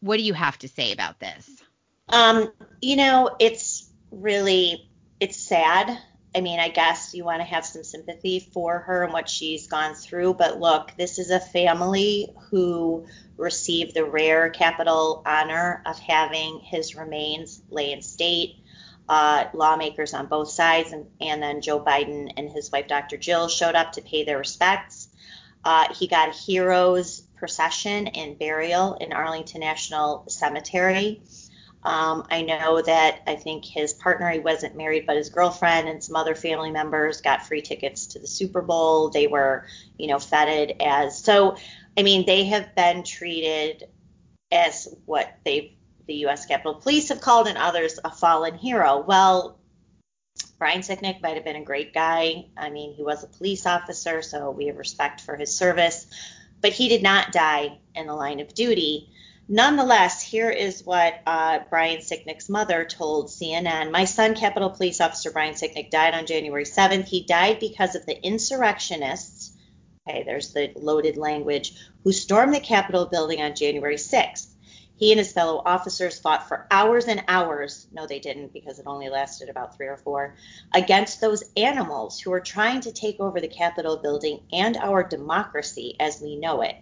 What 0.00 0.18
do 0.18 0.22
you 0.22 0.34
have 0.34 0.58
to 0.58 0.68
say 0.68 0.92
about 0.92 1.20
this? 1.20 1.62
Um, 2.08 2.52
you 2.80 2.96
know, 2.96 3.34
it's 3.38 3.90
really 4.10 4.88
it's 5.20 5.36
sad. 5.36 5.98
I 6.36 6.42
mean, 6.42 6.60
I 6.60 6.68
guess 6.68 7.14
you 7.14 7.24
want 7.24 7.40
to 7.40 7.44
have 7.44 7.64
some 7.64 7.82
sympathy 7.82 8.40
for 8.52 8.80
her 8.80 9.04
and 9.04 9.12
what 9.12 9.26
she's 9.26 9.68
gone 9.68 9.94
through, 9.94 10.34
but 10.34 10.60
look, 10.60 10.92
this 10.98 11.18
is 11.18 11.30
a 11.30 11.40
family 11.40 12.28
who 12.50 13.06
received 13.38 13.94
the 13.94 14.04
rare 14.04 14.50
capital 14.50 15.22
honor 15.24 15.82
of 15.86 15.98
having 15.98 16.60
his 16.60 16.94
remains 16.94 17.62
lay 17.70 17.90
in 17.92 18.02
state 18.02 18.56
uh, 19.08 19.44
lawmakers 19.54 20.12
on 20.12 20.26
both 20.26 20.50
sides, 20.50 20.92
and, 20.92 21.06
and, 21.22 21.42
then 21.42 21.62
Joe 21.62 21.80
Biden 21.80 22.30
and 22.36 22.50
his 22.50 22.70
wife, 22.70 22.86
Dr. 22.86 23.16
Jill, 23.16 23.48
showed 23.48 23.74
up 23.74 23.92
to 23.92 24.02
pay 24.02 24.24
their 24.24 24.36
respects. 24.36 25.08
Uh, 25.64 25.94
he 25.94 26.06
got 26.06 26.28
a 26.28 26.32
hero's 26.32 27.22
procession 27.36 28.08
and 28.08 28.38
burial 28.38 28.94
in 28.94 29.12
Arlington 29.12 29.60
National 29.60 30.24
Cemetery. 30.28 31.22
Um, 31.86 32.26
I 32.30 32.42
know 32.42 32.82
that 32.82 33.22
I 33.28 33.36
think 33.36 33.64
his 33.64 33.94
partner, 33.94 34.28
he 34.28 34.40
wasn't 34.40 34.76
married, 34.76 35.06
but 35.06 35.16
his 35.16 35.28
girlfriend 35.28 35.88
and 35.88 36.02
some 36.02 36.16
other 36.16 36.34
family 36.34 36.72
members 36.72 37.20
got 37.20 37.46
free 37.46 37.62
tickets 37.62 38.08
to 38.08 38.18
the 38.18 38.26
Super 38.26 38.60
Bowl. 38.60 39.10
They 39.10 39.28
were, 39.28 39.66
you 39.96 40.08
know, 40.08 40.18
feted 40.18 40.82
as 40.82 41.22
so. 41.22 41.56
I 41.96 42.02
mean, 42.02 42.26
they 42.26 42.44
have 42.46 42.74
been 42.74 43.04
treated 43.04 43.84
as 44.50 44.88
what 45.04 45.32
they've 45.44 45.70
the 46.06 46.14
U.S. 46.14 46.46
Capitol 46.46 46.74
Police 46.74 47.08
have 47.08 47.20
called 47.20 47.48
and 47.48 47.58
others 47.58 47.98
a 48.04 48.10
fallen 48.10 48.56
hero. 48.56 49.04
Well, 49.06 49.58
Brian 50.58 50.80
Sicknick 50.80 51.20
might 51.20 51.34
have 51.34 51.44
been 51.44 51.56
a 51.56 51.64
great 51.64 51.92
guy. 51.92 52.46
I 52.56 52.70
mean, 52.70 52.94
he 52.94 53.02
was 53.02 53.24
a 53.24 53.28
police 53.28 53.66
officer, 53.66 54.22
so 54.22 54.50
we 54.50 54.66
have 54.66 54.76
respect 54.76 55.20
for 55.20 55.36
his 55.36 55.56
service, 55.56 56.06
but 56.60 56.72
he 56.72 56.88
did 56.88 57.02
not 57.02 57.32
die 57.32 57.78
in 57.94 58.06
the 58.06 58.14
line 58.14 58.40
of 58.40 58.54
duty. 58.54 59.10
Nonetheless, 59.48 60.22
here 60.22 60.50
is 60.50 60.84
what 60.84 61.20
uh, 61.24 61.60
Brian 61.70 61.98
Sicknick's 61.98 62.48
mother 62.48 62.84
told 62.84 63.28
CNN. 63.28 63.92
My 63.92 64.04
son, 64.04 64.34
Capitol 64.34 64.70
Police 64.70 65.00
Officer 65.00 65.30
Brian 65.30 65.54
Sicknick, 65.54 65.88
died 65.88 66.14
on 66.14 66.26
January 66.26 66.64
7th. 66.64 67.04
He 67.04 67.22
died 67.22 67.60
because 67.60 67.94
of 67.94 68.04
the 68.06 68.20
insurrectionists, 68.26 69.52
okay, 70.08 70.24
there's 70.24 70.52
the 70.52 70.72
loaded 70.74 71.16
language, 71.16 71.74
who 72.02 72.10
stormed 72.10 72.54
the 72.54 72.60
Capitol 72.60 73.06
building 73.06 73.40
on 73.40 73.54
January 73.54 73.94
6th. 73.94 74.48
He 74.96 75.12
and 75.12 75.18
his 75.20 75.30
fellow 75.30 75.62
officers 75.64 76.18
fought 76.18 76.48
for 76.48 76.66
hours 76.68 77.04
and 77.04 77.22
hours, 77.28 77.86
no, 77.92 78.04
they 78.04 78.18
didn't 78.18 78.52
because 78.52 78.80
it 78.80 78.88
only 78.88 79.10
lasted 79.10 79.48
about 79.48 79.76
three 79.76 79.86
or 79.86 79.98
four, 79.98 80.34
against 80.74 81.20
those 81.20 81.44
animals 81.56 82.18
who 82.18 82.30
were 82.30 82.40
trying 82.40 82.80
to 82.80 82.90
take 82.90 83.20
over 83.20 83.40
the 83.40 83.46
Capitol 83.46 83.98
building 83.98 84.40
and 84.52 84.76
our 84.76 85.04
democracy 85.04 85.94
as 86.00 86.20
we 86.20 86.34
know 86.34 86.62
it. 86.62 86.76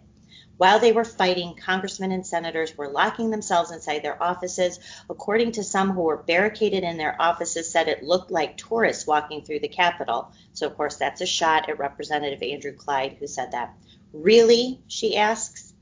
While 0.56 0.78
they 0.78 0.92
were 0.92 1.04
fighting, 1.04 1.56
congressmen 1.56 2.12
and 2.12 2.26
senators 2.26 2.76
were 2.76 2.88
locking 2.88 3.30
themselves 3.30 3.72
inside 3.72 4.02
their 4.02 4.22
offices. 4.22 4.78
According 5.10 5.52
to 5.52 5.64
some 5.64 5.90
who 5.90 6.02
were 6.02 6.16
barricaded 6.16 6.84
in 6.84 6.96
their 6.96 7.20
offices, 7.20 7.70
said 7.70 7.88
it 7.88 8.04
looked 8.04 8.30
like 8.30 8.56
tourists 8.56 9.06
walking 9.06 9.42
through 9.42 9.60
the 9.60 9.68
Capitol. 9.68 10.30
So, 10.52 10.66
of 10.66 10.76
course, 10.76 10.96
that's 10.96 11.20
a 11.20 11.26
shot 11.26 11.68
at 11.68 11.78
Representative 11.78 12.42
Andrew 12.42 12.72
Clyde 12.72 13.16
who 13.18 13.26
said 13.26 13.52
that. 13.52 13.74
Really? 14.12 14.80
She 14.86 15.16
asks. 15.16 15.72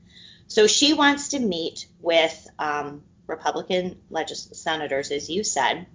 So 0.47 0.67
she 0.67 0.93
wants 0.93 1.29
to 1.29 1.39
meet 1.39 1.87
with 2.01 2.47
um, 2.57 3.03
Republican 3.27 4.01
legis- 4.09 4.49
senators, 4.53 5.11
as 5.11 5.29
you 5.29 5.43
said. 5.43 5.85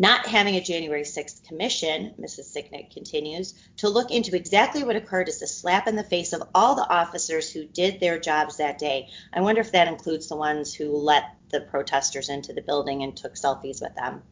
Not 0.00 0.26
having 0.26 0.56
a 0.56 0.62
January 0.62 1.02
6th 1.02 1.46
commission, 1.46 2.14
Mrs. 2.18 2.56
Sicknick 2.56 2.90
continues, 2.90 3.52
to 3.76 3.90
look 3.90 4.10
into 4.10 4.34
exactly 4.34 4.82
what 4.82 4.96
occurred 4.96 5.28
is 5.28 5.42
a 5.42 5.46
slap 5.46 5.86
in 5.86 5.94
the 5.94 6.02
face 6.02 6.32
of 6.32 6.42
all 6.54 6.74
the 6.74 6.88
officers 6.88 7.52
who 7.52 7.66
did 7.66 8.00
their 8.00 8.18
jobs 8.18 8.56
that 8.56 8.78
day. 8.78 9.10
I 9.30 9.42
wonder 9.42 9.60
if 9.60 9.72
that 9.72 9.88
includes 9.88 10.26
the 10.26 10.36
ones 10.36 10.72
who 10.72 10.96
let 10.96 11.24
the 11.50 11.60
protesters 11.60 12.30
into 12.30 12.54
the 12.54 12.62
building 12.62 13.02
and 13.02 13.14
took 13.14 13.34
selfies 13.34 13.82
with 13.82 13.94
them. 13.94 14.22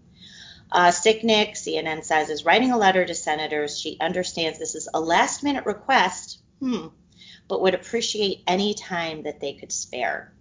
Uh, 0.72 0.88
Sicknick, 0.88 1.50
CNN 1.50 2.02
says, 2.02 2.31
is 2.31 2.46
writing 2.46 2.72
a 2.72 2.78
letter 2.78 3.04
to 3.04 3.14
senators. 3.14 3.78
She 3.78 4.00
understands 4.00 4.59
this 4.59 4.74
is 4.74 4.88
a 4.94 5.00
last 5.00 5.42
minute 5.42 5.66
request. 5.66 6.38
Hmm, 6.61 6.87
but 7.46 7.61
would 7.61 7.74
appreciate 7.74 8.42
any 8.46 8.72
time 8.72 9.24
that 9.24 9.40
they 9.40 9.52
could 9.52 9.72
spare. 9.72 10.33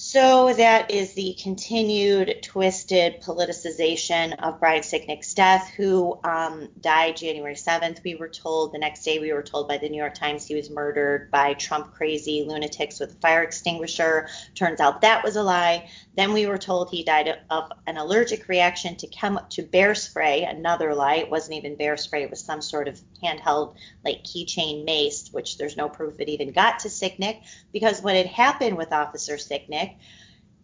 So 0.00 0.54
that 0.54 0.92
is 0.92 1.14
the 1.14 1.36
continued 1.42 2.44
twisted 2.44 3.20
politicization 3.20 4.32
of 4.40 4.60
Brian 4.60 4.82
Sicknick's 4.82 5.34
death, 5.34 5.68
who 5.76 6.20
um, 6.22 6.68
died 6.80 7.16
January 7.16 7.56
7th. 7.56 8.04
We 8.04 8.14
were 8.14 8.28
told 8.28 8.72
the 8.72 8.78
next 8.78 9.02
day, 9.02 9.18
we 9.18 9.32
were 9.32 9.42
told 9.42 9.66
by 9.66 9.78
the 9.78 9.88
New 9.88 9.96
York 9.96 10.14
Times 10.14 10.46
he 10.46 10.54
was 10.54 10.70
murdered 10.70 11.32
by 11.32 11.54
Trump 11.54 11.94
crazy 11.94 12.44
lunatics 12.46 13.00
with 13.00 13.16
a 13.16 13.16
fire 13.16 13.42
extinguisher. 13.42 14.28
Turns 14.54 14.78
out 14.78 15.00
that 15.00 15.24
was 15.24 15.34
a 15.34 15.42
lie. 15.42 15.88
Then 16.14 16.32
we 16.32 16.46
were 16.46 16.58
told 16.58 16.90
he 16.90 17.02
died 17.02 17.36
of 17.50 17.72
an 17.88 17.96
allergic 17.96 18.46
reaction 18.46 18.94
to 18.98 19.08
chem- 19.08 19.40
to 19.50 19.62
bear 19.62 19.96
spray. 19.96 20.44
Another 20.44 20.94
lie. 20.94 21.16
It 21.16 21.30
wasn't 21.30 21.56
even 21.56 21.74
bear 21.74 21.96
spray. 21.96 22.22
It 22.22 22.30
was 22.30 22.40
some 22.40 22.62
sort 22.62 22.86
of 22.86 23.00
handheld 23.20 23.74
like 24.04 24.22
keychain 24.22 24.84
mace, 24.84 25.28
which 25.32 25.58
there's 25.58 25.76
no 25.76 25.88
proof 25.88 26.20
it 26.20 26.28
even 26.28 26.52
got 26.52 26.78
to 26.80 26.88
Sicknick 26.88 27.42
because 27.72 28.00
what 28.00 28.14
had 28.14 28.26
happened 28.26 28.76
with 28.76 28.92
Officer 28.92 29.34
Sicknick 29.34 29.87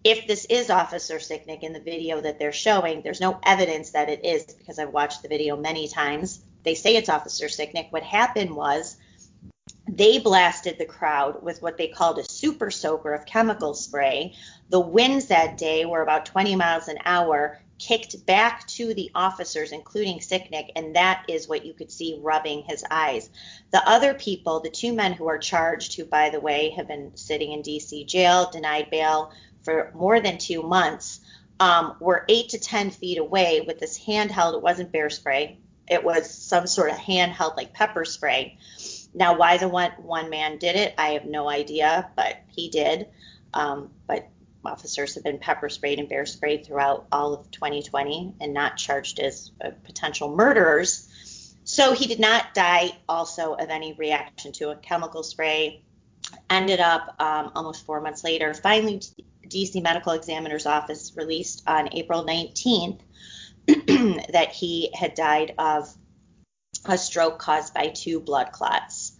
if 0.04 0.26
this 0.26 0.44
is 0.46 0.68
Officer 0.68 1.16
Sicknick 1.16 1.62
in 1.62 1.72
the 1.72 1.80
video 1.80 2.20
that 2.20 2.38
they're 2.38 2.52
showing, 2.52 3.00
there's 3.02 3.20
no 3.20 3.40
evidence 3.42 3.90
that 3.90 4.10
it 4.10 4.24
is 4.24 4.44
because 4.44 4.78
I've 4.78 4.92
watched 4.92 5.22
the 5.22 5.28
video 5.28 5.56
many 5.56 5.88
times. 5.88 6.40
They 6.62 6.74
say 6.74 6.96
it's 6.96 7.08
Officer 7.08 7.46
Sicknick. 7.46 7.90
What 7.90 8.02
happened 8.02 8.54
was 8.54 8.96
they 9.88 10.18
blasted 10.18 10.78
the 10.78 10.84
crowd 10.84 11.42
with 11.42 11.62
what 11.62 11.76
they 11.78 11.88
called 11.88 12.18
a 12.18 12.24
super 12.24 12.70
soaker 12.70 13.14
of 13.14 13.26
chemical 13.26 13.74
spray. 13.74 14.34
The 14.68 14.80
winds 14.80 15.26
that 15.26 15.56
day 15.56 15.84
were 15.84 16.02
about 16.02 16.26
20 16.26 16.56
miles 16.56 16.88
an 16.88 16.98
hour, 17.04 17.60
kicked 17.86 18.24
back 18.24 18.66
to 18.66 18.94
the 18.94 19.10
officers, 19.14 19.70
including 19.70 20.18
Sicknick, 20.18 20.70
and 20.74 20.96
that 20.96 21.24
is 21.28 21.46
what 21.46 21.66
you 21.66 21.74
could 21.74 21.92
see 21.92 22.18
rubbing 22.22 22.62
his 22.62 22.82
eyes. 22.90 23.28
The 23.72 23.86
other 23.86 24.14
people, 24.14 24.60
the 24.60 24.70
two 24.70 24.94
men 24.94 25.12
who 25.12 25.28
are 25.28 25.38
charged, 25.38 25.94
who, 25.94 26.06
by 26.06 26.30
the 26.30 26.40
way, 26.40 26.70
have 26.70 26.88
been 26.88 27.14
sitting 27.14 27.52
in 27.52 27.60
D.C. 27.60 28.04
jail, 28.04 28.48
denied 28.50 28.88
bail, 28.90 29.32
for 29.62 29.92
more 29.94 30.20
than 30.20 30.38
two 30.38 30.62
months 30.62 31.20
um, 31.60 31.96
were 32.00 32.24
eight 32.28 32.50
to 32.50 32.58
10 32.58 32.90
feet 32.90 33.18
away 33.18 33.60
with 33.66 33.78
this 33.80 33.98
handheld. 33.98 34.54
It 34.54 34.62
wasn't 34.62 34.90
bear 34.90 35.10
spray, 35.10 35.58
it 35.86 36.02
was 36.02 36.32
some 36.32 36.66
sort 36.66 36.90
of 36.90 36.96
handheld 36.96 37.56
like 37.56 37.74
pepper 37.74 38.06
spray. 38.06 38.56
Now, 39.12 39.36
why 39.36 39.58
the 39.58 39.68
one, 39.68 39.90
one 39.98 40.30
man 40.30 40.56
did 40.56 40.76
it, 40.76 40.94
I 40.96 41.10
have 41.10 41.26
no 41.26 41.48
idea, 41.48 42.10
but 42.16 42.36
he 42.48 42.70
did. 42.70 43.08
Um, 43.52 43.90
but 44.06 44.28
officers 44.66 45.14
have 45.14 45.24
been 45.24 45.38
pepper 45.38 45.68
sprayed 45.68 45.98
and 45.98 46.08
bear 46.08 46.26
sprayed 46.26 46.64
throughout 46.64 47.06
all 47.12 47.34
of 47.34 47.50
2020 47.50 48.34
and 48.40 48.54
not 48.54 48.76
charged 48.76 49.18
as 49.20 49.50
uh, 49.64 49.70
potential 49.84 50.34
murderers. 50.34 51.08
So 51.64 51.94
he 51.94 52.06
did 52.06 52.20
not 52.20 52.54
die 52.54 52.92
also 53.08 53.54
of 53.54 53.70
any 53.70 53.94
reaction 53.94 54.52
to 54.52 54.70
a 54.70 54.76
chemical 54.76 55.22
spray. 55.22 55.82
Ended 56.50 56.80
up 56.80 57.16
um, 57.18 57.52
almost 57.54 57.84
four 57.84 58.00
months 58.00 58.24
later, 58.24 58.54
finally 58.54 59.00
DC 59.48 59.82
Medical 59.82 60.12
Examiner's 60.12 60.66
Office 60.66 61.12
released 61.16 61.62
on 61.66 61.88
April 61.92 62.24
19th 62.24 63.00
that 64.32 64.52
he 64.52 64.90
had 64.94 65.14
died 65.14 65.54
of 65.58 65.94
a 66.86 66.98
stroke 66.98 67.38
caused 67.38 67.72
by 67.74 67.88
two 67.88 68.20
blood 68.20 68.52
clots. 68.52 69.12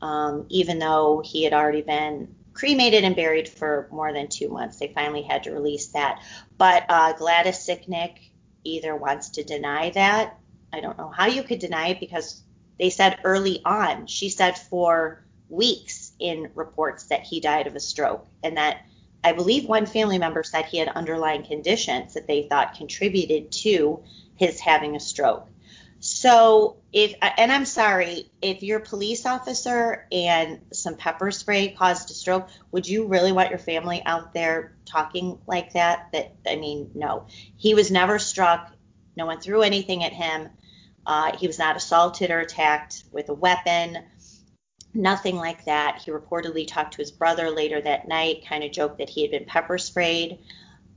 Um, 0.00 0.46
even 0.48 0.78
though 0.78 1.22
he 1.24 1.42
had 1.42 1.52
already 1.52 1.82
been 1.82 2.34
cremated 2.58 3.04
and 3.04 3.14
buried 3.14 3.48
for 3.48 3.88
more 3.92 4.12
than 4.12 4.26
two 4.26 4.48
months. 4.48 4.78
They 4.78 4.88
finally 4.88 5.22
had 5.22 5.44
to 5.44 5.52
release 5.52 5.86
that. 5.88 6.22
But 6.56 6.84
uh, 6.88 7.12
Gladys 7.12 7.56
Sicknick 7.56 8.18
either 8.64 8.96
wants 8.96 9.30
to 9.30 9.44
deny 9.44 9.90
that. 9.90 10.36
I 10.72 10.80
don't 10.80 10.98
know 10.98 11.08
how 11.08 11.26
you 11.26 11.44
could 11.44 11.60
deny 11.60 11.88
it 11.88 12.00
because 12.00 12.42
they 12.78 12.90
said 12.90 13.20
early 13.22 13.62
on, 13.64 14.06
she 14.06 14.28
said 14.28 14.58
for 14.58 15.24
weeks 15.48 16.12
in 16.18 16.50
reports 16.54 17.04
that 17.04 17.22
he 17.22 17.40
died 17.40 17.68
of 17.68 17.76
a 17.76 17.80
stroke 17.80 18.26
and 18.42 18.56
that 18.56 18.82
I 19.22 19.32
believe 19.32 19.68
one 19.68 19.86
family 19.86 20.18
member 20.18 20.42
said 20.42 20.64
he 20.66 20.78
had 20.78 20.88
underlying 20.88 21.44
conditions 21.44 22.14
that 22.14 22.26
they 22.26 22.48
thought 22.48 22.74
contributed 22.74 23.52
to 23.52 24.02
his 24.36 24.60
having 24.60 24.96
a 24.96 25.00
stroke. 25.00 25.46
So 26.20 26.78
if 26.92 27.14
and 27.22 27.52
I'm 27.52 27.64
sorry, 27.64 28.28
if 28.42 28.64
you're 28.64 28.80
a 28.80 28.84
police 28.84 29.24
officer 29.24 30.04
and 30.10 30.58
some 30.72 30.96
pepper 30.96 31.30
spray 31.30 31.68
caused 31.68 32.10
a 32.10 32.12
stroke, 32.12 32.48
would 32.72 32.88
you 32.88 33.06
really 33.06 33.30
want 33.30 33.50
your 33.50 33.60
family 33.60 34.02
out 34.04 34.34
there 34.34 34.76
talking 34.84 35.38
like 35.46 35.74
that? 35.74 36.08
That 36.12 36.34
I 36.44 36.56
mean, 36.56 36.90
no. 36.96 37.26
He 37.56 37.74
was 37.74 37.92
never 37.92 38.18
struck. 38.18 38.72
No 39.16 39.26
one 39.26 39.38
threw 39.38 39.62
anything 39.62 40.02
at 40.02 40.12
him. 40.12 40.48
Uh, 41.06 41.36
he 41.36 41.46
was 41.46 41.60
not 41.60 41.76
assaulted 41.76 42.32
or 42.32 42.40
attacked 42.40 43.04
with 43.12 43.28
a 43.28 43.34
weapon. 43.34 43.98
Nothing 44.92 45.36
like 45.36 45.66
that. 45.66 46.02
He 46.04 46.10
reportedly 46.10 46.66
talked 46.66 46.94
to 46.94 46.98
his 46.98 47.12
brother 47.12 47.48
later 47.48 47.80
that 47.80 48.08
night, 48.08 48.44
kind 48.44 48.64
of 48.64 48.72
joked 48.72 48.98
that 48.98 49.08
he 49.08 49.22
had 49.22 49.30
been 49.30 49.44
pepper 49.44 49.78
sprayed. 49.78 50.40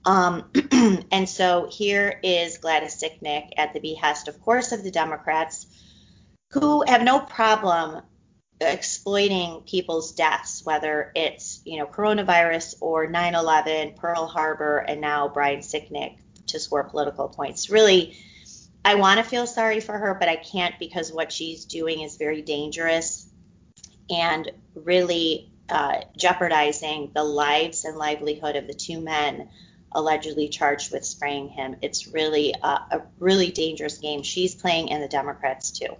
Um, 0.05 0.49
and 1.11 1.29
so 1.29 1.67
here 1.71 2.19
is 2.23 2.57
Gladys 2.57 3.01
Sicknick 3.01 3.49
at 3.57 3.73
the 3.73 3.79
behest, 3.79 4.27
of 4.27 4.41
course, 4.41 4.71
of 4.71 4.83
the 4.83 4.91
Democrats, 4.91 5.67
who 6.51 6.83
have 6.87 7.03
no 7.03 7.19
problem 7.19 8.01
exploiting 8.59 9.61
people's 9.61 10.13
deaths, 10.13 10.63
whether 10.63 11.11
it's 11.15 11.61
you 11.65 11.79
know 11.79 11.85
coronavirus 11.85 12.75
or 12.81 13.07
9/11, 13.07 13.95
Pearl 13.95 14.27
Harbor, 14.27 14.77
and 14.77 15.01
now 15.01 15.27
Brian 15.27 15.59
Sicknick 15.59 16.17
to 16.47 16.59
score 16.59 16.83
political 16.83 17.29
points. 17.29 17.69
Really, 17.69 18.17
I 18.83 18.95
want 18.95 19.19
to 19.19 19.23
feel 19.23 19.47
sorry 19.47 19.79
for 19.79 19.97
her, 19.97 20.15
but 20.19 20.29
I 20.29 20.35
can't 20.35 20.77
because 20.79 21.11
what 21.11 21.31
she's 21.31 21.65
doing 21.65 22.01
is 22.01 22.17
very 22.17 22.41
dangerous 22.41 23.27
and 24.09 24.51
really 24.75 25.51
uh, 25.69 26.01
jeopardizing 26.17 27.11
the 27.13 27.23
lives 27.23 27.85
and 27.85 27.97
livelihood 27.97 28.55
of 28.55 28.67
the 28.67 28.73
two 28.73 28.99
men 28.99 29.49
allegedly 29.91 30.49
charged 30.49 30.91
with 30.91 31.05
spraying 31.05 31.49
him. 31.49 31.75
It's 31.81 32.07
really 32.07 32.53
a, 32.61 32.67
a 32.67 33.01
really 33.19 33.51
dangerous 33.51 33.97
game 33.97 34.23
she's 34.23 34.55
playing, 34.55 34.91
and 34.91 35.01
the 35.01 35.07
Democrats 35.07 35.71
too. 35.71 35.95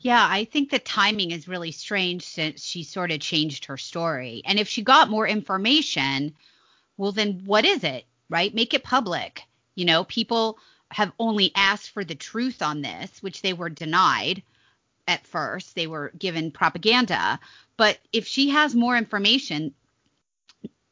Yeah, 0.00 0.26
I 0.28 0.44
think 0.46 0.70
the 0.70 0.80
timing 0.80 1.30
is 1.30 1.46
really 1.46 1.70
strange 1.70 2.24
since 2.24 2.64
she 2.64 2.82
sort 2.82 3.12
of 3.12 3.20
changed 3.20 3.66
her 3.66 3.76
story. 3.76 4.42
And 4.44 4.58
if 4.58 4.66
she 4.66 4.82
got 4.82 5.08
more 5.08 5.28
information, 5.28 6.34
well, 6.96 7.12
then 7.12 7.42
what 7.44 7.64
is 7.64 7.84
it, 7.84 8.04
right? 8.28 8.52
Make 8.52 8.74
it 8.74 8.82
public. 8.82 9.42
You 9.76 9.84
know, 9.84 10.02
people 10.02 10.58
have 10.90 11.12
only 11.20 11.52
asked 11.54 11.90
for 11.90 12.04
the 12.04 12.16
truth 12.16 12.62
on 12.62 12.82
this, 12.82 13.22
which 13.22 13.42
they 13.42 13.52
were 13.52 13.70
denied 13.70 14.42
at 15.06 15.26
first. 15.26 15.74
They 15.74 15.86
were 15.86 16.12
given 16.18 16.50
propaganda. 16.50 17.38
But 17.76 17.98
if 18.12 18.26
she 18.26 18.50
has 18.50 18.74
more 18.74 18.96
information 18.96 19.72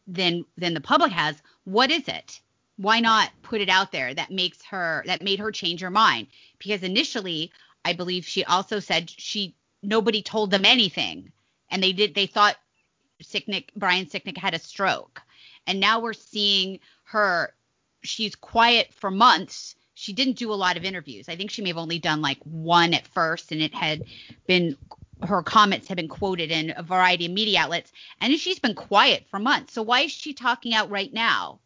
than 0.06 0.44
than 0.56 0.74
the 0.74 0.80
public 0.80 1.12
has, 1.12 1.40
what 1.64 1.90
is 1.90 2.08
it? 2.08 2.40
Why 2.76 3.00
not 3.00 3.30
put 3.42 3.60
it 3.60 3.68
out 3.68 3.92
there 3.92 4.14
that 4.14 4.30
makes 4.30 4.62
her 4.64 5.02
that 5.06 5.22
made 5.22 5.38
her 5.38 5.52
change 5.52 5.80
her 5.82 5.90
mind? 5.90 6.28
Because 6.58 6.82
initially, 6.82 7.52
I 7.84 7.92
believe 7.92 8.24
she 8.24 8.44
also 8.44 8.80
said 8.80 9.10
she 9.10 9.54
nobody 9.82 10.22
told 10.22 10.50
them 10.50 10.64
anything, 10.64 11.32
and 11.70 11.82
they 11.82 11.92
did 11.92 12.14
they 12.14 12.26
thought 12.26 12.56
Sicknick 13.22 13.68
Brian 13.76 14.06
Sicknick 14.06 14.38
had 14.38 14.54
a 14.54 14.58
stroke, 14.58 15.20
and 15.66 15.78
now 15.80 16.00
we're 16.00 16.12
seeing 16.12 16.80
her. 17.04 17.54
She's 18.02 18.34
quiet 18.34 18.94
for 18.94 19.10
months. 19.10 19.74
She 19.92 20.14
didn't 20.14 20.38
do 20.38 20.50
a 20.50 20.54
lot 20.54 20.78
of 20.78 20.84
interviews. 20.84 21.28
I 21.28 21.36
think 21.36 21.50
she 21.50 21.60
may 21.60 21.68
have 21.68 21.76
only 21.76 21.98
done 21.98 22.22
like 22.22 22.38
one 22.44 22.94
at 22.94 23.06
first, 23.08 23.52
and 23.52 23.60
it 23.60 23.74
had 23.74 24.04
been 24.46 24.78
her 25.22 25.42
comments 25.42 25.88
have 25.88 25.96
been 25.96 26.08
quoted 26.08 26.50
in 26.50 26.72
a 26.76 26.82
variety 26.82 27.26
of 27.26 27.32
media 27.32 27.60
outlets, 27.60 27.92
and 28.20 28.32
she's 28.38 28.58
been 28.58 28.74
quiet 28.74 29.26
for 29.30 29.38
months. 29.38 29.72
So 29.72 29.82
why 29.82 30.00
is 30.02 30.12
she 30.12 30.32
talking 30.32 30.74
out 30.74 30.90
right 30.90 31.12
now? 31.12 31.60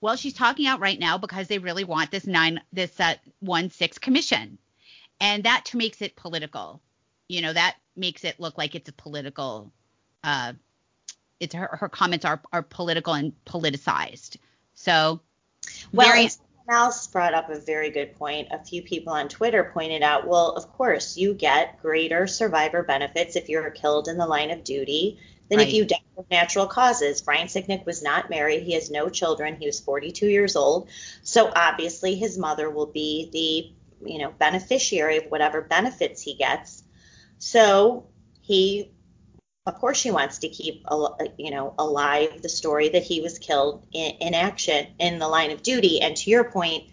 Well, 0.00 0.16
she's 0.16 0.34
talking 0.34 0.66
out 0.66 0.80
right 0.80 0.98
now 0.98 1.18
because 1.18 1.48
they 1.48 1.58
really 1.58 1.84
want 1.84 2.10
this 2.10 2.26
nine 2.26 2.60
this 2.72 2.98
uh, 3.00 3.14
one 3.40 3.70
six 3.70 3.98
commission, 3.98 4.58
and 5.20 5.44
that 5.44 5.72
makes 5.74 6.02
it 6.02 6.16
political. 6.16 6.82
You 7.28 7.42
know 7.42 7.52
that 7.52 7.76
makes 7.96 8.24
it 8.24 8.38
look 8.38 8.58
like 8.58 8.74
it's 8.74 8.88
a 8.88 8.92
political. 8.92 9.72
Uh, 10.22 10.52
it's 11.40 11.54
her 11.54 11.70
her 11.80 11.88
comments 11.88 12.24
are 12.24 12.42
are 12.52 12.62
political 12.62 13.14
and 13.14 13.32
politicized. 13.46 14.36
So 14.74 15.20
well, 15.92 16.08
very, 16.08 16.28
Mouse 16.66 17.06
brought 17.06 17.34
up 17.34 17.50
a 17.50 17.58
very 17.58 17.90
good 17.90 18.16
point. 18.16 18.48
A 18.50 18.64
few 18.64 18.82
people 18.82 19.12
on 19.12 19.28
Twitter 19.28 19.70
pointed 19.74 20.02
out, 20.02 20.26
well, 20.26 20.52
of 20.52 20.72
course, 20.72 21.16
you 21.16 21.34
get 21.34 21.80
greater 21.82 22.26
survivor 22.26 22.82
benefits 22.82 23.36
if 23.36 23.48
you're 23.48 23.70
killed 23.70 24.08
in 24.08 24.16
the 24.16 24.26
line 24.26 24.50
of 24.50 24.64
duty 24.64 25.18
than 25.48 25.58
right. 25.58 25.68
if 25.68 25.74
you 25.74 25.84
die 25.84 25.96
of 26.16 26.24
natural 26.30 26.66
causes. 26.66 27.20
Brian 27.20 27.48
Sicknick 27.48 27.84
was 27.84 28.02
not 28.02 28.30
married. 28.30 28.62
He 28.62 28.72
has 28.72 28.90
no 28.90 29.08
children. 29.10 29.56
He 29.56 29.66
was 29.66 29.80
42 29.80 30.26
years 30.26 30.56
old. 30.56 30.88
So 31.22 31.52
obviously 31.54 32.14
his 32.14 32.38
mother 32.38 32.70
will 32.70 32.86
be 32.86 33.28
the, 34.00 34.08
you 34.10 34.18
know, 34.18 34.30
beneficiary 34.30 35.18
of 35.18 35.24
whatever 35.26 35.60
benefits 35.60 36.22
he 36.22 36.34
gets. 36.34 36.82
So 37.38 38.06
he 38.40 38.93
of 39.66 39.76
course 39.76 39.96
she 39.96 40.10
wants 40.10 40.38
to 40.38 40.48
keep 40.48 40.84
you 41.38 41.50
know 41.50 41.74
alive 41.78 42.42
the 42.42 42.48
story 42.48 42.90
that 42.90 43.02
he 43.02 43.20
was 43.20 43.38
killed 43.38 43.86
in, 43.92 44.12
in, 44.20 44.34
action 44.34 44.86
in 44.98 45.18
the 45.18 45.28
line 45.28 45.50
of 45.50 45.62
duty. 45.62 46.02
And 46.02 46.16
to 46.18 46.30
your 46.30 46.44
point 46.44 46.84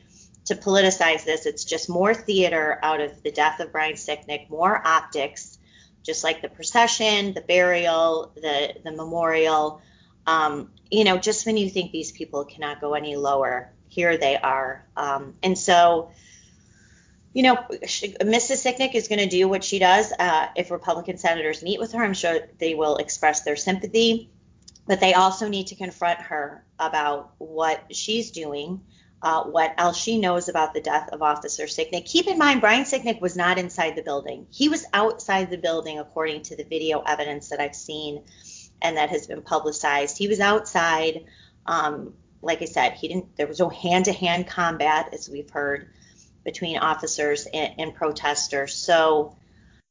to 0.45 0.55
politicize 0.55 1.25
this 1.25 1.45
it's 1.45 1.65
just 1.65 1.89
more 1.89 2.13
theater 2.13 2.79
out 2.81 3.01
of 3.01 3.21
the 3.23 3.31
death 3.31 3.59
of 3.59 3.71
brian 3.71 3.93
sicknick 3.93 4.49
more 4.49 4.81
optics 4.87 5.59
just 6.01 6.23
like 6.23 6.41
the 6.41 6.49
procession 6.49 7.33
the 7.33 7.41
burial 7.41 8.31
the 8.35 8.73
the 8.83 8.91
memorial. 8.91 9.81
Um, 10.25 10.71
you 10.89 11.03
know 11.03 11.17
just 11.17 11.45
when 11.45 11.57
you 11.57 11.69
think 11.69 11.91
these 11.91 12.11
people 12.11 12.45
cannot 12.45 12.79
go 12.79 12.93
any 12.93 13.15
lower 13.17 13.71
here 13.89 14.17
they 14.17 14.37
are. 14.37 14.87
Um, 14.95 15.35
and 15.43 15.57
so 15.57 16.11
you 17.33 17.43
know, 17.43 17.55
Mrs. 17.55 18.63
Sicknick 18.63 18.93
is 18.93 19.07
going 19.07 19.19
to 19.19 19.29
do 19.29 19.47
what 19.47 19.63
she 19.63 19.79
does. 19.79 20.11
Uh, 20.17 20.47
if 20.55 20.69
Republican 20.69 21.17
senators 21.17 21.63
meet 21.63 21.79
with 21.79 21.93
her, 21.93 22.03
I'm 22.03 22.13
sure 22.13 22.39
they 22.59 22.75
will 22.75 22.97
express 22.97 23.41
their 23.41 23.55
sympathy, 23.55 24.29
but 24.85 24.99
they 24.99 25.13
also 25.13 25.47
need 25.47 25.67
to 25.67 25.75
confront 25.75 26.19
her 26.19 26.65
about 26.77 27.33
what 27.37 27.95
she's 27.95 28.31
doing, 28.31 28.81
uh, 29.21 29.43
what 29.43 29.73
else 29.77 29.97
she 29.97 30.19
knows 30.19 30.49
about 30.49 30.73
the 30.73 30.81
death 30.81 31.09
of 31.13 31.21
Officer 31.21 31.63
Sicknick. 31.63 32.05
Keep 32.05 32.27
in 32.27 32.37
mind, 32.37 32.59
Brian 32.59 32.83
Sicknick 32.83 33.21
was 33.21 33.37
not 33.37 33.57
inside 33.57 33.95
the 33.95 34.03
building. 34.03 34.47
He 34.49 34.67
was 34.67 34.85
outside 34.93 35.49
the 35.49 35.57
building, 35.57 35.99
according 35.99 36.43
to 36.43 36.57
the 36.57 36.65
video 36.65 36.99
evidence 36.99 37.49
that 37.49 37.61
I've 37.61 37.75
seen 37.75 38.23
and 38.81 38.97
that 38.97 39.09
has 39.09 39.27
been 39.27 39.41
publicized. 39.41 40.17
He 40.17 40.27
was 40.27 40.39
outside. 40.39 41.25
Um, 41.65 42.13
like 42.41 42.61
I 42.61 42.65
said, 42.65 42.93
he 42.93 43.07
didn't. 43.07 43.37
There 43.37 43.47
was 43.47 43.59
no 43.59 43.69
hand-to-hand 43.69 44.47
combat, 44.47 45.13
as 45.13 45.29
we've 45.29 45.49
heard 45.49 45.91
between 46.43 46.77
officers 46.77 47.47
and, 47.53 47.73
and 47.77 47.95
protesters. 47.95 48.73
So, 48.73 49.35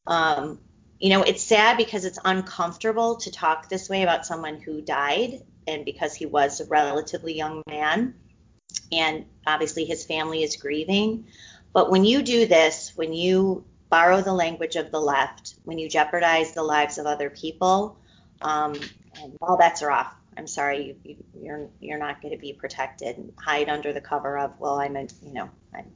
um, 0.06 0.58
you 0.98 1.10
know, 1.10 1.22
it's 1.22 1.42
sad 1.42 1.76
because 1.76 2.04
it's 2.04 2.18
uncomfortable 2.24 3.16
to 3.16 3.30
talk 3.30 3.68
this 3.68 3.88
way 3.88 4.02
about 4.02 4.26
someone 4.26 4.60
who 4.60 4.80
died, 4.80 5.42
and 5.66 5.84
because 5.84 6.14
he 6.14 6.26
was 6.26 6.60
a 6.60 6.66
relatively 6.66 7.36
young 7.36 7.62
man, 7.68 8.14
and 8.90 9.24
obviously 9.46 9.84
his 9.84 10.04
family 10.04 10.42
is 10.42 10.56
grieving. 10.56 11.26
But 11.72 11.90
when 11.90 12.04
you 12.04 12.22
do 12.22 12.46
this, 12.46 12.92
when 12.96 13.12
you 13.12 13.64
borrow 13.88 14.20
the 14.20 14.32
language 14.32 14.76
of 14.76 14.90
the 14.90 15.00
left, 15.00 15.54
when 15.64 15.78
you 15.78 15.88
jeopardize 15.88 16.52
the 16.52 16.62
lives 16.62 16.98
of 16.98 17.06
other 17.06 17.30
people, 17.30 17.96
um, 18.42 18.74
all 19.40 19.56
bets 19.56 19.82
are 19.82 19.90
off. 19.90 20.12
I'm 20.36 20.46
sorry, 20.46 20.86
you, 20.86 20.96
you, 21.04 21.16
you're 21.42 21.68
you're 21.80 21.98
not 21.98 22.22
going 22.22 22.32
to 22.32 22.40
be 22.40 22.52
protected. 22.52 23.16
And 23.18 23.32
hide 23.36 23.68
under 23.68 23.92
the 23.92 24.00
cover 24.00 24.38
of, 24.38 24.58
well, 24.58 24.78
I'm 24.80 24.96
a, 24.96 25.02
you 25.02 25.32
know, 25.32 25.50
I'm 25.74 25.90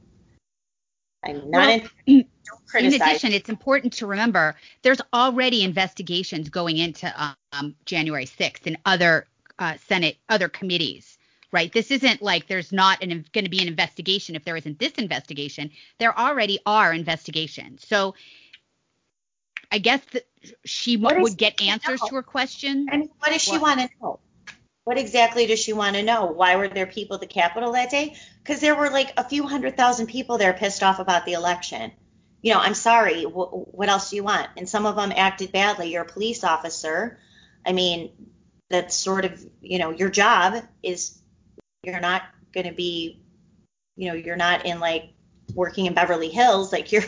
I'm 1.25 1.49
not 1.49 1.67
well, 1.67 1.81
in, 2.05 2.25
in 2.79 2.93
addition, 2.93 3.31
it's 3.31 3.49
important 3.49 3.93
to 3.93 4.07
remember 4.07 4.55
there's 4.81 5.01
already 5.13 5.63
investigations 5.63 6.49
going 6.49 6.77
into 6.77 7.11
um, 7.51 7.75
January 7.85 8.25
6th 8.25 8.67
in 8.67 8.77
other 8.85 9.27
uh, 9.59 9.75
Senate, 9.87 10.17
other 10.29 10.49
committees, 10.49 11.17
right? 11.51 11.71
This 11.71 11.91
isn't 11.91 12.21
like 12.21 12.47
there's 12.47 12.71
not 12.71 12.99
going 12.99 13.23
to 13.33 13.49
be 13.49 13.61
an 13.61 13.67
investigation 13.67 14.35
if 14.35 14.43
there 14.43 14.55
isn't 14.57 14.79
this 14.79 14.93
investigation. 14.93 15.71
There 15.99 16.17
already 16.17 16.59
are 16.65 16.93
investigations. 16.93 17.85
So 17.87 18.15
I 19.71 19.79
guess 19.79 20.01
that 20.13 20.27
she 20.63 20.97
would 20.97 21.37
get 21.37 21.61
answers 21.61 22.01
to 22.01 22.15
her 22.15 22.23
question. 22.23 22.87
I 22.91 22.97
mean, 22.97 23.09
what 23.19 23.31
does 23.31 23.41
she 23.41 23.57
want 23.57 23.79
to 23.79 23.89
know? 24.01 24.19
What 24.85 24.99
exactly 24.99 25.47
does 25.47 25.59
she 25.59 25.73
want 25.73 25.95
to 25.95 26.03
know? 26.03 26.27
Why 26.27 26.55
were 26.55 26.67
there 26.67 26.85
people 26.85 27.15
at 27.15 27.21
the 27.21 27.27
Capitol 27.27 27.71
that 27.71 27.89
day? 27.89 28.15
Because 28.43 28.61
there 28.61 28.75
were 28.75 28.91
like 28.91 29.11
a 29.17 29.27
few 29.27 29.47
hundred 29.47 29.75
thousand 29.75 30.07
people 30.07 30.37
there 30.37 30.53
pissed 30.53 30.83
off 30.83 30.99
about 30.99 31.25
the 31.25 31.33
election. 31.33 31.91
You 32.43 32.53
know, 32.53 32.59
I'm 32.59 32.75
sorry. 32.75 33.23
W- 33.23 33.65
what 33.71 33.89
else 33.89 34.11
do 34.11 34.15
you 34.15 34.23
want? 34.23 34.47
And 34.57 34.69
some 34.69 34.85
of 34.85 34.95
them 34.95 35.11
acted 35.15 35.51
badly. 35.51 35.91
You're 35.91 36.03
a 36.03 36.07
police 36.07 36.43
officer. 36.43 37.19
I 37.65 37.71
mean, 37.73 38.11
that's 38.69 38.95
sort 38.95 39.25
of, 39.25 39.43
you 39.59 39.79
know, 39.79 39.89
your 39.89 40.11
job 40.11 40.63
is 40.83 41.19
you're 41.81 41.99
not 41.99 42.21
going 42.53 42.67
to 42.67 42.73
be, 42.73 43.23
you 43.95 44.09
know, 44.09 44.15
you're 44.15 44.35
not 44.35 44.67
in 44.67 44.79
like 44.79 45.13
working 45.55 45.87
in 45.87 45.95
Beverly 45.95 46.29
Hills, 46.29 46.71
like 46.71 46.91
you're 46.91 47.05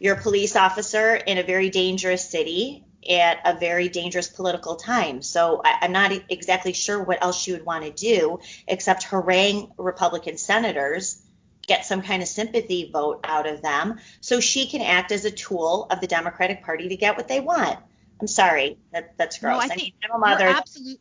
you're 0.00 0.16
a 0.16 0.20
police 0.20 0.56
officer 0.56 1.14
in 1.14 1.38
a 1.38 1.44
very 1.44 1.70
dangerous 1.70 2.28
city 2.28 2.85
at 3.08 3.40
a 3.44 3.58
very 3.58 3.88
dangerous 3.88 4.28
political 4.28 4.76
time. 4.76 5.22
So 5.22 5.60
I, 5.64 5.84
am 5.84 5.92
not 5.92 6.12
exactly 6.28 6.72
sure 6.72 7.02
what 7.02 7.22
else 7.22 7.40
she 7.40 7.52
would 7.52 7.64
want 7.64 7.84
to 7.84 7.90
do 7.90 8.40
except 8.66 9.04
harangue 9.04 9.72
Republican 9.78 10.36
senators, 10.38 11.22
get 11.66 11.84
some 11.84 12.02
kind 12.02 12.22
of 12.22 12.28
sympathy 12.28 12.90
vote 12.92 13.20
out 13.24 13.46
of 13.46 13.62
them, 13.62 13.98
so 14.20 14.40
she 14.40 14.66
can 14.66 14.82
act 14.82 15.12
as 15.12 15.24
a 15.24 15.30
tool 15.30 15.86
of 15.90 16.00
the 16.00 16.06
Democratic 16.06 16.62
Party 16.62 16.88
to 16.88 16.96
get 16.96 17.16
what 17.16 17.28
they 17.28 17.40
want. 17.40 17.78
I'm 18.20 18.26
sorry, 18.26 18.78
that, 18.92 19.16
that's 19.18 19.38
gross. 19.38 19.58
No, 19.58 19.60
I 19.60 19.68
think 19.68 19.94
I'm 20.04 20.16
a 20.16 20.18
mother. 20.18 20.44
You're, 20.44 20.54
absolute, 20.54 21.00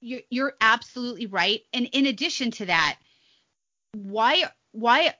you're, 0.00 0.20
you're 0.30 0.54
absolutely 0.60 1.26
right. 1.26 1.60
And 1.72 1.88
in 1.92 2.06
addition 2.06 2.50
to 2.52 2.66
that, 2.66 2.98
why 3.94 4.44
why 4.72 5.14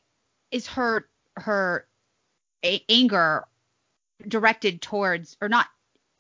is 0.51 0.67
her 0.69 1.07
her 1.37 1.87
anger 2.63 3.45
directed 4.27 4.81
towards 4.81 5.37
or 5.41 5.49
not 5.49 5.67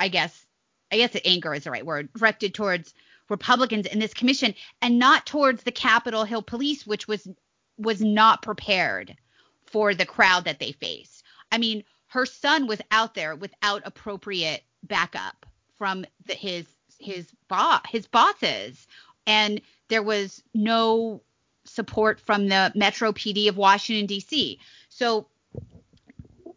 I 0.02 0.08
guess 0.08 0.44
I 0.90 0.96
guess 0.96 1.16
anger 1.24 1.54
is 1.54 1.64
the 1.64 1.70
right 1.70 1.86
word, 1.86 2.12
directed 2.12 2.54
towards 2.54 2.92
Republicans 3.28 3.86
in 3.86 4.00
this 4.00 4.12
commission 4.12 4.52
and 4.82 4.98
not 4.98 5.26
towards 5.26 5.62
the 5.62 5.70
Capitol 5.70 6.24
Hill 6.24 6.42
police, 6.42 6.84
which 6.84 7.06
was 7.06 7.28
was 7.78 8.00
not 8.02 8.42
prepared 8.42 9.16
for 9.64 9.94
the 9.94 10.04
crowd 10.04 10.44
that 10.44 10.58
they 10.58 10.72
faced. 10.72 11.22
I 11.52 11.58
mean, 11.58 11.84
her 12.08 12.26
son 12.26 12.66
was 12.66 12.80
out 12.90 13.14
there 13.14 13.36
without 13.36 13.82
appropriate 13.84 14.64
backup 14.82 15.46
from 15.78 16.04
the, 16.26 16.34
his 16.34 16.66
his 16.98 17.30
boss 17.46 17.82
his 17.88 18.08
bosses, 18.08 18.88
and 19.24 19.60
there 19.86 20.02
was 20.02 20.42
no 20.52 21.22
support 21.64 22.18
from 22.18 22.48
the 22.48 22.72
Metro 22.74 23.12
PD 23.12 23.48
of 23.48 23.56
Washington 23.56 24.06
D.C. 24.06 24.58
So 24.88 25.28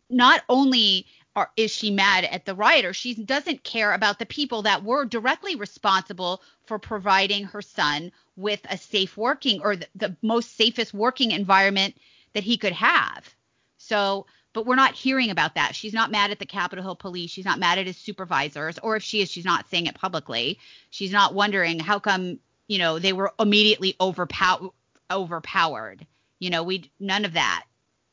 not 0.09 0.41
only 0.49 1.05
are, 1.35 1.51
is 1.57 1.71
she 1.71 1.91
mad 1.91 2.23
at 2.23 2.45
the 2.45 2.55
rioters? 2.55 2.95
She 2.95 3.13
doesn't 3.13 3.63
care 3.63 3.93
about 3.93 4.19
the 4.19 4.25
people 4.25 4.61
that 4.63 4.83
were 4.83 5.05
directly 5.05 5.55
responsible 5.55 6.41
for 6.65 6.79
providing 6.79 7.45
her 7.45 7.61
son 7.61 8.11
with 8.35 8.61
a 8.69 8.77
safe 8.77 9.17
working 9.17 9.61
or 9.61 9.75
the, 9.75 9.87
the 9.95 10.15
most 10.21 10.55
safest 10.55 10.93
working 10.93 11.31
environment 11.31 11.95
that 12.33 12.43
he 12.43 12.57
could 12.57 12.73
have. 12.73 13.29
So, 13.77 14.25
but 14.53 14.65
we're 14.65 14.75
not 14.75 14.93
hearing 14.93 15.29
about 15.29 15.55
that. 15.55 15.75
She's 15.75 15.93
not 15.93 16.11
mad 16.11 16.31
at 16.31 16.39
the 16.39 16.45
Capitol 16.45 16.83
Hill 16.83 16.95
police. 16.95 17.29
She's 17.29 17.45
not 17.45 17.59
mad 17.59 17.77
at 17.77 17.87
his 17.87 17.97
supervisors, 17.97 18.79
or 18.79 18.95
if 18.95 19.03
she 19.03 19.21
is, 19.21 19.29
she's 19.29 19.45
not 19.45 19.69
saying 19.69 19.87
it 19.87 19.95
publicly. 19.95 20.57
She's 20.89 21.11
not 21.11 21.33
wondering 21.33 21.79
how 21.79 21.99
come, 21.99 22.39
you 22.67 22.77
know, 22.77 22.97
they 22.97 23.13
were 23.13 23.33
immediately 23.37 23.95
overpow- 23.99 24.73
overpowered. 25.11 26.07
You 26.39 26.49
know, 26.49 26.63
we 26.63 26.89
none 26.99 27.25
of 27.25 27.33
that. 27.33 27.65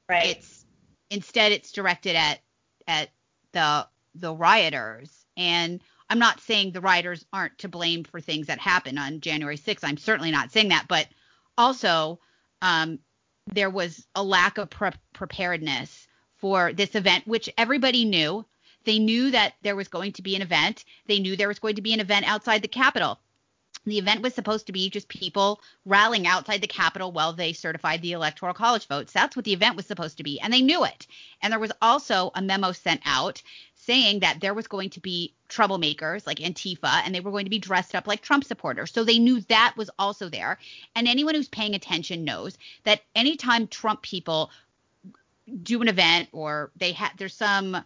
Right. 0.08 0.36
It's 0.36 0.64
instead 1.10 1.52
it's 1.52 1.72
directed 1.72 2.16
at 2.16 2.40
at 2.86 3.10
the 3.52 3.86
the 4.14 4.34
rioters 4.34 5.24
and 5.36 5.80
I'm 6.12 6.18
not 6.18 6.40
saying 6.40 6.72
the 6.72 6.82
rioters 6.82 7.24
aren't 7.32 7.56
to 7.58 7.68
blame 7.68 8.04
for 8.04 8.20
things 8.20 8.48
that 8.48 8.58
happened 8.58 8.98
on 8.98 9.20
January 9.20 9.56
6th. 9.56 9.78
I'm 9.82 9.96
certainly 9.96 10.30
not 10.30 10.52
saying 10.52 10.68
that, 10.68 10.84
but 10.86 11.08
also 11.56 12.20
um, 12.60 12.98
there 13.50 13.70
was 13.70 14.06
a 14.14 14.22
lack 14.22 14.58
of 14.58 14.68
pre- 14.68 14.90
preparedness 15.14 16.06
for 16.36 16.74
this 16.74 16.94
event, 16.96 17.26
which 17.26 17.48
everybody 17.56 18.04
knew. 18.04 18.44
They 18.84 18.98
knew 18.98 19.30
that 19.30 19.54
there 19.62 19.74
was 19.74 19.88
going 19.88 20.12
to 20.12 20.22
be 20.22 20.36
an 20.36 20.42
event. 20.42 20.84
They 21.06 21.18
knew 21.18 21.34
there 21.34 21.48
was 21.48 21.60
going 21.60 21.76
to 21.76 21.82
be 21.82 21.94
an 21.94 22.00
event 22.00 22.28
outside 22.28 22.60
the 22.60 22.68
Capitol. 22.68 23.18
The 23.84 23.98
event 23.98 24.22
was 24.22 24.34
supposed 24.34 24.66
to 24.66 24.72
be 24.72 24.90
just 24.90 25.08
people 25.08 25.60
rallying 25.84 26.26
outside 26.26 26.60
the 26.60 26.68
Capitol 26.68 27.10
while 27.10 27.32
they 27.32 27.52
certified 27.52 28.00
the 28.00 28.12
Electoral 28.12 28.54
College 28.54 28.86
votes. 28.86 29.12
That's 29.12 29.34
what 29.34 29.44
the 29.44 29.52
event 29.52 29.76
was 29.76 29.86
supposed 29.86 30.18
to 30.18 30.22
be, 30.22 30.40
and 30.40 30.52
they 30.52 30.62
knew 30.62 30.84
it. 30.84 31.06
And 31.42 31.52
there 31.52 31.58
was 31.58 31.72
also 31.82 32.30
a 32.34 32.42
memo 32.42 32.72
sent 32.72 33.00
out 33.04 33.42
saying 33.74 34.20
that 34.20 34.40
there 34.40 34.54
was 34.54 34.68
going 34.68 34.90
to 34.90 35.00
be 35.00 35.34
troublemakers 35.48 36.26
like 36.26 36.38
Antifa 36.38 37.02
and 37.04 37.12
they 37.12 37.20
were 37.20 37.32
going 37.32 37.46
to 37.46 37.50
be 37.50 37.58
dressed 37.58 37.96
up 37.96 38.06
like 38.06 38.22
Trump 38.22 38.44
supporters. 38.44 38.92
So 38.92 39.02
they 39.02 39.18
knew 39.18 39.40
that 39.42 39.74
was 39.76 39.90
also 39.98 40.28
there. 40.28 40.58
And 40.94 41.08
anyone 41.08 41.34
who's 41.34 41.48
paying 41.48 41.74
attention 41.74 42.24
knows 42.24 42.56
that 42.84 43.02
anytime 43.16 43.66
Trump 43.66 44.02
people 44.02 44.50
do 45.62 45.82
an 45.82 45.88
event 45.88 46.28
or 46.32 46.70
they 46.76 46.92
have 46.92 47.16
there's 47.18 47.34
some 47.34 47.76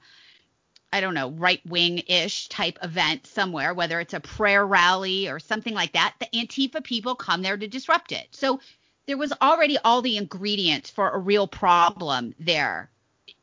I 0.93 1.01
don't 1.01 1.15
know, 1.15 1.31
right 1.31 1.61
wing 1.67 2.03
ish 2.07 2.49
type 2.49 2.79
event 2.83 3.27
somewhere, 3.27 3.75
whether 3.75 4.01
it's 4.01 4.15
a 4.15 4.21
prayer 4.21 4.67
rally 4.67 5.29
or 5.29 5.39
something 5.39 5.75
like 5.75 5.93
that, 5.93 6.15
the 6.21 6.29
Antifa 6.35 6.83
people 6.83 7.15
come 7.15 7.43
there 7.43 7.57
to 7.57 7.67
disrupt 7.69 8.13
it. 8.13 8.29
So 8.31 8.61
there 9.07 9.17
was 9.17 9.33
already 9.41 9.79
all 9.79 10.03
the 10.03 10.17
ingredients 10.17 10.91
for 10.91 11.11
a 11.11 11.19
real 11.19 11.47
problem 11.47 12.35
there, 12.39 12.91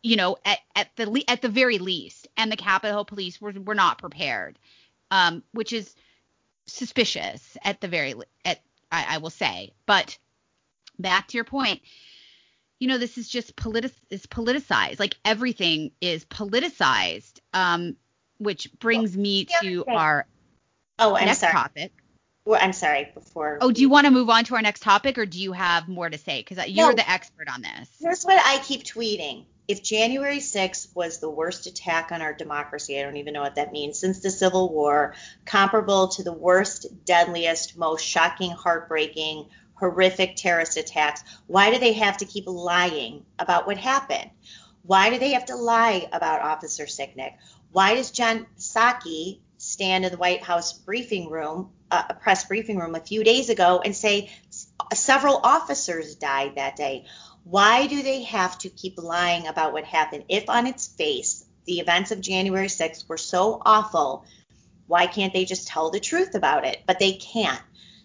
you 0.02 0.16
know, 0.16 0.38
at, 0.46 0.60
at 0.76 0.96
the 0.96 1.24
at 1.28 1.42
the 1.42 1.50
very 1.50 1.78
least. 1.78 2.28
And 2.38 2.52
the 2.52 2.58
Capitol 2.58 3.06
Police 3.06 3.40
were 3.40 3.54
were 3.54 3.76
not 3.76 3.98
prepared, 3.98 4.58
um, 5.12 5.44
which 5.52 5.74
is 5.74 5.96
suspicious 6.66 7.58
at 7.64 7.82
the 7.82 7.88
very 7.88 8.16
at 8.46 8.62
I, 8.92 9.16
I 9.16 9.18
will 9.18 9.30
say. 9.30 9.74
But 9.86 10.18
back 11.00 11.28
to 11.30 11.38
your 11.38 11.46
point, 11.46 11.82
you 12.84 12.90
know, 12.90 12.98
this 12.98 13.18
is 13.18 13.30
just 13.30 13.56
politic 13.56 13.94
is 14.10 14.26
politicized. 14.26 15.00
Like 15.00 15.16
everything 15.24 15.92
is 16.02 16.26
politicized. 16.26 17.40
Um, 17.54 17.96
which 18.40 18.70
brings 18.78 19.16
me 19.16 19.48
to 19.62 19.86
our 19.86 20.28
oh, 21.00 21.16
I'm 21.16 21.28
next 21.28 21.40
sorry. 21.40 21.54
topic. 21.54 21.94
Well, 22.44 22.60
I'm 22.62 22.74
sorry. 22.74 23.10
Before. 23.14 23.58
Oh, 23.62 23.72
do 23.72 23.80
you 23.80 23.88
want 23.88 24.04
to 24.06 24.12
move 24.12 24.30
on 24.30 24.44
to 24.46 24.56
our 24.56 24.62
next 24.62 24.82
topic, 24.82 25.18
or 25.18 25.26
do 25.26 25.40
you 25.40 25.54
have 25.54 25.88
more 25.88 26.10
to 26.10 26.18
say? 26.18 26.44
Because 26.46 26.68
you're 26.68 26.90
no, 26.90 26.94
the 26.94 27.10
expert 27.10 27.48
on 27.48 27.62
this. 27.62 27.90
Here's 28.02 28.24
what 28.24 28.42
I 28.46 28.62
keep 28.62 28.84
tweeting. 28.84 29.46
If 29.66 29.82
January 29.82 30.40
6th 30.40 30.94
was 30.94 31.20
the 31.20 31.30
worst 31.30 31.68
attack 31.68 32.12
on 32.12 32.22
our 32.22 32.34
democracy, 32.34 33.00
I 33.00 33.04
don't 33.04 33.16
even 33.16 33.34
know 33.34 33.44
what 33.44 33.56
that 33.56 33.72
means, 33.72 33.98
since 33.98 34.20
the 34.20 34.30
Civil 34.30 34.74
War, 34.74 35.16
comparable 35.46 36.10
to 36.10 36.24
the 36.24 36.34
worst, 36.34 37.06
deadliest, 37.06 37.78
most 37.78 38.06
shocking, 38.06 38.52
heartbreaking, 38.52 39.48
horrific 39.76 40.36
terrorist 40.36 40.78
attacks, 40.78 41.24
why 41.48 41.72
do 41.72 41.80
they 41.80 41.94
have 41.94 42.18
to 42.18 42.26
keep 42.26 42.46
lying 42.48 43.26
about 43.40 43.68
what 43.68 43.78
happened? 43.78 44.30
Why 44.84 45.10
do 45.10 45.18
they 45.18 45.32
have 45.32 45.46
to 45.46 45.56
lie 45.56 46.08
about 46.12 46.42
Officer 46.42 46.86
Sicknick? 46.86 47.34
Why 47.72 47.96
does 47.96 48.12
Jen 48.12 48.46
Psaki 48.58 49.40
stand 49.58 50.06
in 50.06 50.12
the 50.12 50.18
White 50.18 50.44
House 50.44 50.74
briefing 50.74 51.30
room, 51.30 51.72
uh, 51.90 52.04
a 52.10 52.14
press 52.14 52.46
briefing 52.46 52.78
room 52.78 52.96
a 52.96 53.00
few 53.00 53.24
days 53.24 53.50
ago 53.50 53.82
and 53.84 53.96
say 53.96 54.30
several 54.94 55.38
officers 55.44 56.16
died 56.16 56.56
that 56.56 56.76
day? 56.76 57.06
Why 57.44 57.88
do 57.88 58.04
they 58.04 58.24
have 58.24 58.58
to 58.60 58.70
keep 58.70 58.98
lying 58.98 59.48
about 59.48 59.74
what 59.74 59.86
happened? 59.86 60.26
If 60.30 60.50
on 60.50 60.68
its 60.68 60.88
face 60.88 61.46
the 61.66 61.80
events 61.80 62.12
of 62.12 62.22
January 62.22 62.68
6th 62.68 63.08
were 63.08 63.18
so 63.18 63.62
awful, 63.66 64.26
why 64.88 65.08
can't 65.08 65.34
they 65.34 65.46
just 65.46 65.68
tell 65.68 65.92
the 65.92 66.00
truth 66.00 66.36
about 66.36 66.66
it? 66.66 66.84
But 66.86 67.00
they 67.00 67.14
can't. 67.14 67.62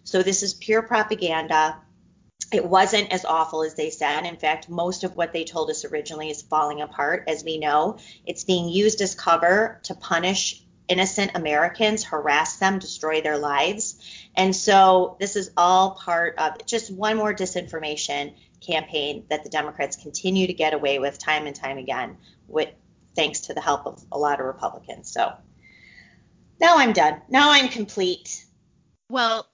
So 0.08 0.22
this 0.22 0.42
is 0.42 0.54
pure 0.54 0.80
propaganda. 0.80 1.76
It 2.50 2.64
wasn't 2.64 3.12
as 3.12 3.26
awful 3.26 3.62
as 3.62 3.74
they 3.74 3.90
said. 3.90 4.24
In 4.24 4.36
fact, 4.36 4.70
most 4.70 5.04
of 5.04 5.14
what 5.16 5.34
they 5.34 5.44
told 5.44 5.68
us 5.68 5.84
originally 5.84 6.30
is 6.30 6.40
falling 6.40 6.80
apart, 6.80 7.24
as 7.28 7.44
we 7.44 7.58
know. 7.58 7.98
It's 8.24 8.42
being 8.42 8.70
used 8.70 9.02
as 9.02 9.14
cover 9.14 9.80
to 9.82 9.94
punish 9.94 10.62
innocent 10.88 11.32
Americans, 11.34 12.04
harass 12.04 12.56
them, 12.56 12.78
destroy 12.78 13.20
their 13.20 13.36
lives. 13.36 14.00
And 14.34 14.56
so 14.56 15.18
this 15.20 15.36
is 15.36 15.50
all 15.58 15.90
part 15.90 16.38
of 16.38 16.64
just 16.64 16.90
one 16.90 17.18
more 17.18 17.34
disinformation 17.34 18.32
campaign 18.62 19.24
that 19.28 19.44
the 19.44 19.50
Democrats 19.50 19.96
continue 19.96 20.46
to 20.46 20.54
get 20.54 20.72
away 20.72 20.98
with 20.98 21.18
time 21.18 21.46
and 21.46 21.54
time 21.54 21.76
again, 21.76 22.16
with 22.46 22.70
thanks 23.14 23.40
to 23.40 23.52
the 23.52 23.60
help 23.60 23.84
of 23.84 24.02
a 24.10 24.16
lot 24.16 24.40
of 24.40 24.46
Republicans. 24.46 25.12
So 25.12 25.34
now 26.58 26.78
I'm 26.78 26.94
done. 26.94 27.20
Now 27.28 27.50
I'm 27.50 27.68
complete. 27.68 28.46
Well, 29.10 29.46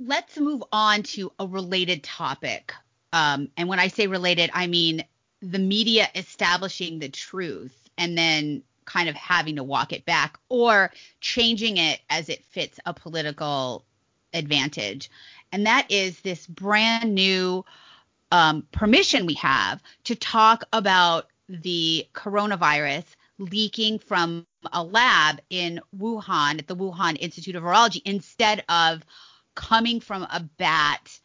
let's 0.00 0.36
move 0.38 0.62
on 0.72 1.02
to 1.02 1.32
a 1.38 1.46
related 1.46 2.02
topic. 2.02 2.72
Um, 3.12 3.48
and 3.56 3.68
when 3.68 3.80
I 3.80 3.88
say 3.88 4.06
related, 4.06 4.50
I 4.52 4.66
mean 4.66 5.04
the 5.40 5.58
media 5.58 6.08
establishing 6.14 6.98
the 6.98 7.08
truth 7.08 7.88
and 7.96 8.16
then 8.16 8.62
kind 8.84 9.08
of 9.08 9.14
having 9.14 9.56
to 9.56 9.64
walk 9.64 9.92
it 9.92 10.04
back 10.04 10.38
or 10.48 10.90
changing 11.20 11.76
it 11.76 12.00
as 12.10 12.28
it 12.28 12.44
fits 12.46 12.80
a 12.86 12.94
political 12.94 13.84
advantage. 14.32 15.10
And 15.52 15.66
that 15.66 15.90
is 15.90 16.20
this 16.20 16.46
brand 16.46 17.14
new 17.14 17.64
um, 18.30 18.66
permission 18.72 19.26
we 19.26 19.34
have 19.34 19.82
to 20.04 20.14
talk 20.14 20.64
about 20.72 21.26
the 21.48 22.06
coronavirus 22.14 23.04
leaking 23.38 23.98
from 23.98 24.46
a 24.72 24.82
lab 24.82 25.40
in 25.48 25.80
Wuhan 25.96 26.58
at 26.58 26.66
the 26.66 26.76
Wuhan 26.76 27.16
Institute 27.18 27.56
of 27.56 27.62
Virology 27.62 28.02
instead 28.04 28.64
of 28.68 29.04
coming 29.58 29.98
from 29.98 30.22
a 30.22 30.48
bat 30.56 31.18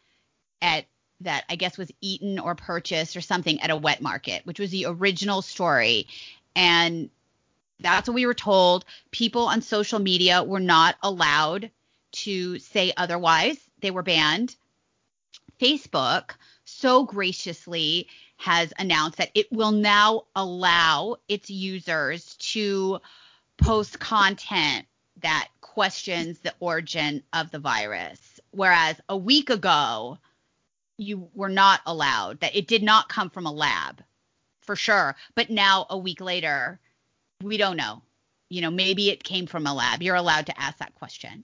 at 0.60 0.86
that 1.22 1.46
I 1.50 1.56
guess 1.56 1.78
was 1.78 1.92
eaten 2.02 2.40
or 2.40 2.56
purchased 2.56 3.16
or 3.16 3.22
something 3.22 3.62
at 3.62 3.70
a 3.70 3.78
wet 3.78 4.02
market, 4.02 4.44
which 4.46 4.60
was 4.60 4.72
the 4.72 4.88
original 4.88 5.44
story. 5.44 6.08
And 6.56 7.12
that's 7.80 8.08
what 8.08 8.16
we 8.16 8.26
were 8.26 8.34
told. 8.34 8.86
People 9.12 9.44
on 9.44 9.62
social 9.62 10.00
media 10.00 10.44
were 10.44 10.60
not 10.60 10.96
allowed 11.04 11.70
to 12.14 12.58
say 12.58 12.92
otherwise. 12.98 13.58
They 13.82 13.92
were 13.92 14.02
banned. 14.02 14.56
Facebook 15.62 16.32
so 16.66 17.04
graciously 17.04 18.08
has 18.38 18.74
announced 18.80 19.20
that 19.20 19.32
it 19.36 19.52
will 19.52 19.72
now 19.72 20.24
allow 20.36 21.18
its 21.30 21.52
users 21.52 22.36
to 22.38 23.00
post 23.58 24.00
content 24.00 24.88
that 25.22 25.50
questions 25.74 26.38
the 26.40 26.54
origin 26.60 27.24
of 27.34 27.50
the 27.50 27.58
virus. 27.58 28.40
Whereas 28.52 28.96
a 29.10 29.18
week 29.18 29.50
ago, 29.50 30.20
you 30.98 31.30
were 31.34 31.50
not 31.50 31.82
allowed, 31.88 32.40
that 32.42 32.56
it 32.56 32.68
did 32.68 32.84
not 32.84 33.10
come 33.10 33.32
from 33.32 33.48
a 33.48 33.52
lab 33.52 34.04
for 34.62 34.76
sure. 34.76 35.16
But 35.34 35.50
now, 35.50 35.88
a 35.90 35.98
week 35.98 36.22
later, 36.22 36.80
we 37.42 37.58
don't 37.58 37.78
know. 37.78 38.04
You 38.50 38.62
know, 38.62 38.70
maybe 38.70 39.10
it 39.10 39.24
came 39.24 39.48
from 39.48 39.66
a 39.66 39.74
lab. 39.74 40.04
You're 40.04 40.16
allowed 40.16 40.46
to 40.46 40.62
ask 40.62 40.78
that 40.78 40.94
question. 40.94 41.44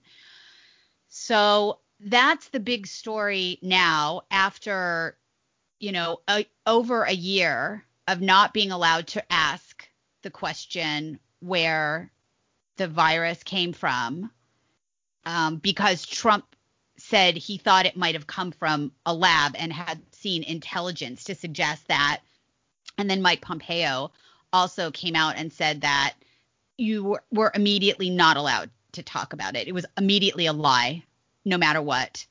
So 1.08 1.80
that's 1.98 2.48
the 2.50 2.60
big 2.60 2.86
story 2.86 3.58
now 3.62 4.22
after, 4.30 5.18
you 5.80 5.90
know, 5.90 6.20
a, 6.28 6.46
over 6.68 7.02
a 7.02 7.12
year 7.12 7.84
of 8.06 8.20
not 8.20 8.54
being 8.54 8.70
allowed 8.70 9.08
to 9.08 9.32
ask 9.32 9.88
the 10.22 10.30
question 10.30 11.18
where 11.40 12.12
the 12.80 12.88
virus 12.88 13.42
came 13.42 13.74
from 13.74 14.30
um, 15.26 15.56
because 15.56 16.06
Trump 16.06 16.56
said 16.96 17.36
he 17.36 17.58
thought 17.58 17.84
it 17.84 17.94
might 17.94 18.14
have 18.14 18.26
come 18.26 18.52
from 18.52 18.90
a 19.04 19.12
lab 19.12 19.54
and 19.58 19.70
had 19.70 20.00
seen 20.12 20.42
intelligence 20.42 21.24
to 21.24 21.34
suggest 21.34 21.86
that. 21.88 22.22
And 22.96 23.10
then 23.10 23.20
Mike 23.20 23.42
Pompeo 23.42 24.12
also 24.50 24.90
came 24.90 25.14
out 25.14 25.34
and 25.36 25.52
said 25.52 25.82
that 25.82 26.14
you 26.78 27.18
were, 27.30 27.52
immediately 27.54 28.08
not 28.08 28.38
allowed 28.38 28.70
to 28.92 29.02
talk 29.02 29.34
about 29.34 29.56
it. 29.56 29.68
It 29.68 29.72
was 29.72 29.84
immediately 29.98 30.46
a 30.46 30.54
lie, 30.54 31.04
no 31.44 31.58
matter 31.58 31.82
what. 31.82 32.26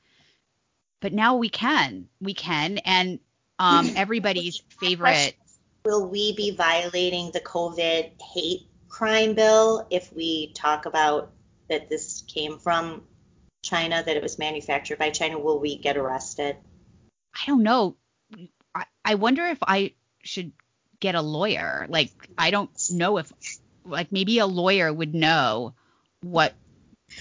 But 0.98 1.12
now 1.12 1.36
we 1.36 1.48
can. 1.48 2.08
We 2.20 2.34
can. 2.34 2.78
And 2.78 3.20
um, 3.60 3.88
everybody's 3.94 4.60
favorite. 4.80 5.36
Will 5.84 6.08
we 6.08 6.34
be 6.34 6.50
violating 6.50 7.30
the 7.30 7.40
COVID 7.40 8.20
hate 8.20 8.66
crime 8.90 9.34
bill 9.34 9.86
if 9.88 10.12
we 10.12 10.52
talk 10.52 10.84
about 10.84 11.32
that 11.68 11.88
this 11.88 12.22
came 12.26 12.58
from 12.58 13.04
China, 13.62 14.02
that 14.04 14.16
it 14.16 14.22
was 14.22 14.38
manufactured 14.38 14.98
by 14.98 15.10
China? 15.10 15.38
Will 15.38 15.58
we 15.58 15.78
get 15.78 15.96
arrested? 15.96 16.56
I 17.34 17.46
don't 17.46 17.62
know. 17.62 17.96
I, 18.74 18.84
I 19.04 19.14
wonder 19.14 19.46
if 19.46 19.58
I 19.62 19.94
should 20.22 20.52
get 20.98 21.14
a 21.14 21.22
lawyer. 21.22 21.86
Like, 21.88 22.10
I 22.36 22.50
don't 22.50 22.70
know 22.90 23.18
if, 23.18 23.32
like, 23.86 24.12
maybe 24.12 24.38
a 24.38 24.46
lawyer 24.46 24.92
would 24.92 25.14
know 25.14 25.74
what 26.22 26.52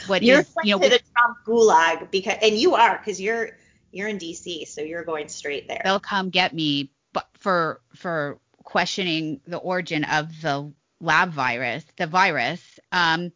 what 0.08 0.22
you're 0.22 0.42
is, 0.42 0.54
you 0.64 0.76
know, 0.76 0.82
to 0.82 0.90
the 0.90 1.00
Trump 1.16 1.38
gulag 1.48 2.12
because, 2.12 2.38
and 2.42 2.56
you 2.56 2.76
are 2.76 2.98
because 2.98 3.20
you're 3.22 3.52
you're 3.92 4.08
in 4.08 4.18
D.C., 4.18 4.66
so 4.66 4.82
you're 4.82 5.04
going 5.04 5.30
straight 5.30 5.68
there. 5.68 5.82
They'll 5.84 6.00
come 6.00 6.30
get 6.30 6.54
me, 6.54 6.92
but 7.14 7.28
for 7.40 7.82
for 7.96 8.40
questioning 8.64 9.42
the 9.48 9.58
origin 9.58 10.04
of 10.04 10.30
the 10.42 10.72
lab 11.02 11.32
virus, 11.32 11.86
the 11.98 12.08
virus. 12.08 12.80
Um, 12.92 13.32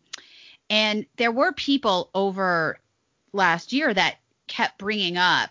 and 0.70 1.06
there 1.18 1.32
were 1.32 1.52
people 1.52 2.10
over 2.14 2.80
last 3.32 3.74
year 3.74 3.94
that 3.94 4.18
kept 4.48 4.78
bringing 4.78 5.18
up 5.18 5.50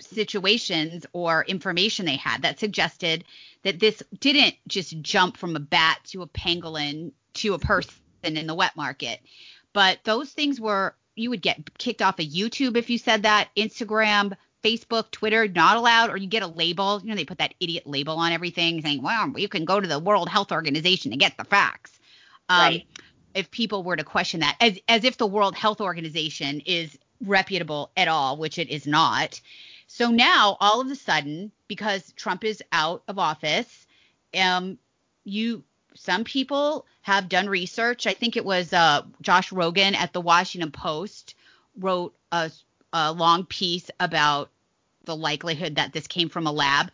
situations 0.00 1.06
or 1.12 1.44
information 1.44 2.06
they 2.06 2.16
had 2.16 2.42
that 2.42 2.60
suggested 2.60 3.24
that 3.62 3.80
this 3.80 4.02
didn't 4.20 4.54
just 4.68 5.00
jump 5.02 5.36
from 5.36 5.56
a 5.56 5.60
bat 5.60 5.98
to 6.04 6.22
a 6.22 6.26
pangolin 6.28 7.12
to 7.34 7.54
a 7.54 7.58
person 7.58 7.92
in 8.22 8.46
the 8.46 8.54
wet 8.54 8.76
market. 8.76 9.20
But 9.72 9.98
those 10.04 10.30
things 10.30 10.60
were 10.60 10.94
you 11.16 11.30
would 11.30 11.42
get 11.42 11.76
kicked 11.78 12.02
off 12.02 12.18
of 12.18 12.26
YouTube 12.26 12.76
if 12.76 12.90
you 12.90 12.98
said 12.98 13.22
that, 13.22 13.48
Instagram, 13.56 14.36
Facebook, 14.66 15.10
Twitter, 15.10 15.46
not 15.46 15.76
allowed, 15.76 16.10
or 16.10 16.16
you 16.16 16.26
get 16.26 16.42
a 16.42 16.46
label. 16.48 17.00
You 17.02 17.10
know, 17.10 17.14
they 17.14 17.24
put 17.24 17.38
that 17.38 17.54
idiot 17.60 17.86
label 17.86 18.18
on 18.18 18.32
everything 18.32 18.82
saying, 18.82 19.02
well, 19.02 19.32
you 19.36 19.48
can 19.48 19.64
go 19.64 19.80
to 19.80 19.86
the 19.86 19.98
World 19.98 20.28
Health 20.28 20.50
Organization 20.50 21.12
to 21.12 21.16
get 21.16 21.36
the 21.36 21.44
facts. 21.44 21.98
Um, 22.48 22.58
right. 22.58 22.86
If 23.34 23.50
people 23.50 23.82
were 23.82 23.96
to 23.96 24.04
question 24.04 24.40
that, 24.40 24.56
as, 24.60 24.78
as 24.88 25.04
if 25.04 25.18
the 25.18 25.26
World 25.26 25.54
Health 25.54 25.80
Organization 25.80 26.60
is 26.66 26.98
reputable 27.24 27.90
at 27.96 28.08
all, 28.08 28.36
which 28.38 28.58
it 28.58 28.68
is 28.68 28.86
not. 28.86 29.40
So 29.86 30.10
now, 30.10 30.56
all 30.60 30.80
of 30.80 30.90
a 30.90 30.96
sudden, 30.96 31.52
because 31.68 32.12
Trump 32.12 32.44
is 32.44 32.62
out 32.72 33.02
of 33.08 33.18
office, 33.18 33.86
um, 34.38 34.78
you 35.24 35.62
some 35.94 36.24
people 36.24 36.86
have 37.02 37.28
done 37.28 37.48
research. 37.48 38.06
I 38.06 38.12
think 38.12 38.36
it 38.36 38.44
was 38.44 38.72
uh, 38.72 39.02
Josh 39.22 39.50
Rogin 39.50 39.94
at 39.94 40.12
the 40.12 40.20
Washington 40.20 40.70
Post 40.70 41.34
wrote 41.78 42.14
a, 42.32 42.50
a 42.92 43.12
long 43.12 43.46
piece 43.46 43.90
about 43.98 44.50
the 45.06 45.16
likelihood 45.16 45.76
that 45.76 45.92
this 45.92 46.06
came 46.06 46.28
from 46.28 46.46
a 46.46 46.52
lab. 46.52 46.90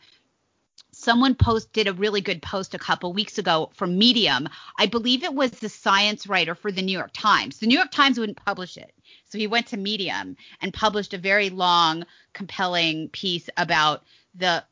Someone 0.93 1.35
posted 1.35 1.89
a 1.89 1.95
really 1.95 2.21
good 2.21 2.43
post 2.43 2.75
a 2.75 2.79
couple 2.79 3.13
weeks 3.13 3.39
ago 3.39 3.71
from 3.75 3.99
Medium. 3.99 4.49
I 4.79 4.87
believe 4.87 5.25
it 5.25 5.35
was 5.35 5.51
the 5.51 5.69
science 5.69 6.27
writer 6.27 6.55
for 6.55 6.71
the 6.71 6.83
New 6.83 6.97
York 6.97 7.11
Times. 7.15 7.59
The 7.59 7.67
New 7.67 7.77
York 7.77 7.91
Times 7.91 8.19
wouldn't 8.19 8.45
publish 8.45 8.77
it. 8.77 8.93
So 9.31 9.39
he 9.39 9.47
went 9.47 9.67
to 9.69 9.77
Medium 9.77 10.37
and 10.61 10.73
published 10.73 11.15
a 11.15 11.19
very 11.19 11.51
long, 11.51 12.05
compelling 12.35 13.09
piece 13.09 13.49
about 13.57 14.05
the 14.35 14.65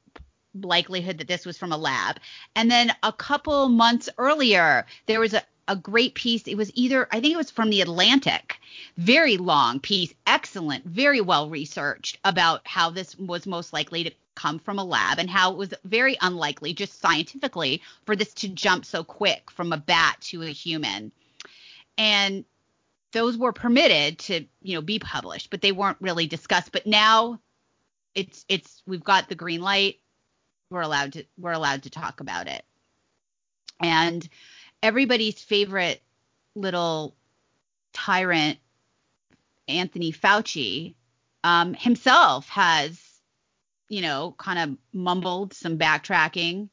likelihood 0.54 1.18
that 1.18 1.28
this 1.28 1.46
was 1.46 1.56
from 1.56 1.72
a 1.72 1.76
lab. 1.76 2.18
And 2.54 2.70
then 2.70 2.92
a 3.02 3.12
couple 3.12 3.68
months 3.68 4.08
earlier, 4.18 4.86
there 5.06 5.20
was 5.20 5.34
a, 5.34 5.42
a 5.70 5.76
great 5.76 6.16
piece. 6.16 6.48
It 6.48 6.56
was 6.56 6.72
either, 6.74 7.06
I 7.12 7.20
think 7.20 7.32
it 7.32 7.36
was 7.36 7.52
from 7.52 7.70
the 7.70 7.80
Atlantic, 7.80 8.56
very 8.96 9.36
long 9.36 9.78
piece, 9.78 10.12
excellent, 10.26 10.84
very 10.84 11.20
well 11.20 11.48
researched 11.48 12.18
about 12.24 12.66
how 12.66 12.90
this 12.90 13.16
was 13.16 13.46
most 13.46 13.72
likely 13.72 14.02
to 14.02 14.10
come 14.34 14.58
from 14.58 14.80
a 14.80 14.84
lab 14.84 15.20
and 15.20 15.30
how 15.30 15.52
it 15.52 15.56
was 15.56 15.72
very 15.84 16.18
unlikely, 16.20 16.74
just 16.74 17.00
scientifically, 17.00 17.80
for 18.04 18.16
this 18.16 18.34
to 18.34 18.48
jump 18.48 18.84
so 18.84 19.04
quick 19.04 19.48
from 19.48 19.72
a 19.72 19.76
bat 19.76 20.16
to 20.20 20.42
a 20.42 20.48
human. 20.48 21.12
And 21.96 22.44
those 23.12 23.38
were 23.38 23.52
permitted 23.52 24.18
to, 24.18 24.44
you 24.62 24.74
know, 24.74 24.82
be 24.82 24.98
published, 24.98 25.50
but 25.50 25.60
they 25.60 25.72
weren't 25.72 25.98
really 26.00 26.26
discussed. 26.26 26.72
But 26.72 26.86
now 26.86 27.38
it's 28.16 28.44
it's 28.48 28.82
we've 28.88 29.04
got 29.04 29.28
the 29.28 29.36
green 29.36 29.60
light 29.60 30.00
we're 30.68 30.80
allowed 30.80 31.12
to 31.12 31.24
we're 31.38 31.52
allowed 31.52 31.84
to 31.84 31.90
talk 31.90 32.18
about 32.18 32.48
it. 32.48 32.64
And 33.80 34.28
everybody's 34.82 35.40
favorite 35.40 36.02
little 36.54 37.14
tyrant, 37.92 38.58
Anthony 39.68 40.12
Fauci, 40.12 40.94
um, 41.44 41.74
himself 41.74 42.48
has, 42.48 43.00
you 43.88 44.02
know, 44.02 44.34
kind 44.38 44.58
of 44.58 44.78
mumbled 44.92 45.54
some 45.54 45.78
backtracking 45.78 46.68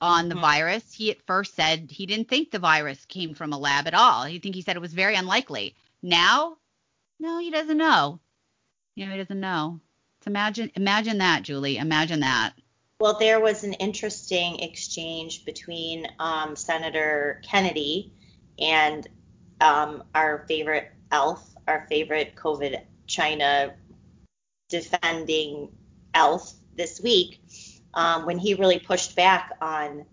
on 0.00 0.28
the 0.28 0.34
mm-hmm. 0.34 0.42
virus. 0.42 0.92
He 0.92 1.10
at 1.10 1.22
first 1.26 1.54
said 1.54 1.90
he 1.90 2.06
didn't 2.06 2.28
think 2.28 2.50
the 2.50 2.58
virus 2.58 3.04
came 3.06 3.34
from 3.34 3.52
a 3.52 3.58
lab 3.58 3.86
at 3.86 3.94
all. 3.94 4.24
He 4.24 4.38
think 4.38 4.54
he 4.54 4.62
said 4.62 4.76
it 4.76 4.82
was 4.82 4.94
very 4.94 5.14
unlikely. 5.14 5.74
Now, 6.02 6.56
no, 7.18 7.38
he 7.38 7.50
doesn't 7.50 7.76
know. 7.76 8.20
You 8.94 9.06
know, 9.06 9.12
he 9.12 9.18
doesn't 9.18 9.40
know. 9.40 9.80
So 10.24 10.30
imagine 10.30 10.70
imagine 10.74 11.18
that, 11.18 11.42
Julie. 11.42 11.76
Imagine 11.76 12.20
that. 12.20 12.52
Well, 13.00 13.16
there 13.18 13.40
was 13.40 13.64
an 13.64 13.72
interesting 13.72 14.60
exchange 14.60 15.46
between 15.46 16.06
um, 16.18 16.54
Senator 16.54 17.40
Kennedy 17.42 18.12
and 18.58 19.08
um, 19.58 20.04
our 20.14 20.44
favorite 20.46 20.92
elf, 21.10 21.42
our 21.66 21.86
favorite 21.88 22.36
COVID 22.36 22.78
China 23.06 23.74
defending 24.68 25.70
elf 26.12 26.52
this 26.76 27.00
week, 27.00 27.40
um, 27.94 28.26
when 28.26 28.36
he 28.36 28.52
really 28.52 28.78
pushed 28.78 29.16
back 29.16 29.52
on 29.62 30.04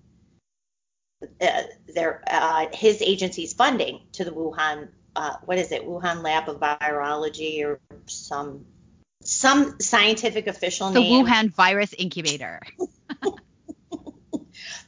uh, 1.41 1.63
their 1.93 2.23
uh, 2.31 2.67
his 2.71 3.01
agency's 3.01 3.51
funding 3.51 3.99
to 4.13 4.23
the 4.23 4.31
Wuhan, 4.31 4.87
uh, 5.13 5.33
what 5.43 5.57
is 5.57 5.73
it, 5.73 5.85
Wuhan 5.85 6.23
Lab 6.23 6.47
of 6.47 6.61
Virology 6.61 7.65
or 7.65 7.81
some 8.05 8.65
some 9.27 9.79
scientific 9.81 10.47
official 10.47 10.89
the 10.91 11.01
name. 11.01 11.25
The 11.25 11.31
Wuhan 11.31 11.53
Virus 11.53 11.93
Incubator. 11.93 12.61
the 13.19 13.35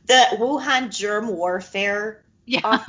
Wuhan 0.08 0.96
Germ 0.96 1.28
Warfare 1.28 2.24
yeah. 2.46 2.84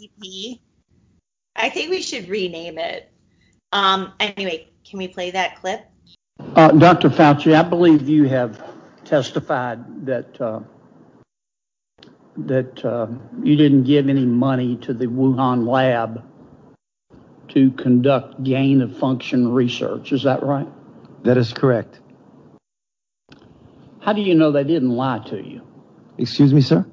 CP. 0.00 0.60
I 1.56 1.68
think 1.68 1.90
we 1.90 2.00
should 2.00 2.28
rename 2.28 2.78
it. 2.78 3.12
Um, 3.72 4.14
anyway, 4.18 4.68
can 4.84 4.98
we 4.98 5.08
play 5.08 5.30
that 5.32 5.56
clip? 5.56 5.84
Uh, 6.56 6.72
Dr. 6.72 7.10
Fauci, 7.10 7.54
I 7.54 7.62
believe 7.62 8.08
you 8.08 8.24
have 8.24 8.64
testified 9.04 10.06
that 10.06 10.40
uh, 10.40 10.60
that 12.38 12.82
uh, 12.82 13.08
you 13.42 13.56
didn't 13.56 13.82
give 13.82 14.08
any 14.08 14.24
money 14.24 14.76
to 14.76 14.94
the 14.94 15.06
Wuhan 15.06 15.66
lab 15.66 16.29
to 17.50 17.70
conduct 17.72 18.42
gain 18.42 18.82
of 18.82 18.96
function 18.98 19.52
research. 19.52 20.12
Is 20.12 20.22
that 20.24 20.42
right? 20.42 20.68
That 21.24 21.36
is 21.36 21.52
correct. 21.52 22.00
How 24.00 24.12
do 24.12 24.22
you 24.22 24.34
know 24.34 24.50
they 24.50 24.64
didn't 24.64 24.90
lie 24.90 25.18
to 25.28 25.36
you? 25.36 25.62
Excuse 26.18 26.54
me, 26.54 26.60
sir? 26.60 26.86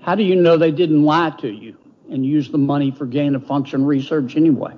How 0.00 0.14
do 0.14 0.22
you 0.22 0.36
know 0.36 0.56
they 0.56 0.72
didn't 0.72 1.04
lie 1.04 1.30
to 1.40 1.48
you? 1.48 1.76
and 2.10 2.24
use 2.24 2.50
the 2.50 2.58
money 2.58 2.90
for 2.90 3.06
gain 3.06 3.34
of 3.34 3.46
function 3.46 3.84
research 3.84 4.36
anyway? 4.36 4.74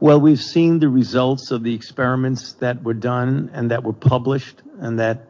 Well, 0.00 0.20
we've 0.20 0.40
seen 0.40 0.78
the 0.78 0.88
results 0.88 1.50
of 1.50 1.62
the 1.64 1.74
experiments 1.74 2.52
that 2.54 2.82
were 2.82 2.94
done 2.94 3.50
and 3.52 3.70
that 3.70 3.82
were 3.82 3.92
published, 3.92 4.62
and 4.78 5.00
that 5.00 5.26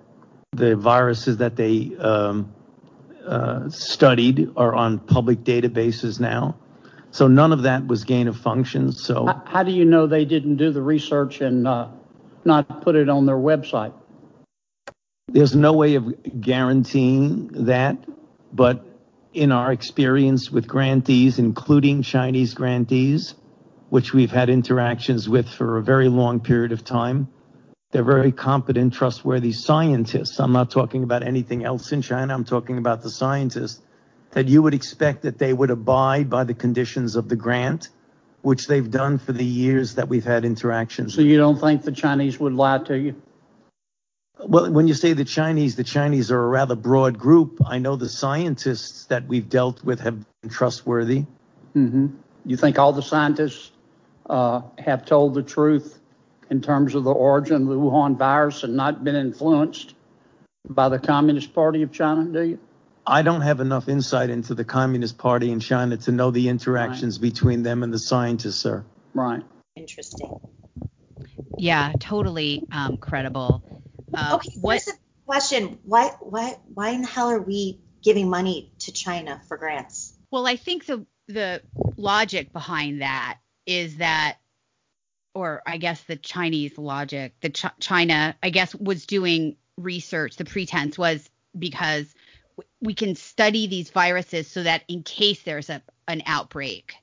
the 0.53 0.76
viruses 0.76 1.39
that 1.39 1.57
they 1.57 1.97
um, 1.97 2.53
uh, 3.26 3.70
studied 3.70 4.51
are 4.57 4.74
on 4.74 4.99
public 4.99 5.41
databases 5.41 6.20
now. 6.20 6.57
So 7.11 7.26
none 7.26 7.52
of 7.52 7.62
that 7.62 7.86
was 7.86 8.04
gain 8.04 8.28
of 8.28 8.36
function. 8.36 8.92
So 8.92 9.26
how, 9.26 9.42
how 9.46 9.62
do 9.62 9.72
you 9.72 9.84
know 9.84 10.06
they 10.06 10.24
didn't 10.24 10.56
do 10.56 10.70
the 10.70 10.82
research 10.82 11.40
and 11.40 11.66
uh, 11.66 11.88
not 12.44 12.82
put 12.82 12.96
it 12.96 13.09
on 13.09 13.26
their 13.26 13.36
website? 13.36 13.92
There's 15.28 15.54
no 15.54 15.72
way 15.74 15.94
of 15.94 16.40
guaranteeing 16.40 17.48
that, 17.66 17.98
but 18.52 18.84
in 19.34 19.52
our 19.52 19.72
experience 19.72 20.50
with 20.50 20.66
grantees, 20.66 21.38
including 21.38 22.02
Chinese 22.02 22.54
grantees, 22.54 23.34
which 23.90 24.12
we've 24.12 24.30
had 24.30 24.48
interactions 24.48 25.28
with 25.28 25.48
for 25.48 25.78
a 25.78 25.82
very 25.82 26.09
long 26.09 26.40
period 26.40 26.72
of 26.72 26.84
time. 26.84 27.28
They're 27.90 28.04
very 28.04 28.32
competent, 28.32 28.92
trustworthy 28.92 29.52
scientists. 29.52 30.40
I'm 30.40 30.52
not 30.52 30.70
talking 30.70 31.04
about 31.04 31.22
anything 31.22 31.64
else 31.64 31.92
in 31.92 32.02
China. 32.02 32.34
I'm 32.34 32.44
talking 32.44 32.76
about 32.78 33.02
the 33.02 33.11
scientists 33.11 33.80
that 34.33 34.49
you 34.49 34.62
would 34.62 34.74
expect 34.74 35.22
that 35.22 35.39
they 35.39 35.53
would 35.53 35.70
abide 35.70 36.29
by 36.29 36.45
the 36.45 36.55
conditions 36.55 37.16
of 37.16 37.29
the 37.29 37.37
grant, 37.37 37.89
which 38.43 38.66
they've 38.66 38.91
done 38.91 39.18
for 39.18 39.33
the 39.33 39.45
years 39.45 39.95
that 39.95 40.09
we've 40.09 40.24
had 40.24 40.45
interactions. 40.45 41.14
So 41.14 41.22
you 41.22 41.37
don't 41.37 41.59
think 41.59 41.83
the 41.83 41.93
Chinese 41.93 42.39
would 42.39 42.53
lie 42.53 42.79
to 42.79 42.99
you? 42.99 43.14
Well, 44.41 44.70
when 44.70 44.87
you 44.87 44.95
say 44.95 45.14
the 45.14 45.24
Chinese, 45.24 45.74
the 45.74 45.85
Chinese 45.85 46.31
are 46.31 46.43
a 46.43 46.49
rather 46.49 46.76
broad 46.76 47.18
group. 47.18 47.59
I 47.66 47.79
know 47.79 47.97
the 47.97 48.09
scientists 48.09 49.07
that 49.07 49.26
we've 49.26 49.49
dealt 49.49 49.83
with 49.83 50.01
have 50.01 50.24
been 50.43 50.51
trustworthy. 50.51 51.24
Mm-hmm. 51.74 52.07
You 52.47 52.57
think 52.57 52.79
all 52.79 52.93
the 52.93 53.03
scientists 53.03 53.72
uh, 54.31 54.62
have 54.79 55.05
told 55.05 55.35
the 55.35 55.43
truth 55.43 55.99
in 56.51 56.61
terms 56.61 56.95
of 56.95 57.05
the 57.05 57.12
origin 57.12 57.62
of 57.62 57.68
the 57.68 57.74
Wuhan 57.74 58.16
virus 58.16 58.62
and 58.62 58.76
not 58.76 59.03
been 59.03 59.16
influenced 59.16 59.95
by 60.68 60.89
the 60.89 60.99
Communist 60.99 61.53
Party 61.53 61.83
of 61.83 61.93
China, 61.93 62.24
do 62.24 62.43
you? 62.43 62.59
I 63.09 63.22
don't 63.22 63.40
have 63.40 63.61
enough 63.61 63.88
insight 63.88 64.28
into 64.28 64.54
the 64.54 64.64
Communist 64.64 65.16
Party 65.16 65.50
in 65.50 65.61
China 65.61 65.96
to 65.96 66.12
know 66.12 66.30
the 66.30 66.48
interactions 66.48 67.16
right. 67.16 67.22
between 67.22 67.62
them 67.62 67.82
and 67.82 67.92
the 67.92 67.98
scientists, 67.98 68.59
sir. 68.59 68.84
Right. 69.14 69.42
Interesting. 69.76 70.38
Yeah, 71.56 71.92
totally 71.98 72.64
um, 72.70 72.98
credible. 72.98 73.64
Uh, 74.12 74.32
okay, 74.36 74.50
what, 74.61 74.74
here's 74.74 74.88
a 74.88 74.98
question. 75.26 75.78
Why, 75.84 76.11
why, 76.20 76.56
why 76.74 76.90
in 76.90 77.00
the 77.00 77.09
hell 77.09 77.30
are 77.30 77.40
we 77.40 77.80
giving 78.02 78.28
money 78.28 78.72
to 78.80 78.92
China 78.92 79.40
for 79.48 79.56
grants? 79.56 80.12
Well, 80.30 80.46
I 80.46 80.56
think 80.56 80.84
the 80.84 81.06
the 81.28 81.62
logic 81.96 82.52
behind 82.52 83.02
that 83.02 83.38
is 83.66 83.98
that, 83.98 84.38
or 85.34 85.62
I 85.66 85.76
guess 85.76 86.02
the 86.04 86.16
Chinese 86.16 86.78
logic, 86.78 87.34
the 87.40 87.50
Ch- 87.50 87.66
China, 87.80 88.34
I 88.42 88.50
guess, 88.50 88.74
was 88.74 89.04
doing 89.04 89.56
research. 89.76 90.36
The 90.36 90.46
pretense 90.46 90.98
was 90.98 91.28
because 91.59 92.06
we 92.81 92.95
can 92.95 93.14
study 93.14 93.66
these 93.66 93.91
viruses 93.91 94.47
so 94.47 94.62
that 94.62 94.85
in 94.89 95.03
case 95.03 95.43
there's 95.43 95.70
a 95.70 95.83
an 96.07 96.22
outbreak, 96.26 96.95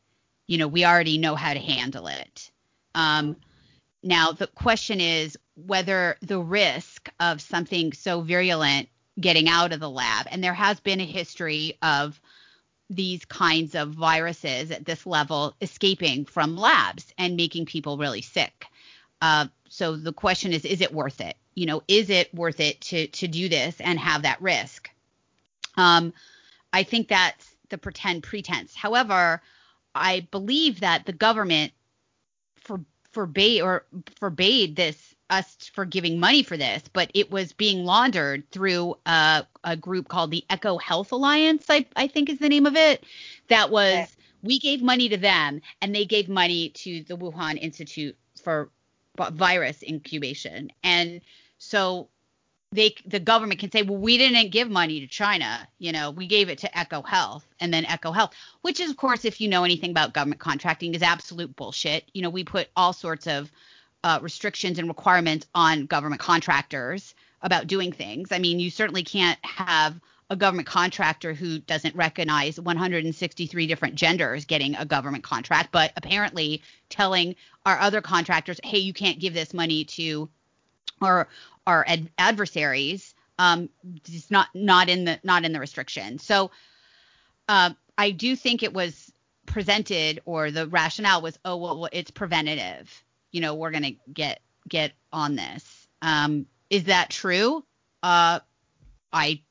you 0.47 0.57
know, 0.57 0.67
we 0.67 0.83
already 0.83 1.17
know 1.17 1.35
how 1.35 1.53
to 1.53 1.59
handle 1.59 2.07
it. 2.07 2.49
Um, 2.95 3.35
now 4.01 4.31
the 4.31 4.47
question 4.47 4.99
is 4.99 5.37
whether 5.55 6.17
the 6.21 6.39
risk 6.39 7.09
of 7.19 7.41
something 7.41 7.93
so 7.93 8.21
virulent 8.21 8.89
getting 9.19 9.47
out 9.47 9.73
of 9.73 9.79
the 9.79 9.89
lab, 9.89 10.27
and 10.29 10.43
there 10.43 10.53
has 10.53 10.79
been 10.79 10.99
a 10.99 11.05
history 11.05 11.77
of 11.81 12.19
these 12.89 13.25
kinds 13.25 13.75
of 13.75 13.89
viruses 13.89 14.71
at 14.71 14.85
this 14.85 15.05
level 15.05 15.55
escaping 15.61 16.25
from 16.25 16.55
labs 16.55 17.13
and 17.17 17.35
making 17.35 17.65
people 17.65 17.97
really 17.97 18.21
sick. 18.21 18.65
Uh, 19.21 19.47
so 19.69 19.95
the 19.95 20.13
question 20.13 20.53
is, 20.53 20.65
is 20.65 20.81
it 20.81 20.93
worth 20.93 21.19
it? 21.21 21.35
You 21.55 21.65
know, 21.65 21.81
is 21.87 22.09
it 22.09 22.33
worth 22.33 22.59
it 22.59 22.81
to 22.81 23.07
to 23.07 23.27
do 23.27 23.49
this 23.49 23.79
and 23.79 23.99
have 23.99 24.23
that 24.23 24.41
risk? 24.41 24.84
Um, 25.77 26.13
I 26.73 26.83
think 26.83 27.07
that's 27.07 27.55
the 27.69 27.77
pretend 27.77 28.23
pretense. 28.23 28.75
However, 28.75 29.41
I 29.93 30.27
believe 30.31 30.81
that 30.81 31.05
the 31.05 31.13
government 31.13 31.71
for, 32.57 32.81
forbade 33.11 33.61
or 33.61 33.85
forbade 34.19 34.75
this 34.75 35.15
us 35.29 35.71
for 35.73 35.85
giving 35.85 36.19
money 36.19 36.43
for 36.43 36.57
this, 36.57 36.83
but 36.93 37.09
it 37.13 37.31
was 37.31 37.53
being 37.53 37.83
laundered 37.83 38.49
through 38.51 38.95
a, 39.05 39.45
a 39.63 39.75
group 39.75 40.07
called 40.07 40.31
the 40.31 40.43
EcoHealth 40.49 41.11
Alliance, 41.11 41.65
I, 41.69 41.85
I 41.95 42.07
think 42.07 42.29
is 42.29 42.39
the 42.39 42.49
name 42.49 42.65
of 42.65 42.75
it. 42.75 43.03
That 43.47 43.71
was 43.71 43.93
okay. 43.93 44.07
we 44.43 44.59
gave 44.59 44.81
money 44.83 45.09
to 45.09 45.17
them, 45.17 45.61
and 45.81 45.95
they 45.95 46.05
gave 46.05 46.29
money 46.29 46.69
to 46.69 47.03
the 47.03 47.17
Wuhan 47.17 47.57
Institute 47.59 48.15
for 48.43 48.69
virus 49.31 49.81
incubation, 49.81 50.71
and 50.83 51.21
so 51.57 52.09
they 52.75 52.95
the 53.05 53.19
government 53.19 53.59
can 53.59 53.71
say, 53.71 53.81
well, 53.81 53.97
we 53.97 54.17
didn't 54.17 54.51
give 54.51 54.69
money 54.69 54.99
to 54.99 55.07
China, 55.07 55.67
you 55.79 55.91
know, 55.91 56.11
we 56.11 56.27
gave 56.27 56.49
it 56.49 56.59
to 56.59 56.69
EcoHealth, 56.69 57.43
and 57.59 57.73
then 57.73 57.85
EcoHealth, 57.85 58.31
which 58.61 58.79
is 58.79 58.91
of 58.91 58.97
course, 58.97 59.25
if 59.25 59.41
you 59.41 59.47
know 59.47 59.63
anything 59.63 59.91
about 59.91 60.13
government 60.13 60.39
contracting, 60.39 60.93
is 60.93 61.01
absolute 61.01 61.55
bullshit. 61.55 62.09
You 62.13 62.21
know, 62.21 62.29
we 62.29 62.43
put 62.43 62.69
all 62.75 62.93
sorts 62.93 63.27
of 63.27 63.51
uh, 64.03 64.19
restrictions 64.21 64.77
and 64.77 64.87
requirements 64.87 65.47
on 65.55 65.87
government 65.87 66.21
contractors 66.21 67.15
about 67.41 67.67
doing 67.67 67.91
things. 67.91 68.31
I 68.31 68.39
mean, 68.39 68.59
you 68.59 68.69
certainly 68.69 69.03
can't 69.03 69.39
have 69.43 69.99
a 70.29 70.35
government 70.35 70.67
contractor 70.67 71.33
who 71.33 71.59
doesn't 71.59 71.95
recognize 71.95 72.59
163 72.59 73.67
different 73.67 73.95
genders 73.95 74.45
getting 74.45 74.75
a 74.75 74.85
government 74.85 75.23
contract, 75.23 75.71
but 75.71 75.91
apparently 75.95 76.61
telling 76.89 77.35
our 77.65 77.79
other 77.79 78.01
contractors, 78.01 78.59
hey, 78.63 78.79
you 78.79 78.93
can't 78.93 79.19
give 79.19 79.33
this 79.33 79.53
money 79.53 79.83
to 79.83 80.29
our 81.01 81.27
our 81.67 81.85
ad- 81.87 82.11
adversaries. 82.17 83.13
Um, 83.37 83.69
it's 84.07 84.31
not 84.31 84.47
not 84.53 84.89
in 84.89 85.05
the 85.05 85.19
not 85.23 85.45
in 85.45 85.51
the 85.51 85.59
restriction. 85.59 86.19
So 86.19 86.51
uh, 87.47 87.71
I 87.97 88.11
do 88.11 88.35
think 88.35 88.63
it 88.63 88.73
was 88.73 89.11
presented 89.45 90.21
or 90.25 90.51
the 90.51 90.67
rationale 90.67 91.21
was, 91.21 91.37
oh 91.45 91.57
well, 91.57 91.89
it's 91.91 92.11
preventative 92.11 93.03
you 93.35 93.41
know, 93.41 93.53
we're 93.53 93.71
going 93.71 93.83
to 93.83 93.95
get 94.13 94.39
get 94.69 94.93
on 95.11 95.35
this. 95.35 95.87
Um, 96.01 96.45
is 96.69 96.85
that 96.85 97.09
true? 97.09 97.65
Uh, 98.01 98.39
I 99.11 99.41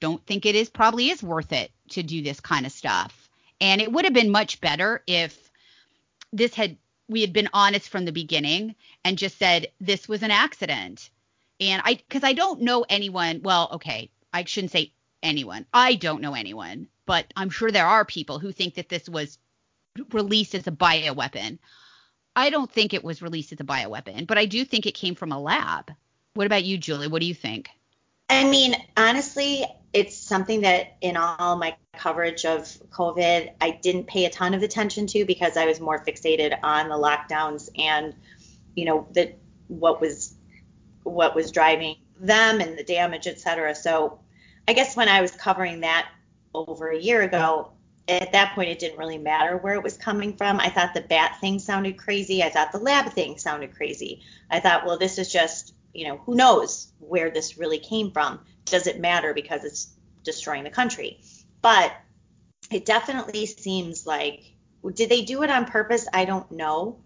don't 0.00 0.26
think 0.26 0.46
it 0.46 0.56
is. 0.56 0.68
Probably 0.68 1.10
is 1.10 1.22
worth 1.22 1.52
it 1.52 1.70
to 1.90 2.02
do 2.02 2.22
this 2.22 2.40
kind 2.40 2.66
of 2.66 2.72
stuff. 2.72 3.30
And 3.60 3.80
it 3.80 3.92
would 3.92 4.04
have 4.04 4.14
been 4.14 4.32
much 4.32 4.60
better 4.60 5.04
if 5.06 5.38
this 6.32 6.54
had 6.54 6.76
we 7.10 7.20
had 7.20 7.32
been 7.32 7.48
honest 7.52 7.88
from 7.88 8.04
the 8.04 8.12
beginning 8.12 8.76
and 9.04 9.18
just 9.18 9.36
said 9.36 9.66
this 9.80 10.08
was 10.08 10.22
an 10.22 10.30
accident. 10.30 11.10
And 11.58 11.82
I 11.84 11.94
because 11.94 12.24
I 12.24 12.32
don't 12.32 12.62
know 12.62 12.86
anyone. 12.88 13.40
Well, 13.42 13.68
okay, 13.72 14.10
I 14.32 14.44
shouldn't 14.44 14.70
say 14.70 14.92
anyone. 15.22 15.66
I 15.74 15.96
don't 15.96 16.22
know 16.22 16.34
anyone, 16.34 16.86
but 17.04 17.26
I'm 17.36 17.50
sure 17.50 17.70
there 17.70 17.86
are 17.86 18.04
people 18.04 18.38
who 18.38 18.52
think 18.52 18.74
that 18.74 18.88
this 18.88 19.08
was 19.08 19.38
released 20.12 20.54
as 20.54 20.66
a 20.66 20.72
bioweapon. 20.72 21.58
I 22.36 22.50
don't 22.50 22.70
think 22.70 22.94
it 22.94 23.04
was 23.04 23.22
released 23.22 23.52
as 23.52 23.60
a 23.60 23.64
bioweapon, 23.64 24.26
but 24.26 24.38
I 24.38 24.46
do 24.46 24.64
think 24.64 24.86
it 24.86 24.94
came 24.94 25.16
from 25.16 25.32
a 25.32 25.40
lab. 25.40 25.92
What 26.34 26.46
about 26.46 26.64
you, 26.64 26.78
Julie? 26.78 27.08
What 27.08 27.20
do 27.20 27.26
you 27.26 27.34
think? 27.34 27.70
I 28.30 28.44
mean, 28.44 28.76
honestly, 28.96 29.66
it's 29.92 30.16
something 30.16 30.60
that 30.62 30.96
in 31.00 31.16
all 31.16 31.56
my 31.56 31.76
coverage 31.96 32.44
of 32.44 32.64
COVID, 32.90 33.52
I 33.60 33.70
didn't 33.70 34.06
pay 34.06 34.24
a 34.24 34.30
ton 34.30 34.54
of 34.54 34.62
attention 34.62 35.06
to 35.08 35.24
because 35.24 35.56
I 35.56 35.66
was 35.66 35.80
more 35.80 36.04
fixated 36.04 36.56
on 36.62 36.88
the 36.88 36.94
lockdowns 36.94 37.68
and, 37.76 38.14
you 38.74 38.84
know, 38.84 39.08
the 39.12 39.34
what 39.68 40.00
was 40.00 40.34
what 41.02 41.34
was 41.34 41.50
driving 41.50 41.96
them 42.18 42.60
and 42.60 42.78
the 42.78 42.84
damage, 42.84 43.26
et 43.26 43.40
cetera. 43.40 43.74
So 43.74 44.20
I 44.68 44.74
guess 44.74 44.96
when 44.96 45.08
I 45.08 45.22
was 45.22 45.32
covering 45.32 45.80
that 45.80 46.08
over 46.54 46.90
a 46.90 46.98
year 46.98 47.22
ago, 47.22 47.72
at 48.06 48.32
that 48.32 48.54
point, 48.54 48.70
it 48.70 48.78
didn't 48.78 48.98
really 48.98 49.18
matter 49.18 49.56
where 49.56 49.74
it 49.74 49.82
was 49.82 49.96
coming 49.96 50.36
from. 50.36 50.58
I 50.58 50.68
thought 50.68 50.94
the 50.94 51.00
bat 51.00 51.38
thing 51.40 51.58
sounded 51.58 51.96
crazy. 51.96 52.42
I 52.42 52.50
thought 52.50 52.72
the 52.72 52.78
lab 52.78 53.12
thing 53.12 53.38
sounded 53.38 53.74
crazy. 53.74 54.22
I 54.50 54.60
thought, 54.60 54.84
well, 54.84 54.98
this 54.98 55.18
is 55.18 55.32
just, 55.32 55.74
you 55.94 56.08
know, 56.08 56.16
who 56.18 56.34
knows 56.34 56.92
where 56.98 57.30
this 57.30 57.56
really 57.56 57.78
came 57.78 58.10
from? 58.10 58.40
Does 58.64 58.86
it 58.86 59.00
matter 59.00 59.34
because 59.34 59.64
it's 59.64 59.92
destroying 60.22 60.64
the 60.64 60.70
country? 60.70 61.20
But 61.62 61.92
it 62.70 62.84
definitely 62.84 63.46
seems 63.46 64.06
like, 64.06 64.52
did 64.94 65.08
they 65.08 65.22
do 65.22 65.42
it 65.42 65.50
on 65.50 65.66
purpose? 65.66 66.06
I 66.12 66.24
don't 66.24 66.50
know. 66.52 67.00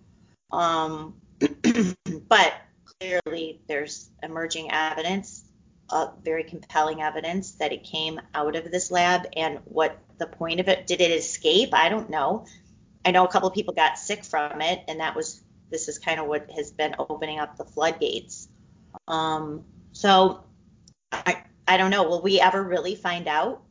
Um, 0.52 1.14
but 2.28 2.54
clearly, 3.00 3.60
there's 3.66 4.10
emerging 4.22 4.70
evidence 4.70 5.44
uh, 5.90 6.08
very 6.22 6.44
compelling 6.44 7.02
evidence 7.02 7.52
that 7.52 7.72
it 7.72 7.84
came 7.84 8.20
out 8.34 8.56
of 8.56 8.70
this 8.70 8.90
lab 8.90 9.26
and 9.36 9.60
what 9.64 9.98
the 10.18 10.26
point 10.26 10.60
of 10.60 10.68
it 10.68 10.86
did 10.86 11.00
it 11.00 11.10
escape 11.10 11.70
i 11.72 11.88
don't 11.88 12.08
know 12.08 12.46
i 13.04 13.10
know 13.10 13.24
a 13.24 13.28
couple 13.28 13.48
of 13.48 13.54
people 13.54 13.74
got 13.74 13.98
sick 13.98 14.24
from 14.24 14.60
it 14.60 14.82
and 14.88 15.00
that 15.00 15.14
was 15.14 15.42
this 15.70 15.88
is 15.88 15.98
kind 15.98 16.20
of 16.20 16.26
what 16.26 16.50
has 16.50 16.70
been 16.70 16.94
opening 16.98 17.38
up 17.38 17.56
the 17.56 17.64
floodgates 17.64 18.48
um, 19.08 19.64
so 19.92 20.44
i 21.66 21.76
don't 21.76 21.90
know 21.90 22.04
will 22.04 22.22
we 22.22 22.40
ever 22.40 22.62
really 22.62 22.94
find 22.94 23.28
out 23.28 23.62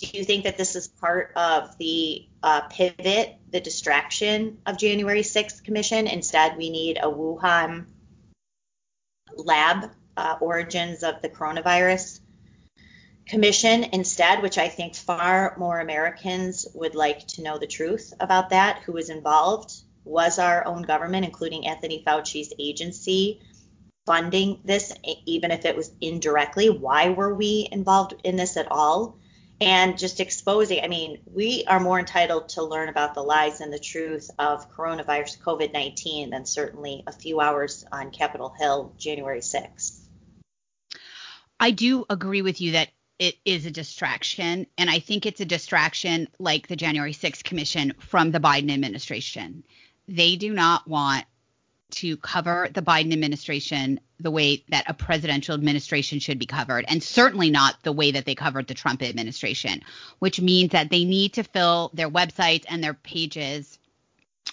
Do 0.00 0.08
you 0.12 0.24
think 0.24 0.44
that 0.44 0.56
this 0.56 0.74
is 0.74 0.88
part 0.88 1.32
of 1.36 1.78
the 1.78 2.26
uh, 2.42 2.62
pivot, 2.62 3.36
the 3.50 3.60
distraction 3.60 4.58
of 4.66 4.76
January 4.76 5.22
6th 5.22 5.62
Commission? 5.62 6.08
Instead, 6.08 6.56
we 6.56 6.68
need 6.70 6.98
a 6.98 7.06
Wuhan 7.06 7.86
lab 9.36 9.90
uh, 10.16 10.36
origins 10.40 11.04
of 11.04 11.22
the 11.22 11.28
coronavirus 11.28 12.20
commission 13.26 13.84
instead, 13.92 14.42
which 14.42 14.58
I 14.58 14.68
think 14.68 14.96
far 14.96 15.54
more 15.58 15.78
Americans 15.80 16.66
would 16.74 16.94
like 16.94 17.26
to 17.28 17.42
know 17.42 17.58
the 17.58 17.66
truth 17.66 18.12
about 18.18 18.50
that. 18.50 18.82
Who 18.84 18.92
was 18.92 19.10
involved? 19.10 19.72
Was 20.04 20.38
our 20.38 20.66
own 20.66 20.82
government, 20.82 21.24
including 21.24 21.66
Anthony 21.66 22.02
Fauci's 22.04 22.52
agency, 22.58 23.40
funding 24.06 24.60
this, 24.64 24.92
even 25.26 25.50
if 25.50 25.64
it 25.64 25.76
was 25.76 25.90
indirectly? 26.00 26.68
Why 26.68 27.10
were 27.10 27.34
we 27.34 27.68
involved 27.70 28.14
in 28.24 28.36
this 28.36 28.56
at 28.56 28.70
all? 28.70 29.18
And 29.60 29.96
just 29.96 30.20
exposing, 30.20 30.82
I 30.82 30.88
mean, 30.88 31.20
we 31.26 31.64
are 31.66 31.80
more 31.80 31.98
entitled 31.98 32.50
to 32.50 32.62
learn 32.64 32.88
about 32.88 33.14
the 33.14 33.22
lies 33.22 33.60
and 33.60 33.72
the 33.72 33.78
truth 33.78 34.30
of 34.38 34.70
coronavirus 34.72 35.38
COVID 35.40 35.72
19 35.72 36.30
than 36.30 36.44
certainly 36.44 37.04
a 37.06 37.12
few 37.12 37.40
hours 37.40 37.84
on 37.90 38.10
Capitol 38.10 38.54
Hill 38.58 38.92
January 38.98 39.40
6th. 39.40 40.00
I 41.60 41.70
do 41.70 42.04
agree 42.10 42.42
with 42.42 42.60
you 42.60 42.72
that 42.72 42.88
it 43.18 43.36
is 43.44 43.64
a 43.64 43.70
distraction. 43.70 44.66
And 44.76 44.90
I 44.90 44.98
think 44.98 45.24
it's 45.24 45.40
a 45.40 45.46
distraction 45.46 46.28
like 46.38 46.66
the 46.66 46.76
January 46.76 47.14
6th 47.14 47.44
Commission 47.44 47.94
from 48.00 48.32
the 48.32 48.40
Biden 48.40 48.72
administration. 48.72 49.64
They 50.08 50.36
do 50.36 50.52
not 50.52 50.86
want 50.88 51.24
to 51.94 52.16
cover 52.18 52.68
the 52.72 52.82
Biden 52.82 53.12
administration 53.12 54.00
the 54.20 54.30
way 54.30 54.64
that 54.68 54.84
a 54.88 54.94
presidential 54.94 55.54
administration 55.54 56.18
should 56.18 56.38
be 56.38 56.46
covered, 56.46 56.84
and 56.88 57.02
certainly 57.02 57.50
not 57.50 57.82
the 57.82 57.92
way 57.92 58.10
that 58.12 58.24
they 58.24 58.34
covered 58.34 58.66
the 58.66 58.74
Trump 58.74 59.02
administration, 59.02 59.82
which 60.18 60.40
means 60.40 60.70
that 60.70 60.90
they 60.90 61.04
need 61.04 61.34
to 61.34 61.42
fill 61.42 61.90
their 61.94 62.10
websites 62.10 62.64
and 62.68 62.82
their 62.82 62.94
pages 62.94 63.78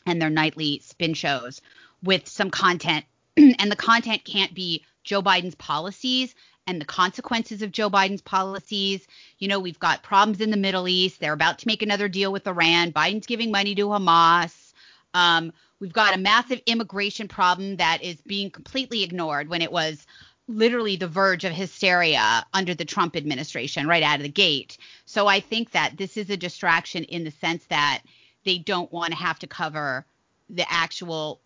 and 0.06 0.22
their 0.22 0.30
nightly 0.30 0.80
spin 0.84 1.14
shows 1.14 1.62
with 2.04 2.28
some 2.28 2.50
content. 2.50 3.06
and 3.38 3.72
the 3.72 3.76
content 3.76 4.24
can't 4.26 4.54
be 4.54 4.84
Joe 5.04 5.22
Biden's 5.22 5.56
policies 5.56 6.36
and 6.68 6.80
the 6.80 6.86
consequences 6.86 7.62
of 7.62 7.72
Joe 7.72 7.90
Biden's 7.90 8.22
policies. 8.22 9.08
You 9.40 9.48
know, 9.48 9.60
we've 9.60 9.80
got 9.80 10.04
problems 10.04 10.42
in 10.42 10.52
the 10.52 10.58
Middle 10.58 10.88
East. 10.88 11.20
They're 11.20 11.34
about 11.34 11.60
to 11.60 11.68
make 11.68 11.82
another 11.82 12.08
deal 12.08 12.32
with 12.32 12.48
Iran. 12.48 12.92
Biden's 12.92 13.26
giving 13.26 13.52
money 13.52 13.76
to 13.76 13.88
Hamas. 13.88 14.74
Um, 15.14 15.54
we've 15.82 15.92
got 15.92 16.16
a 16.16 16.20
massive 16.20 16.62
immigration 16.68 17.28
problem 17.28 17.76
that 17.78 18.02
is 18.04 18.22
being 18.22 18.52
completely 18.52 19.04
ignored 19.04 19.50
when 19.50 19.62
it 19.62 19.72
was 19.72 20.06
literally 20.48 20.96
the 20.96 21.08
verge 21.08 21.44
of 21.44 21.52
hysteria 21.52 22.46
under 22.54 22.74
the 22.74 22.86
Trump 22.86 23.16
administration 23.16 23.88
right 23.88 24.04
out 24.04 24.18
of 24.18 24.24
the 24.24 24.30
gate. 24.30 24.78
So 25.06 25.28
I 25.28 25.40
think 25.40 25.72
that 25.72 25.98
this 25.98 26.18
is 26.18 26.30
a 26.30 26.38
distraction 26.38 27.04
in 27.06 27.24
the 27.24 27.32
sense 27.32 27.66
that 27.66 28.04
they 28.46 28.60
don't 28.60 28.92
want 28.92 29.12
to 29.12 29.18
have 29.18 29.40
to 29.40 29.48
cover 29.48 30.06
the 30.50 30.66
actual 30.72 31.42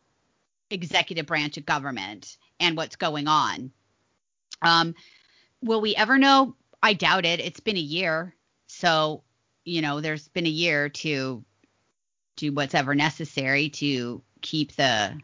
executive 0.70 1.26
branch 1.26 1.58
of 1.58 1.66
government 1.66 2.38
and 2.60 2.76
what's 2.76 2.96
going 2.96 3.28
on. 3.28 3.72
Um, 4.62 4.96
will 5.62 5.82
we 5.82 5.96
ever 5.96 6.18
know? 6.18 6.56
I 6.84 6.94
doubt 6.94 7.26
it. 7.26 7.40
It's 7.40 7.60
been 7.60 7.78
a 7.78 7.80
year. 7.80 8.36
So, 8.68 9.24
you 9.64 9.82
know, 9.82 10.02
there's 10.02 10.28
been 10.28 10.46
a 10.46 10.50
year 10.50 10.90
to 10.90 11.44
do 12.36 12.52
what's 12.52 12.76
ever 12.76 12.96
necessary 12.96 13.70
to 13.70 14.22
keep 14.42 14.76
the, 14.76 15.18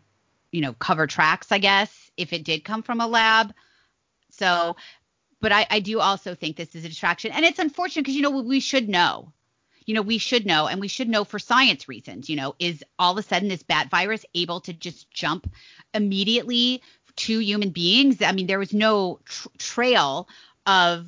you 0.51 0.61
know, 0.61 0.73
cover 0.73 1.07
tracks, 1.07 1.51
I 1.51 1.57
guess, 1.59 2.11
if 2.17 2.33
it 2.33 2.43
did 2.43 2.63
come 2.63 2.83
from 2.83 3.01
a 3.01 3.07
lab. 3.07 3.53
So, 4.31 4.75
but 5.39 5.51
I, 5.51 5.67
I 5.69 5.79
do 5.79 5.99
also 5.99 6.35
think 6.35 6.55
this 6.55 6.75
is 6.75 6.85
a 6.85 6.89
distraction. 6.89 7.31
And 7.31 7.45
it's 7.45 7.59
unfortunate 7.59 8.03
because, 8.03 8.15
you 8.15 8.21
know, 8.21 8.41
we 8.41 8.59
should 8.59 8.87
know. 8.89 9.33
You 9.85 9.95
know, 9.95 10.03
we 10.03 10.19
should 10.19 10.45
know, 10.45 10.67
and 10.67 10.79
we 10.79 10.87
should 10.87 11.09
know 11.09 11.23
for 11.23 11.39
science 11.39 11.89
reasons. 11.89 12.29
You 12.29 12.35
know, 12.35 12.55
is 12.59 12.83
all 12.99 13.13
of 13.13 13.17
a 13.17 13.27
sudden 13.27 13.49
this 13.49 13.63
bat 13.63 13.89
virus 13.89 14.23
able 14.35 14.61
to 14.61 14.73
just 14.73 15.09
jump 15.11 15.51
immediately 15.93 16.83
to 17.17 17.39
human 17.39 17.71
beings. 17.71 18.21
I 18.21 18.31
mean, 18.31 18.47
there 18.47 18.59
was 18.59 18.73
no 18.73 19.19
tr- 19.25 19.47
trail 19.57 20.29
of 20.67 21.07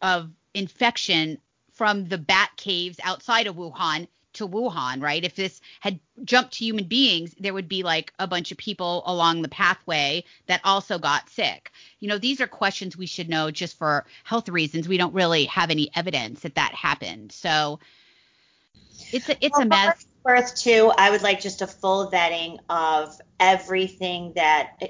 of 0.00 0.30
infection 0.54 1.38
from 1.74 2.06
the 2.06 2.18
bat 2.18 2.50
caves 2.56 2.98
outside 3.04 3.46
of 3.46 3.56
Wuhan 3.56 4.08
to 4.34 4.48
Wuhan, 4.48 5.02
right? 5.02 5.24
If 5.24 5.34
this 5.34 5.60
had 5.80 5.98
jumped 6.24 6.54
to 6.54 6.64
human 6.64 6.84
beings, 6.84 7.34
there 7.38 7.54
would 7.54 7.68
be 7.68 7.82
like 7.82 8.12
a 8.18 8.26
bunch 8.26 8.52
of 8.52 8.58
people 8.58 9.02
along 9.06 9.42
the 9.42 9.48
pathway 9.48 10.24
that 10.46 10.60
also 10.64 10.98
got 10.98 11.28
sick. 11.30 11.70
You 12.00 12.08
know, 12.08 12.18
these 12.18 12.40
are 12.40 12.46
questions 12.46 12.96
we 12.96 13.06
should 13.06 13.28
know 13.28 13.50
just 13.50 13.78
for 13.78 14.04
health 14.24 14.48
reasons. 14.48 14.88
We 14.88 14.98
don't 14.98 15.14
really 15.14 15.46
have 15.46 15.70
any 15.70 15.90
evidence 15.94 16.40
that 16.40 16.56
that 16.56 16.74
happened. 16.74 17.32
So 17.32 17.80
it's 19.12 19.28
a, 19.28 19.44
it's 19.44 19.56
well, 19.56 19.66
a 19.66 19.68
mess. 19.68 20.06
Birth 20.24 20.56
too. 20.56 20.90
I 20.96 21.10
would 21.10 21.22
like 21.22 21.40
just 21.40 21.60
a 21.60 21.66
full 21.66 22.10
vetting 22.10 22.58
of 22.70 23.20
everything 23.38 24.32
that 24.36 24.72
eh, 24.80 24.88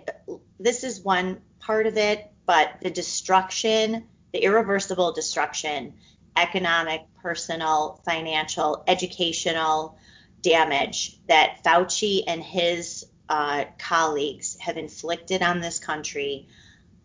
this 0.61 0.85
is 0.85 1.01
one 1.01 1.41
part 1.59 1.87
of 1.87 1.97
it, 1.97 2.31
but 2.47 2.75
the 2.83 2.91
destruction, 2.91 4.07
the 4.33 4.45
irreversible 4.45 5.13
destruction, 5.13 5.95
economic, 6.37 7.03
personal, 7.23 8.01
financial, 8.05 8.85
educational 8.87 9.99
damage 10.43 11.19
that 11.29 11.63
Fauci 11.65 12.25
and 12.27 12.43
his 12.43 13.07
uh, 13.29 13.65
colleagues 13.79 14.57
have 14.61 14.77
inflicted 14.77 15.43
on 15.43 15.61
this 15.61 15.79
country, 15.79 16.49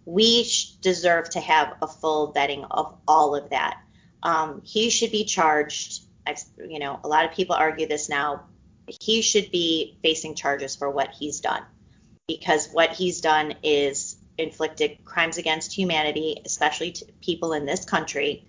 we 0.06 0.50
deserve 0.82 1.30
to 1.30 1.40
have 1.40 1.76
a 1.82 1.88
full 1.88 2.34
vetting 2.34 2.66
of 2.70 2.96
all 3.08 3.36
of 3.36 3.52
that. 3.52 3.82
Um, 4.22 4.62
he 4.66 4.90
should 4.90 5.12
be 5.12 5.24
charged 5.24 6.04
you 6.68 6.80
know, 6.80 7.00
a 7.04 7.08
lot 7.08 7.26
of 7.26 7.32
people 7.32 7.56
argue 7.56 7.88
this 7.88 8.10
now. 8.10 8.44
He 9.02 9.22
should 9.22 9.52
be 9.52 9.98
facing 10.02 10.36
charges 10.36 10.76
for 10.76 10.90
what 10.90 11.12
he's 11.12 11.40
done 11.40 11.64
because 12.28 12.70
what 12.72 12.92
he's 12.92 13.22
done 13.22 13.56
is 13.64 14.18
inflicted 14.38 15.04
crimes 15.06 15.38
against 15.38 15.74
humanity, 15.74 16.42
especially 16.46 16.92
to 16.94 17.06
people 17.22 17.54
in 17.54 17.66
this 17.66 17.86
country, 17.86 18.46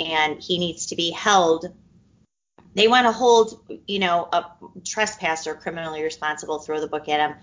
and 0.00 0.42
he 0.42 0.58
needs 0.58 0.86
to 0.86 0.96
be 0.96 1.10
held. 1.10 1.72
They 2.74 2.88
want 2.88 3.06
to 3.06 3.12
hold, 3.12 3.60
you 3.86 3.98
know, 3.98 4.28
a 4.32 4.46
trespasser 4.84 5.54
criminally 5.54 6.02
responsible, 6.02 6.60
throw 6.60 6.80
the 6.80 6.88
book 6.88 7.08
at 7.08 7.20
him. 7.20 7.36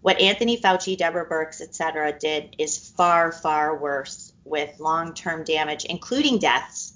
What 0.00 0.20
Anthony 0.20 0.58
Fauci, 0.58 0.96
Deborah 0.96 1.28
Birx, 1.28 1.60
et 1.60 1.74
cetera, 1.74 2.18
did 2.18 2.56
is 2.58 2.78
far, 2.96 3.32
far 3.32 3.76
worse 3.76 4.32
with 4.44 4.80
long 4.80 5.12
term 5.12 5.44
damage, 5.44 5.84
including 5.84 6.38
deaths, 6.38 6.94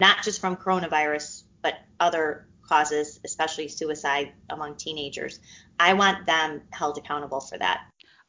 not 0.00 0.24
just 0.24 0.40
from 0.40 0.56
coronavirus, 0.56 1.44
but 1.62 1.74
other 2.00 2.48
causes, 2.62 3.20
especially 3.24 3.68
suicide 3.68 4.32
among 4.48 4.76
teenagers. 4.76 5.38
I 5.78 5.92
want 5.92 6.26
them 6.26 6.62
held 6.70 6.98
accountable 6.98 7.40
for 7.40 7.58
that. 7.58 7.82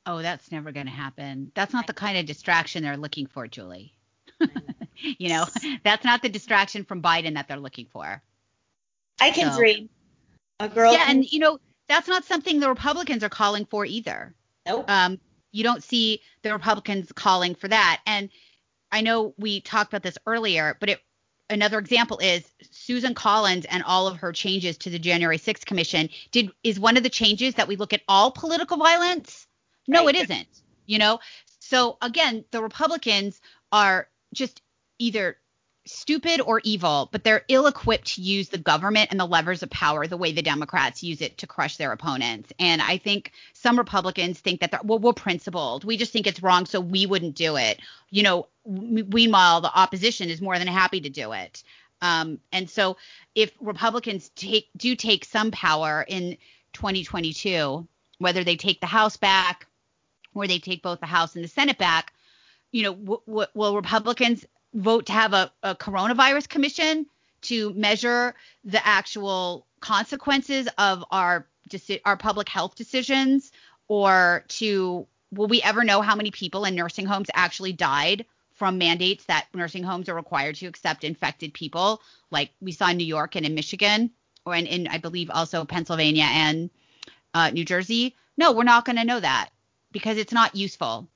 Oh, 0.05 0.22
that's 0.22 0.51
never 0.51 0.72
going 0.72 0.88
to 0.88 0.91
happen. 0.91 1.51
That's 1.55 1.74
not 1.74 1.88
the 1.88 1.93
kind 1.93 2.17
of 2.17 2.26
distraction 2.26 2.84
they're 2.84 2.97
looking 2.97 3.28
for, 3.28 3.47
Julie. 3.47 3.93
you 4.96 5.30
know, 5.30 5.46
that's 5.84 6.06
not 6.06 6.22
the 6.22 6.30
distraction 6.30 6.84
from 6.84 7.02
Biden 7.02 7.36
that 7.36 7.48
they're 7.48 7.58
looking 7.58 7.88
for. 7.92 8.22
I 9.20 9.32
can 9.32 9.52
so, 9.52 9.58
dream. 9.58 9.89
A 10.60 10.70
girl. 10.70 10.94
Yeah, 10.94 11.06
can... 11.06 11.18
and 11.18 11.32
you 11.32 11.39
know, 11.39 11.60
that's 11.88 12.08
not 12.08 12.26
something 12.26 12.60
the 12.60 12.70
Republicans 12.70 13.24
are 13.24 13.30
calling 13.30 13.66
for 13.66 13.86
either. 13.86 14.34
Nope. 14.66 14.89
Um, 14.89 15.20
you 15.52 15.64
don't 15.64 15.84
see 15.84 16.22
the 16.44 16.54
Republicans 16.54 17.12
calling 17.12 17.56
for 17.56 17.68
that. 17.68 18.02
And 18.06 18.30
I 18.92 19.02
know 19.02 19.34
we 19.38 19.62
talked 19.62 19.92
about 19.92 20.04
this 20.04 20.18
earlier, 20.26 20.78
but 20.80 20.89
it 20.89 21.00
another 21.50 21.80
example 21.80 22.18
is 22.20 22.50
Susan 22.72 23.14
Collins 23.14 23.66
and 23.66 23.84
all 23.84 24.08
of 24.08 24.18
her 24.18 24.32
changes 24.32 24.78
to 24.78 24.89
the 24.89 24.98
January 24.98 25.38
6th 25.38 25.66
commission 25.66 26.10
did 26.32 26.50
is 26.64 26.80
one 26.80 26.96
of 26.96 27.04
the 27.04 27.10
changes 27.10 27.56
that 27.56 27.68
we 27.68 27.76
look 27.76 27.92
at 27.94 28.02
all 28.08 28.32
political 28.32 28.78
violence? 28.78 29.48
No, 29.88 30.06
right. 30.06 30.16
it 30.16 30.24
isn't. 30.24 30.48
You 30.86 31.00
know, 31.00 31.20
so 31.60 31.98
again, 32.02 32.46
the 32.52 32.62
Republicans 32.62 33.42
are 33.72 34.08
just 34.34 34.61
either 34.99 35.38
stupid 35.86 36.41
or 36.41 36.61
evil, 36.63 37.09
but 37.11 37.23
they're 37.23 37.43
ill 37.47 37.65
equipped 37.67 38.15
to 38.15 38.21
use 38.21 38.49
the 38.49 38.57
government 38.57 39.09
and 39.11 39.19
the 39.19 39.25
levers 39.25 39.63
of 39.63 39.69
power 39.69 40.05
the 40.05 40.17
way 40.17 40.32
the 40.32 40.41
Democrats 40.41 41.01
use 41.01 41.21
it 41.21 41.39
to 41.39 41.47
crush 41.47 41.77
their 41.77 41.91
opponents. 41.91 42.53
And 42.59 42.82
I 42.82 42.97
think 42.97 43.32
some 43.53 43.77
Republicans 43.77 44.39
think 44.39 44.61
that, 44.61 44.86
well, 44.86 44.99
we're 44.99 45.13
principled. 45.13 45.84
We 45.84 45.97
just 45.97 46.13
think 46.13 46.27
it's 46.27 46.43
wrong, 46.43 46.65
so 46.65 46.79
we 46.79 47.05
wouldn't 47.05 47.36
do 47.36 47.55
it. 47.55 47.79
You 48.09 48.23
know, 48.23 48.47
meanwhile, 48.65 49.61
the 49.61 49.75
opposition 49.75 50.29
is 50.29 50.41
more 50.41 50.57
than 50.59 50.67
happy 50.67 51.01
to 51.01 51.09
do 51.09 51.32
it. 51.32 51.63
Um, 52.01 52.39
and 52.51 52.69
so 52.69 52.97
if 53.36 53.51
Republicans 53.59 54.29
take 54.36 54.69
do 54.75 54.95
take 54.95 55.25
some 55.25 55.51
power 55.51 56.03
in 56.07 56.38
2022, 56.73 57.88
whether 58.17 58.43
they 58.43 58.55
take 58.55 58.82
the 58.82 58.88
House 58.88 59.17
back 59.17 59.67
or 60.34 60.47
they 60.47 60.59
take 60.59 60.82
both 60.82 60.99
the 60.99 61.05
House 61.05 61.36
and 61.36 61.43
the 61.43 61.49
Senate 61.49 61.77
back, 61.77 62.13
you 62.72 62.84
know, 62.84 62.93
w- 62.93 63.22
w- 63.28 63.47
will 63.53 63.76
Republicans 63.76 64.45
vote 64.74 65.05
to 65.07 65.11
have 65.11 65.34
a, 65.34 65.51
a 65.63 65.76
coronavirus 65.76 66.47
commission 66.47 67.05
to 67.41 67.74
measure 67.74 68.36
the 68.63 68.86
actual 68.86 69.65
consequences 69.80 70.67
of 70.78 71.03
our 71.11 71.47
our 72.05 72.17
public 72.17 72.49
health 72.49 72.76
decisions 72.76 73.51
or 73.88 74.43
to 74.49 75.07
will 75.32 75.47
we 75.47 75.61
ever 75.61 75.84
know 75.84 76.01
how 76.01 76.15
many 76.15 76.32
people 76.32 76.65
in 76.65 76.76
nursing 76.76 77.05
homes 77.05 77.30
actually 77.34 77.74
died 77.74 78.26
from 78.53 78.78
mandates 78.78 79.26
that 79.26 79.47
nursing 79.53 79.84
homes 79.84 80.07
are 80.07 80.15
required 80.15 80.55
to 80.55 80.67
accept 80.67 81.03
infected 81.03 81.53
people, 81.53 82.01
like 82.30 82.51
we 82.61 82.72
saw 82.72 82.89
in 82.89 82.97
New 82.97 83.05
York 83.05 83.36
and 83.36 83.45
in 83.45 83.55
Michigan, 83.55 84.11
or 84.45 84.53
in, 84.55 84.67
in 84.67 84.88
I 84.88 84.97
believe 84.97 85.32
also 85.32 85.65
Pennsylvania 85.65 86.28
and 86.28 86.69
uh, 87.34 87.49
New 87.49 87.65
Jersey. 87.65 88.15
No, 88.38 88.51
we're 88.51 88.63
not 88.63 88.86
going 88.86 88.97
to 88.97 89.03
know 89.03 89.19
that 89.19 89.49
because 89.91 90.17
it's 90.17 90.34
not 90.34 90.55
useful. 90.55 91.07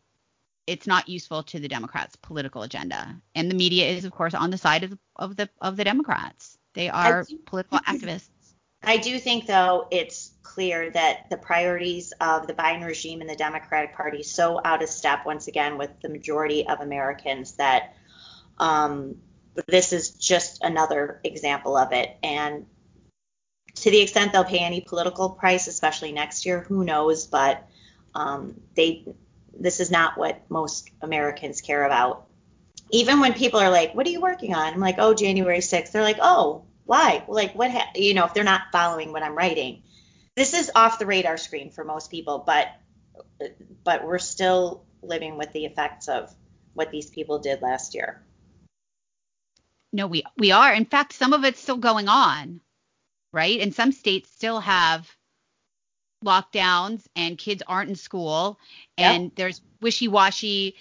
It's 0.68 0.88
not 0.88 1.08
useful 1.08 1.44
to 1.44 1.60
the 1.60 1.68
Democrats' 1.68 2.16
political 2.16 2.64
agenda, 2.64 3.16
and 3.36 3.50
the 3.52 3.56
media 3.56 3.88
is, 3.88 4.06
of 4.06 4.12
course, 4.12 4.34
on 4.34 4.50
the 4.50 4.58
side 4.58 4.84
of 4.84 4.92
the 4.92 5.00
of 5.16 5.36
the, 5.36 5.50
of 5.62 5.78
the 5.78 5.84
Democrats. 5.84 6.58
They 6.74 6.90
are 6.90 7.24
do- 7.24 7.38
political 7.46 7.80
activists. 7.80 8.30
I 8.84 8.98
do 8.98 9.18
think, 9.20 9.48
though, 9.48 9.88
it's 9.90 10.32
clear 10.44 10.92
that 10.92 11.30
the 11.30 11.38
priorities 11.38 12.14
of 12.22 12.46
the 12.48 12.54
Biden 12.54 12.86
regime 12.86 13.22
and 13.22 13.30
the 13.30 13.36
Democratic 13.36 13.96
Party 13.96 14.22
so 14.22 14.62
out 14.64 14.84
of 14.84 14.90
step 14.90 15.26
once 15.26 15.48
again 15.48 15.78
with 15.78 15.90
the 16.02 16.10
majority 16.10 16.68
of 16.68 16.82
Americans 16.82 17.54
that 17.54 17.96
um, 18.60 19.16
this 19.68 19.92
is 19.92 20.12
just 20.12 20.64
another 20.64 21.20
example 21.24 21.76
of 21.76 21.94
it. 21.94 22.16
And 22.22 22.68
to 23.76 23.92
the 23.92 24.02
extent 24.02 24.34
they'll 24.34 24.44
pay 24.44 24.60
any 24.60 24.82
political 24.82 25.30
price, 25.32 25.68
especially 25.68 26.12
next 26.12 26.46
year, 26.46 26.62
who 26.62 26.86
knows? 26.86 27.26
But 27.26 27.68
um, 28.14 28.62
they, 28.76 29.06
this 29.60 29.80
is 29.80 29.92
not 29.92 30.18
what 30.18 30.50
most 30.50 30.90
Americans 31.02 31.62
care 31.62 31.84
about. 31.84 32.28
Even 32.92 33.20
when 33.20 33.34
people 33.34 33.60
are 33.60 33.72
like, 33.72 33.96
"What 33.96 34.06
are 34.06 34.12
you 34.12 34.22
working 34.22 34.54
on?" 34.54 34.74
I'm 34.74 34.80
like, 34.80 34.98
"Oh, 35.00 35.14
January 35.14 35.62
6th." 35.62 35.92
They're 35.92 36.02
like, 36.02 36.20
"Oh, 36.22 36.66
why? 36.86 37.24
Like, 37.28 37.56
what? 37.56 37.72
Ha-? 37.72 37.92
You 37.96 38.14
know, 38.14 38.26
if 38.26 38.34
they're 38.34 38.44
not 38.44 38.72
following 38.72 39.12
what 39.12 39.24
I'm 39.24 39.36
writing, 39.36 39.84
this 40.36 40.54
is 40.54 40.72
off 40.76 41.00
the 41.00 41.06
radar 41.06 41.38
screen 41.38 41.72
for 41.72 41.84
most 41.84 42.12
people, 42.12 42.44
but 42.46 42.68
but 43.84 44.04
we're 44.04 44.20
still 44.20 44.86
living 45.02 45.38
with 45.38 45.52
the 45.54 45.66
effects 45.66 46.08
of 46.08 46.34
what 46.74 46.92
these 46.92 47.10
people 47.10 47.40
did 47.40 47.62
last 47.62 47.96
year. 47.96 48.22
No, 49.94 50.08
we 50.08 50.24
we 50.38 50.52
are. 50.52 50.74
In 50.74 50.86
fact, 50.86 51.14
some 51.14 51.34
of 51.34 51.46
it's 51.46 51.60
still 51.60 51.78
going 51.78 52.08
on, 52.08 52.62
right? 53.32 53.60
And 53.62 53.74
some 53.74 53.92
states 53.92 54.30
still 54.30 54.60
have 54.60 55.10
lockdowns 56.26 57.06
and 57.16 57.38
kids 57.38 57.64
aren't 57.68 57.90
in 57.90 57.96
school 57.96 58.60
and 58.98 59.26
Yep. 59.26 59.32
there's 59.36 59.62
wishy-washy 59.82 60.76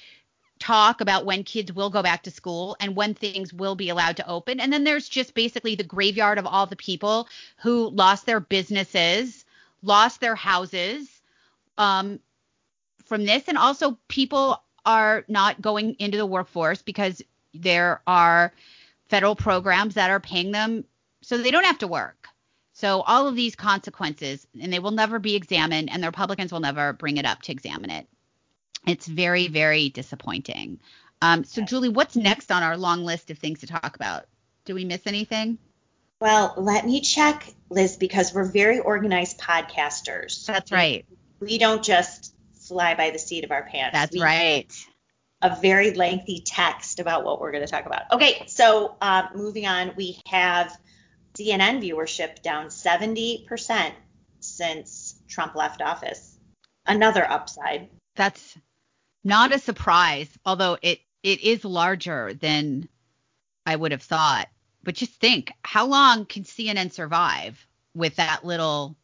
talk 0.59 1.01
about 1.01 1.27
when 1.27 1.45
kids 1.45 1.73
will 1.73 1.91
go 1.91 2.03
back 2.03 2.23
to 2.23 2.31
school 2.31 2.77
and 2.81 2.97
when 2.97 3.15
things 3.15 3.53
will 3.53 3.75
be 3.75 3.91
allowed 3.91 4.17
to 4.17 4.29
open. 4.29 4.61
And 4.61 4.73
then 4.73 4.85
there's 4.85 5.09
just 5.09 5.35
basically 5.35 5.75
the 5.75 5.85
graveyard 5.85 6.39
of 6.39 6.47
all 6.47 6.67
the 6.67 6.77
people 6.77 7.29
who 7.59 7.91
lost 7.91 8.25
their 8.27 8.41
businesses, 8.41 9.45
lost 9.83 10.21
their 10.21 10.35
houses 10.35 11.21
um, 11.77 12.19
from 13.05 13.25
this. 13.27 13.45
And 13.49 13.59
also, 13.59 13.99
people 14.09 14.63
are 14.87 15.25
not 15.29 15.61
going 15.61 15.95
into 15.99 16.17
the 16.17 16.27
workforce 16.27 16.83
because 16.83 17.21
there 17.53 18.01
are 18.07 18.53
federal 19.09 19.37
programs 19.37 19.95
that 19.95 20.11
are 20.11 20.21
paying 20.21 20.53
them 20.53 20.85
so 21.21 21.37
they 21.39 21.51
don't 21.51 21.65
have 21.67 21.79
to 21.79 21.89
work. 21.89 22.29
So 22.85 23.01
all 23.01 23.27
of 23.27 23.35
these 23.35 23.57
consequences, 23.57 24.47
and 24.61 24.71
they 24.71 24.79
will 24.79 24.91
never 24.91 25.19
be 25.19 25.37
examined, 25.37 25.89
and 25.91 26.03
the 26.03 26.09
Republicans 26.09 26.53
will 26.53 26.61
never 26.61 26.93
bring 26.93 27.17
it 27.17 27.25
up 27.25 27.41
to 27.41 27.53
examine 27.53 27.89
it. 27.89 28.07
It's 28.87 29.07
very, 29.07 29.49
very 29.49 29.89
disappointing. 29.89 30.81
Um, 31.23 31.45
so, 31.45 31.63
Julie, 31.63 31.89
what's 31.89 32.15
next 32.15 32.53
on 32.53 32.63
our 32.63 32.77
long 32.77 33.07
list 33.07 33.31
of 33.31 33.39
things 33.39 33.61
to 33.61 33.67
talk 33.67 33.97
about? 33.97 34.27
Do 34.67 34.75
we 34.75 34.85
miss 34.85 35.07
anything? 35.07 35.57
Well, 36.21 36.53
let 36.59 36.85
me 36.85 37.01
check, 37.01 37.51
Liz, 37.71 37.97
because 37.97 38.35
we're 38.35 38.53
very 38.53 38.81
organized 38.81 39.41
podcasters. 39.41 40.45
That's 40.45 40.71
right. 40.71 41.07
We 41.41 41.57
don't 41.57 41.83
just 41.83 42.35
fly 42.69 42.97
by 42.97 43.13
the 43.13 43.19
seat 43.19 43.45
of 43.45 43.51
our 43.51 43.63
pants. 43.63 43.95
That's 43.95 44.15
We 44.15 44.21
right. 44.21 44.87
a 45.41 45.57
very 45.59 45.95
lengthy 45.95 46.43
text 46.45 47.01
about 47.01 47.25
what 47.25 47.41
we're 47.41 47.53
going 47.53 47.65
to 47.65 47.71
talk 47.71 47.87
about. 47.87 48.13
Okay, 48.13 48.45
so 48.47 48.97
uh, 49.01 49.29
moving 49.35 49.65
on, 49.65 49.95
we 49.97 50.21
have 50.29 50.77
CNN 51.37 51.83
viewership 51.83 52.43
down 52.43 52.67
70% 52.67 53.93
since 54.41 55.17
Trump 55.29 55.55
left 55.55 55.83
office. 55.83 56.39
Another 56.87 57.29
upside. 57.29 57.89
That's 58.15 58.57
not 59.25 59.53
a 59.55 59.59
surprise, 59.59 60.29
although 60.45 60.77
it 60.83 61.01
it 61.23 61.41
is 61.43 61.65
larger 61.65 62.35
than 62.35 62.89
I 63.65 63.75
would 63.75 63.93
have 63.93 64.03
thought. 64.03 64.49
But 64.83 64.95
just 64.95 65.15
think, 65.15 65.51
how 65.63 65.87
long 65.87 66.27
can 66.27 66.45
CNN 66.45 66.93
survive 66.93 67.67
with 67.95 68.17
that 68.17 68.45
little 68.45 68.97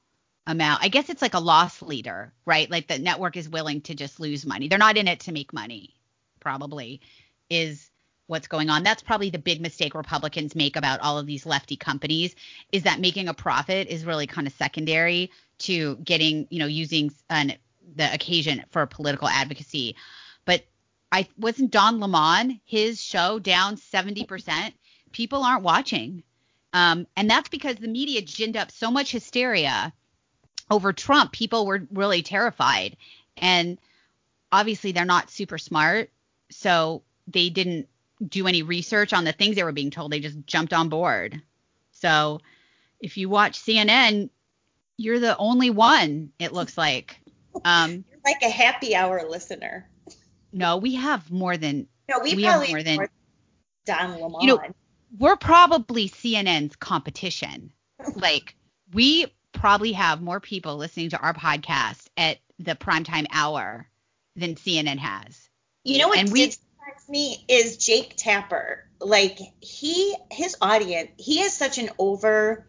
amount? 0.46 0.84
I 0.84 0.88
guess 0.88 1.08
it's 1.08 1.22
like 1.22 1.32
a 1.32 1.40
loss 1.40 1.80
leader, 1.80 2.34
right? 2.44 2.70
Like 2.70 2.86
the 2.86 2.98
network 2.98 3.38
is 3.38 3.48
willing 3.48 3.80
to 3.82 3.94
just 3.94 4.20
lose 4.20 4.44
money. 4.44 4.68
They're 4.68 4.78
not 4.78 4.98
in 4.98 5.08
it 5.08 5.20
to 5.20 5.32
make 5.32 5.54
money, 5.54 5.96
probably, 6.38 7.00
is 7.48 7.90
what's 8.30 8.46
going 8.46 8.70
on. 8.70 8.84
That's 8.84 9.02
probably 9.02 9.28
the 9.30 9.38
big 9.38 9.60
mistake 9.60 9.94
Republicans 9.94 10.54
make 10.54 10.76
about 10.76 11.00
all 11.00 11.18
of 11.18 11.26
these 11.26 11.44
lefty 11.44 11.76
companies 11.76 12.34
is 12.70 12.84
that 12.84 13.00
making 13.00 13.28
a 13.28 13.34
profit 13.34 13.88
is 13.88 14.04
really 14.04 14.26
kind 14.26 14.46
of 14.46 14.52
secondary 14.52 15.32
to 15.58 15.96
getting, 15.96 16.46
you 16.48 16.60
know, 16.60 16.66
using 16.66 17.12
an 17.28 17.54
the 17.96 18.12
occasion 18.14 18.64
for 18.70 18.86
political 18.86 19.28
advocacy. 19.28 19.96
But 20.44 20.64
I 21.10 21.26
wasn't 21.36 21.72
Don 21.72 21.98
Lemon, 21.98 22.60
his 22.64 23.02
show 23.02 23.40
down 23.40 23.76
70%. 23.76 24.72
People 25.10 25.42
aren't 25.42 25.64
watching. 25.64 26.22
Um, 26.72 27.08
and 27.16 27.28
that's 27.28 27.48
because 27.48 27.76
the 27.76 27.88
media 27.88 28.22
ginned 28.22 28.56
up 28.56 28.70
so 28.70 28.92
much 28.92 29.10
hysteria 29.10 29.92
over 30.70 30.92
Trump. 30.92 31.32
People 31.32 31.66
were 31.66 31.84
really 31.90 32.22
terrified. 32.22 32.96
And 33.36 33.76
obviously, 34.52 34.92
they're 34.92 35.04
not 35.04 35.30
super 35.30 35.58
smart. 35.58 36.10
So 36.52 37.02
they 37.26 37.50
didn't 37.50 37.88
do 38.26 38.46
any 38.46 38.62
research 38.62 39.12
on 39.12 39.24
the 39.24 39.32
things 39.32 39.56
they 39.56 39.64
were 39.64 39.72
being 39.72 39.90
told. 39.90 40.12
They 40.12 40.20
just 40.20 40.46
jumped 40.46 40.72
on 40.72 40.88
board. 40.88 41.40
So 41.92 42.40
if 43.00 43.16
you 43.16 43.28
watch 43.28 43.60
CNN, 43.60 44.30
you're 44.96 45.18
the 45.20 45.36
only 45.38 45.70
one, 45.70 46.30
it 46.38 46.52
looks 46.52 46.76
like. 46.76 47.18
Um, 47.64 48.04
You're 48.10 48.20
like 48.24 48.42
a 48.42 48.50
happy 48.50 48.94
hour 48.94 49.22
listener. 49.28 49.88
no, 50.52 50.76
we 50.76 50.94
have 50.96 51.30
more 51.30 51.56
than 51.56 51.86
No, 52.08 52.18
we, 52.22 52.34
We 52.34 52.42
have 52.44 52.68
more 52.68 52.82
than- 52.82 53.08
Don 53.86 54.12
Lemon. 54.20 54.40
You 54.42 54.46
know, 54.48 54.60
we're 55.18 55.36
probably 55.36 56.08
CNN's 56.08 56.76
competition. 56.76 57.72
Like 58.14 58.54
we 58.92 59.26
probably 59.52 59.92
have 59.92 60.20
more 60.20 60.38
people 60.40 60.76
listening 60.76 61.10
to 61.10 61.18
our 61.18 61.32
podcast 61.34 62.06
at 62.16 62.38
the 62.58 62.74
primetime 62.76 63.26
hour 63.32 63.88
than 64.36 64.54
CNN 64.54 64.98
has. 64.98 65.48
You 65.84 65.98
know 65.98 66.08
what 66.08 66.18
And 66.18 66.30
we- 66.30 66.52
me 67.10 67.44
is 67.48 67.76
Jake 67.76 68.14
Tapper. 68.16 68.86
Like 69.00 69.38
he, 69.60 70.14
his 70.30 70.56
audience, 70.60 71.10
he 71.16 71.38
has 71.38 71.52
such 71.52 71.78
an 71.78 71.90
over 71.98 72.66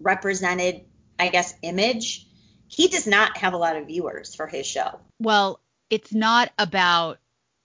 represented, 0.00 0.82
I 1.18 1.28
guess, 1.28 1.54
image. 1.62 2.26
He 2.66 2.88
does 2.88 3.06
not 3.06 3.36
have 3.36 3.52
a 3.52 3.58
lot 3.58 3.76
of 3.76 3.86
viewers 3.86 4.34
for 4.34 4.46
his 4.46 4.66
show. 4.66 5.00
Well, 5.20 5.60
it's 5.90 6.14
not 6.14 6.50
about 6.58 7.18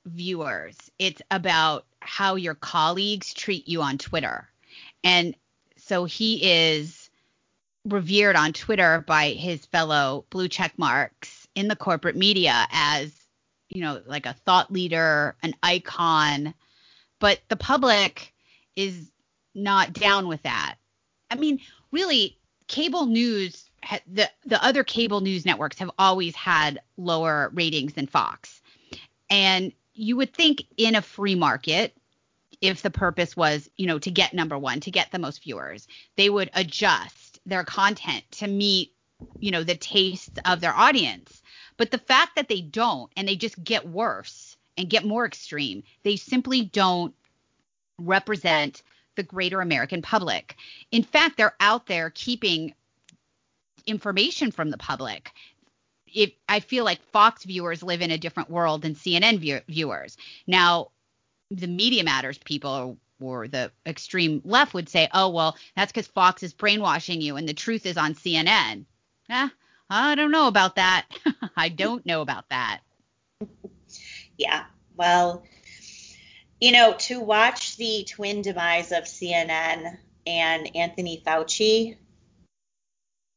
viewers. 0.05 0.75
It's 0.99 1.21
about 1.31 1.85
how 2.01 2.35
your 2.35 2.55
colleagues 2.55 3.33
treat 3.33 3.67
you 3.67 3.81
on 3.81 3.97
Twitter. 3.97 4.49
And 5.03 5.35
so 5.77 6.05
he 6.05 6.43
is 6.43 7.09
revered 7.85 8.35
on 8.35 8.53
Twitter 8.53 9.03
by 9.07 9.29
his 9.29 9.65
fellow 9.67 10.25
blue 10.29 10.49
check 10.49 10.73
marks 10.77 11.47
in 11.55 11.67
the 11.69 11.75
corporate 11.75 12.17
media 12.17 12.67
as, 12.71 13.13
you 13.69 13.81
know, 13.81 14.01
like 14.05 14.25
a 14.25 14.33
thought 14.33 14.71
leader, 14.71 15.35
an 15.43 15.55
icon. 15.63 16.53
But 17.19 17.39
the 17.49 17.55
public 17.55 18.33
is 18.75 19.11
not 19.55 19.93
down 19.93 20.27
with 20.27 20.43
that. 20.43 20.75
I 21.31 21.35
mean, 21.35 21.59
really, 21.91 22.37
cable 22.67 23.05
news, 23.05 23.69
the 24.11 24.29
the 24.45 24.63
other 24.63 24.83
cable 24.83 25.21
news 25.21 25.45
networks 25.45 25.79
have 25.79 25.91
always 25.97 26.35
had 26.35 26.79
lower 26.97 27.51
ratings 27.53 27.93
than 27.93 28.07
Fox, 28.07 28.61
and 29.29 29.71
you 29.93 30.15
would 30.15 30.33
think 30.33 30.65
in 30.77 30.95
a 30.95 31.01
free 31.01 31.35
market, 31.35 31.97
if 32.61 32.81
the 32.81 32.91
purpose 32.91 33.35
was, 33.35 33.69
you 33.77 33.87
know, 33.87 33.99
to 33.99 34.11
get 34.11 34.33
number 34.33 34.57
one, 34.57 34.79
to 34.81 34.91
get 34.91 35.11
the 35.11 35.19
most 35.19 35.43
viewers, 35.43 35.87
they 36.15 36.29
would 36.29 36.49
adjust 36.53 37.39
their 37.45 37.63
content 37.63 38.23
to 38.31 38.47
meet, 38.47 38.93
you 39.39 39.51
know, 39.51 39.63
the 39.63 39.75
tastes 39.75 40.39
of 40.45 40.61
their 40.61 40.73
audience. 40.73 41.36
But 41.77 41.91
the 41.91 41.97
fact 41.99 42.35
that 42.35 42.49
they 42.49 42.61
don't, 42.61 43.11
and 43.15 43.27
they 43.27 43.35
just 43.35 43.63
get 43.63 43.87
worse 43.87 44.57
and 44.77 44.89
get 44.89 45.05
more 45.05 45.25
extreme, 45.25 45.83
they 46.03 46.15
simply 46.15 46.63
don't 46.63 47.13
represent 47.99 48.81
the 49.15 49.23
greater 49.23 49.61
American 49.61 50.01
public. 50.01 50.55
In 50.91 51.03
fact, 51.03 51.37
they're 51.37 51.55
out 51.59 51.87
there 51.87 52.09
keeping 52.11 52.73
information 53.85 54.51
from 54.51 54.69
the 54.69 54.77
public. 54.77 55.31
If 56.13 56.31
I 56.47 56.59
feel 56.59 56.85
like 56.85 57.01
Fox 57.11 57.43
viewers 57.43 57.83
live 57.83 58.01
in 58.01 58.11
a 58.11 58.17
different 58.17 58.49
world 58.49 58.81
than 58.81 58.95
CNN 58.95 59.39
view- 59.39 59.61
viewers. 59.67 60.17
Now, 60.45 60.91
the 61.49 61.67
media 61.67 62.03
matters 62.03 62.37
people 62.37 62.97
or 63.19 63.47
the 63.47 63.71
extreme 63.85 64.41
left 64.45 64.73
would 64.73 64.89
say, 64.89 65.09
"Oh, 65.13 65.29
well, 65.29 65.57
that's 65.75 65.91
because 65.91 66.07
Fox 66.07 66.43
is 66.43 66.53
brainwashing 66.53 67.21
you 67.21 67.35
and 67.35 67.47
the 67.47 67.53
truth 67.53 67.85
is 67.85 67.97
on 67.97 68.13
CNN." 68.13 68.85
Eh, 69.29 69.49
I 69.89 70.15
don't 70.15 70.31
know 70.31 70.47
about 70.47 70.75
that. 70.75 71.05
I 71.55 71.69
don't 71.69 72.05
know 72.05 72.21
about 72.21 72.49
that. 72.49 72.81
Yeah. 74.37 74.65
Well, 74.95 75.43
You 76.59 76.71
know, 76.71 76.95
to 76.99 77.19
watch 77.19 77.77
the 77.77 78.03
twin 78.09 78.41
demise 78.41 78.91
of 78.91 79.03
CNN 79.03 79.97
and 80.25 80.75
Anthony 80.75 81.21
Fauci, 81.25 81.97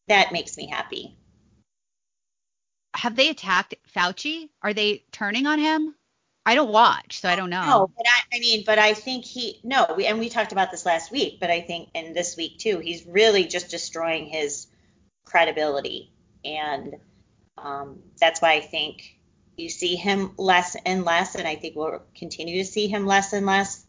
that 0.09 0.33
makes 0.33 0.57
me 0.57 0.67
happy. 0.69 1.17
Have 2.95 3.15
they 3.17 3.29
attacked 3.29 3.75
Fauci? 3.95 4.49
Are 4.63 4.73
they 4.73 5.05
turning 5.13 5.47
on 5.47 5.59
him? 5.59 5.95
I 6.47 6.55
don't 6.55 6.73
watch, 6.73 7.21
so 7.21 7.29
I 7.29 7.37
don't 7.37 7.51
know. 7.51 7.65
No, 7.67 7.91
but 7.95 8.07
I, 8.07 8.37
I 8.37 8.41
mean, 8.41 8.65
but 8.67 8.79
I 8.79 8.95
think 8.95 9.25
he 9.27 9.61
no, 9.63 9.95
we, 9.97 10.07
and 10.07 10.19
we 10.19 10.31
talked 10.31 10.53
about 10.53 10.71
this 10.71 10.87
last 10.87 11.13
week, 11.13 11.39
but 11.39 11.51
I 11.51 11.61
think 11.61 11.91
and 11.95 12.17
this 12.17 12.37
week 12.37 12.59
too, 12.59 12.79
he's 12.79 13.07
really 13.07 13.45
just 13.45 13.69
destroying 13.71 14.27
his 14.27 14.67
credibility, 15.25 16.11
and 16.45 16.97
um, 17.59 18.01
that's 18.21 18.41
why 18.41 18.55
I 18.55 18.61
think 18.61 19.19
you 19.57 19.69
see 19.69 19.97
him 19.97 20.33
less 20.37 20.77
and 20.85 21.05
less, 21.05 21.35
and 21.35 21.47
I 21.47 21.57
think 21.57 21.77
we'll 21.77 22.03
continue 22.15 22.63
to 22.63 22.71
see 22.71 22.89
him 22.89 23.07
less 23.07 23.33
and 23.33 23.47
less 23.47 23.85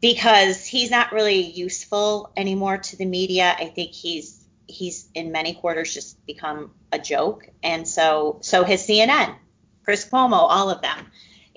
because 0.00 0.64
he's 0.64 0.90
not 0.90 1.12
really 1.12 1.42
useful 1.42 2.32
anymore 2.36 2.78
to 2.78 2.96
the 2.96 3.04
media. 3.04 3.54
I 3.58 3.66
think 3.66 3.92
he's 3.92 4.38
he's 4.66 5.08
in 5.14 5.32
many 5.32 5.54
quarters 5.54 5.92
just 5.92 6.24
become 6.26 6.72
a 6.92 6.98
joke, 6.98 7.46
and 7.62 7.86
so 7.86 8.38
so 8.42 8.64
has 8.64 8.86
CNN, 8.86 9.34
Chris 9.84 10.08
Cuomo, 10.08 10.32
all 10.32 10.70
of 10.70 10.80
them. 10.80 10.98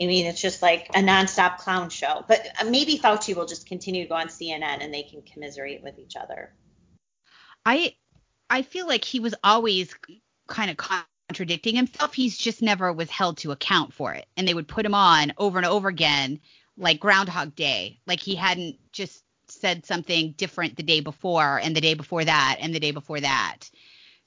I 0.02 0.08
mean, 0.08 0.26
it's 0.26 0.42
just 0.42 0.62
like 0.62 0.90
a 0.90 1.00
nonstop 1.00 1.60
clown 1.60 1.90
show. 1.90 2.26
But 2.28 2.46
uh, 2.60 2.66
maybe 2.66 2.98
Fauci 2.98 3.36
will 3.36 3.46
just 3.46 3.68
continue 3.68 4.04
to 4.04 4.10
go 4.10 4.16
on 4.16 4.28
CNN 4.28 4.84
and 4.84 4.92
they 4.92 5.04
can 5.04 5.22
commiserate 5.22 5.84
with 5.84 6.00
each 6.00 6.16
other. 6.16 6.52
I 7.64 7.96
I 8.54 8.62
feel 8.62 8.86
like 8.86 9.04
he 9.04 9.20
was 9.20 9.34
always 9.44 9.96
kind 10.48 10.70
of 10.70 10.78
contradicting 10.78 11.76
himself. 11.76 12.14
He's 12.14 12.38
just 12.38 12.62
never 12.62 12.94
was 12.94 13.10
held 13.10 13.38
to 13.38 13.52
account 13.52 13.96
for 13.96 14.14
it. 14.14 14.28
And 14.38 14.48
they 14.48 14.54
would 14.54 14.68
put 14.68 14.86
him 14.86 14.94
on 14.94 15.34
over 15.40 15.58
and 15.58 15.66
over 15.66 15.88
again 15.88 16.40
like 16.78 17.00
Groundhog 17.00 17.56
Day. 17.56 18.00
Like 18.06 18.20
he 18.20 18.36
hadn't 18.36 18.78
just 18.92 19.24
said 19.48 19.88
something 19.88 20.36
different 20.38 20.78
the 20.78 20.84
day 20.84 21.00
before 21.00 21.60
and 21.64 21.76
the 21.76 21.82
day 21.82 21.96
before 21.96 22.24
that 22.24 22.58
and 22.60 22.76
the 22.76 22.80
day 22.80 22.92
before 22.92 23.20
that. 23.22 23.72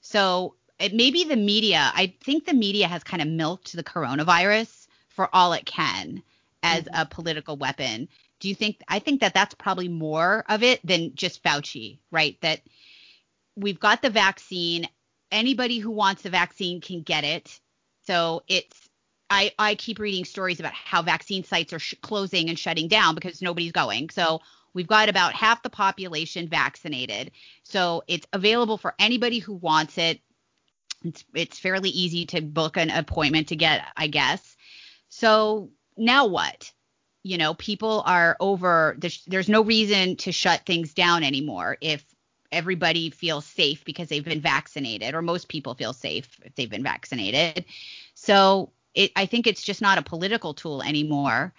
So 0.01 0.55
it 0.77 0.93
maybe 0.93 1.23
the 1.23 1.37
media, 1.37 1.89
I 1.95 2.13
think 2.21 2.43
the 2.43 2.53
media 2.53 2.89
has 2.89 3.05
kind 3.05 3.21
of 3.21 3.29
milked 3.29 3.71
the 3.73 3.83
coronavirus 3.83 4.87
for 5.07 5.29
all 5.33 5.53
it 5.53 5.65
can 5.65 6.21
as 6.63 6.83
mm-hmm. 6.83 7.01
a 7.01 7.05
political 7.05 7.55
weapon. 7.55 8.09
Do 8.41 8.49
you 8.49 8.55
think? 8.55 8.81
I 8.89 8.99
think 8.99 9.21
that 9.21 9.33
that's 9.33 9.55
probably 9.55 9.87
more 9.87 10.43
of 10.49 10.63
it 10.63 10.85
than 10.85 11.15
just 11.15 11.41
Fauci, 11.43 11.99
right? 12.11 12.37
That 12.41 12.59
we've 13.57 13.79
got 13.79 14.01
the 14.01 14.09
vaccine. 14.09 14.87
Anybody 15.31 15.79
who 15.79 15.91
wants 15.91 16.21
the 16.21 16.29
vaccine 16.29 16.79
can 16.79 17.01
get 17.01 17.23
it. 17.23 17.59
So 18.05 18.43
it's 18.47 18.87
I, 19.29 19.51
I 19.59 19.75
keep 19.75 19.99
reading 19.99 20.23
stories 20.23 20.59
about 20.61 20.73
how 20.73 21.01
vaccine 21.01 21.43
sites 21.43 21.73
are 21.73 21.79
sh- 21.79 21.95
closing 22.01 22.47
and 22.47 22.57
shutting 22.57 22.87
down 22.87 23.13
because 23.13 23.41
nobody's 23.41 23.73
going. 23.73 24.09
So 24.09 24.39
we've 24.73 24.87
got 24.87 25.09
about 25.09 25.33
half 25.33 25.63
the 25.63 25.69
population 25.69 26.47
vaccinated. 26.47 27.31
So 27.63 28.03
it's 28.07 28.25
available 28.31 28.77
for 28.77 28.93
anybody 28.99 29.39
who 29.39 29.55
wants 29.55 29.97
it. 29.97 30.21
It's, 31.03 31.25
it's 31.33 31.59
fairly 31.59 31.89
easy 31.89 32.25
to 32.27 32.41
book 32.41 32.77
an 32.77 32.89
appointment 32.89 33.49
to 33.49 33.57
get, 33.57 33.85
I 33.97 34.07
guess. 34.07 34.55
So 35.09 35.71
now 35.97 36.27
what? 36.27 36.71
You 37.23 37.37
know, 37.37 37.53
people 37.53 38.03
are 38.05 38.37
over, 38.39 38.95
there's, 38.97 39.25
there's 39.25 39.49
no 39.49 39.61
reason 39.61 40.15
to 40.17 40.31
shut 40.31 40.65
things 40.65 40.93
down 40.93 41.23
anymore 41.23 41.77
if 41.81 42.05
everybody 42.51 43.09
feels 43.09 43.45
safe 43.45 43.83
because 43.85 44.09
they've 44.09 44.23
been 44.23 44.41
vaccinated, 44.41 45.13
or 45.13 45.21
most 45.21 45.47
people 45.47 45.73
feel 45.73 45.93
safe 45.93 46.39
if 46.43 46.55
they've 46.55 46.69
been 46.69 46.83
vaccinated. 46.83 47.65
So 48.13 48.71
it, 48.93 49.11
I 49.15 49.25
think 49.25 49.47
it's 49.47 49.63
just 49.63 49.81
not 49.81 49.97
a 49.97 50.03
political 50.03 50.53
tool 50.53 50.81
anymore. 50.81 51.53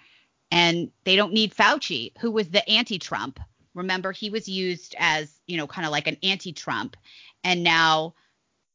And 0.51 0.91
they 1.03 1.15
don't 1.15 1.33
need 1.33 1.55
Fauci, 1.55 2.11
who 2.19 2.31
was 2.31 2.49
the 2.49 2.67
anti 2.67 2.97
Trump. 2.97 3.39
Remember, 3.75 4.11
he 4.11 4.29
was 4.29 4.49
used 4.49 4.95
as, 4.97 5.39
you 5.45 5.57
know, 5.57 5.67
kind 5.67 5.85
of 5.85 5.91
like 5.91 6.07
an 6.07 6.17
anti 6.23 6.53
Trump. 6.53 6.97
And 7.43 7.63
now 7.63 8.15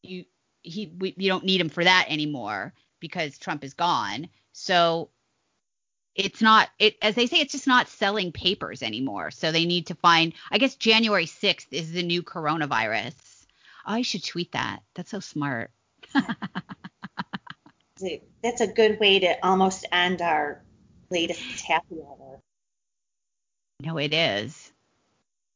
you, 0.03 0.25
he, 0.63 0.93
we, 0.99 1.15
you 1.19 1.29
don't 1.29 1.45
need 1.45 1.61
him 1.61 1.69
for 1.69 1.85
that 1.85 2.07
anymore 2.09 2.73
because 3.01 3.39
Trump 3.39 3.65
is 3.65 3.75
gone. 3.75 4.29
So 4.53 5.11
it's 6.15 6.41
not 6.41 6.69
it 6.79 6.97
as 7.03 7.15
they 7.15 7.27
say 7.27 7.39
it's 7.39 7.53
just 7.53 7.67
not 7.67 7.89
selling 7.89 8.33
papers 8.33 8.83
anymore. 8.83 9.31
So 9.31 9.51
they 9.53 9.65
need 9.65 9.89
to 9.89 9.95
find 9.95 10.33
I 10.51 10.59
guess 10.59 10.77
January 10.77 11.27
6th 11.27 11.67
is 11.71 11.93
the 11.93 12.03
new 12.03 12.23
coronavirus. 12.23 13.15
Oh, 13.87 13.93
I 13.93 14.03
should 14.03 14.25
tweet 14.25 14.53
that. 14.53 14.81
That's 14.95 15.11
so 15.11 15.21
smart. 15.21 15.71
That's 18.43 18.61
a 18.61 18.67
good 18.67 18.99
way 19.01 19.21
to 19.21 19.47
almost 19.47 19.87
end 19.93 20.21
our 20.21 20.63
latest 21.11 21.63
happy 21.63 21.97
hour. 22.01 22.41
No, 23.81 23.99
it 23.99 24.15
is. 24.15 24.73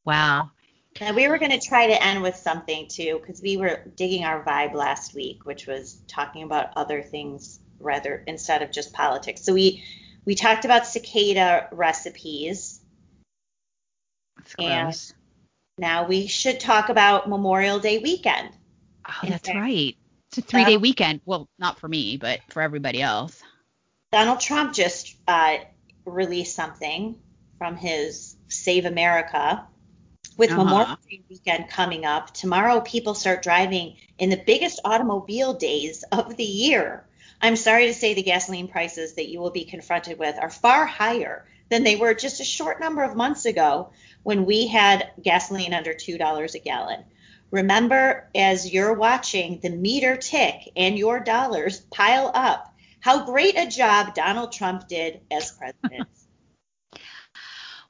Wow. 0.05 0.51
Now 0.99 1.13
we 1.13 1.27
were 1.27 1.37
going 1.37 1.57
to 1.57 1.59
try 1.59 1.87
to 1.87 2.03
end 2.03 2.21
with 2.21 2.35
something 2.35 2.87
too, 2.87 3.19
because 3.21 3.41
we 3.41 3.57
were 3.57 3.83
digging 3.95 4.25
our 4.25 4.43
vibe 4.43 4.73
last 4.73 5.13
week, 5.13 5.45
which 5.45 5.67
was 5.67 6.01
talking 6.07 6.43
about 6.43 6.75
other 6.75 7.01
things 7.01 7.59
rather 7.79 8.23
instead 8.27 8.61
of 8.61 8.71
just 8.71 8.93
politics. 8.93 9.43
So 9.43 9.53
we 9.53 9.83
we 10.25 10.35
talked 10.35 10.65
about 10.65 10.85
cicada 10.85 11.67
recipes. 11.71 12.81
That's 14.37 14.55
gross. 14.55 15.13
And 15.77 15.83
now 15.83 16.07
we 16.07 16.27
should 16.27 16.59
talk 16.59 16.89
about 16.89 17.29
Memorial 17.29 17.79
Day 17.79 17.99
weekend. 17.99 18.49
Oh, 19.07 19.27
that's 19.27 19.47
fact, 19.47 19.57
right. 19.57 19.95
It's 20.29 20.37
a 20.37 20.41
three 20.41 20.65
day 20.65 20.75
um, 20.75 20.81
weekend. 20.81 21.21
Well, 21.25 21.49
not 21.57 21.79
for 21.79 21.87
me, 21.87 22.17
but 22.17 22.39
for 22.49 22.61
everybody 22.61 23.01
else. 23.01 23.41
Donald 24.11 24.39
Trump 24.39 24.73
just 24.73 25.15
uh, 25.27 25.57
released 26.05 26.55
something 26.55 27.15
from 27.57 27.75
his 27.75 28.35
Save 28.47 28.85
America 28.85 29.65
with 30.37 30.51
uh-huh. 30.51 30.63
Memorial 30.63 30.97
Day 31.09 31.21
weekend 31.29 31.69
coming 31.69 32.05
up. 32.05 32.33
Tomorrow, 32.33 32.81
people 32.81 33.13
start 33.13 33.43
driving 33.43 33.95
in 34.17 34.29
the 34.29 34.41
biggest 34.45 34.79
automobile 34.85 35.53
days 35.53 36.03
of 36.11 36.37
the 36.37 36.43
year. 36.43 37.05
I'm 37.41 37.55
sorry 37.55 37.87
to 37.87 37.93
say 37.93 38.13
the 38.13 38.23
gasoline 38.23 38.67
prices 38.67 39.13
that 39.13 39.29
you 39.29 39.39
will 39.39 39.51
be 39.51 39.65
confronted 39.65 40.19
with 40.19 40.37
are 40.39 40.49
far 40.49 40.85
higher 40.85 41.45
than 41.69 41.83
they 41.83 41.95
were 41.95 42.13
just 42.13 42.41
a 42.41 42.45
short 42.45 42.79
number 42.79 43.03
of 43.03 43.15
months 43.15 43.45
ago 43.45 43.91
when 44.23 44.45
we 44.45 44.67
had 44.67 45.11
gasoline 45.21 45.73
under 45.73 45.93
$2 45.93 46.55
a 46.55 46.59
gallon. 46.59 47.03
Remember, 47.51 48.29
as 48.35 48.71
you're 48.71 48.93
watching 48.93 49.59
the 49.61 49.69
meter 49.69 50.17
tick 50.17 50.69
and 50.75 50.97
your 50.97 51.19
dollars 51.19 51.79
pile 51.91 52.31
up, 52.33 52.73
how 52.99 53.25
great 53.25 53.57
a 53.57 53.67
job 53.67 54.13
Donald 54.13 54.51
Trump 54.51 54.87
did 54.87 55.21
as 55.31 55.51
president. 55.51 56.07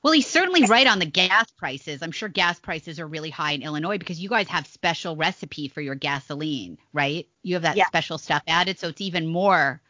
Well, 0.01 0.13
he's 0.13 0.27
certainly 0.27 0.63
right 0.65 0.87
on 0.87 0.99
the 0.99 1.05
gas 1.05 1.51
prices. 1.51 2.01
I'm 2.01 2.11
sure 2.11 2.29
gas 2.29 2.59
prices 2.59 2.99
are 2.99 3.07
really 3.07 3.29
high 3.29 3.51
in 3.51 3.63
Illinois 3.63 3.97
because 3.97 4.19
you 4.19 4.29
guys 4.29 4.47
have 4.47 4.65
special 4.65 5.17
recipe 5.17 5.67
for 5.67 5.81
your 5.81 5.95
gasoline, 5.95 6.77
right? 6.93 7.27
You 7.43 7.55
have 7.55 7.63
that 7.63 7.75
yeah. 7.75 7.87
special 7.87 8.17
stuff 8.17 8.41
added, 8.47 8.79
so 8.79 8.87
it's 8.87 9.01
even 9.01 9.27
more 9.27 9.81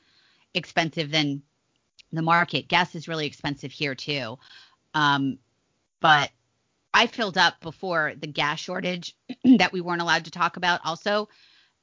expensive 0.56 1.12
than 1.12 1.44
the 2.12 2.24
market. 2.24 2.68
Gas 2.68 2.96
is 2.96 3.08
really 3.08 3.28
expensive 3.28 3.72
here 3.72 3.94
too. 3.94 4.40
Um, 4.96 5.38
but 6.00 6.32
I 6.94 7.06
filled 7.06 7.38
up 7.38 7.60
before 7.62 8.14
the 8.20 8.28
gas 8.28 8.60
shortage 8.60 9.16
that 9.58 9.72
we 9.72 9.82
weren't 9.82 10.02
allowed 10.02 10.26
to 10.26 10.32
talk 10.32 10.58
about 10.58 10.82
also. 10.84 11.30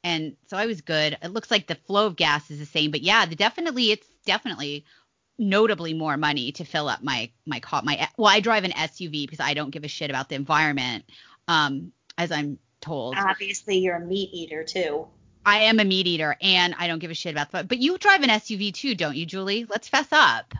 And 0.03 0.37
so 0.49 0.57
I 0.57 0.66
was 0.66 0.81
good. 0.81 1.16
It 1.22 1.33
looks 1.33 1.51
like 1.51 1.66
the 1.66 1.74
flow 1.74 2.07
of 2.07 2.16
gas 2.16 2.51
is 2.51 2.59
the 2.59 2.66
same, 2.66 2.91
but 2.91 3.03
yeah, 3.03 3.27
the 3.27 3.37
definitely 3.37 3.93
it's 3.93 4.07
definitely 4.24 4.85
notably 5.39 5.95
more 5.95 6.16
money 6.16 6.53
to 6.53 6.64
fill 6.64 6.89
up 6.89 7.03
my 7.03 7.30
my 7.47 7.61
car 7.61 7.82
my 7.84 8.09
well 8.16 8.28
I 8.28 8.41
drive 8.41 8.64
an 8.64 8.70
SUV 8.70 9.24
because 9.24 9.41
I 9.41 9.55
don't 9.55 9.70
give 9.70 9.84
a 9.84 9.89
shit 9.89 10.11
about 10.11 10.28
the 10.28 10.34
environment 10.34 11.05
um 11.49 11.93
as 12.16 12.32
I'm 12.32 12.59
told. 12.80 13.16
Obviously 13.18 13.78
you're 13.78 13.97
a 13.97 14.01
meat 14.01 14.30
eater 14.32 14.64
too. 14.64 15.07
I 15.45 15.61
am 15.61 15.78
a 15.78 15.84
meat 15.84 16.07
eater 16.07 16.37
and 16.41 16.74
I 16.78 16.87
don't 16.87 16.99
give 16.99 17.11
a 17.11 17.14
shit 17.14 17.32
about 17.32 17.53
the 17.53 17.64
but 17.64 17.78
you 17.78 17.99
drive 17.99 18.22
an 18.22 18.30
SUV 18.30 18.72
too, 18.72 18.95
don't 18.95 19.16
you, 19.16 19.26
Julie? 19.26 19.66
Let's 19.68 19.89
fess 19.89 20.09
up. 20.11 20.55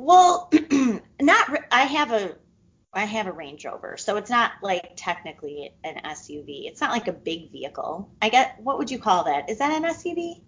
Well, 0.00 0.50
not 1.20 1.58
I 1.70 1.82
have 1.82 2.12
a 2.12 2.36
I 2.92 3.04
have 3.04 3.26
a 3.26 3.32
Range 3.32 3.64
Rover, 3.64 3.96
so 3.96 4.16
it's 4.16 4.30
not 4.30 4.52
like 4.62 4.92
technically 4.96 5.72
an 5.82 5.96
SUV. 6.04 6.68
It's 6.68 6.80
not 6.80 6.90
like 6.90 7.08
a 7.08 7.12
big 7.12 7.50
vehicle. 7.50 8.10
I 8.22 8.28
get 8.28 8.60
what 8.60 8.78
would 8.78 8.90
you 8.90 8.98
call 8.98 9.24
that? 9.24 9.50
Is 9.50 9.58
that 9.58 9.72
an 9.72 9.84
SUV? 9.84 10.42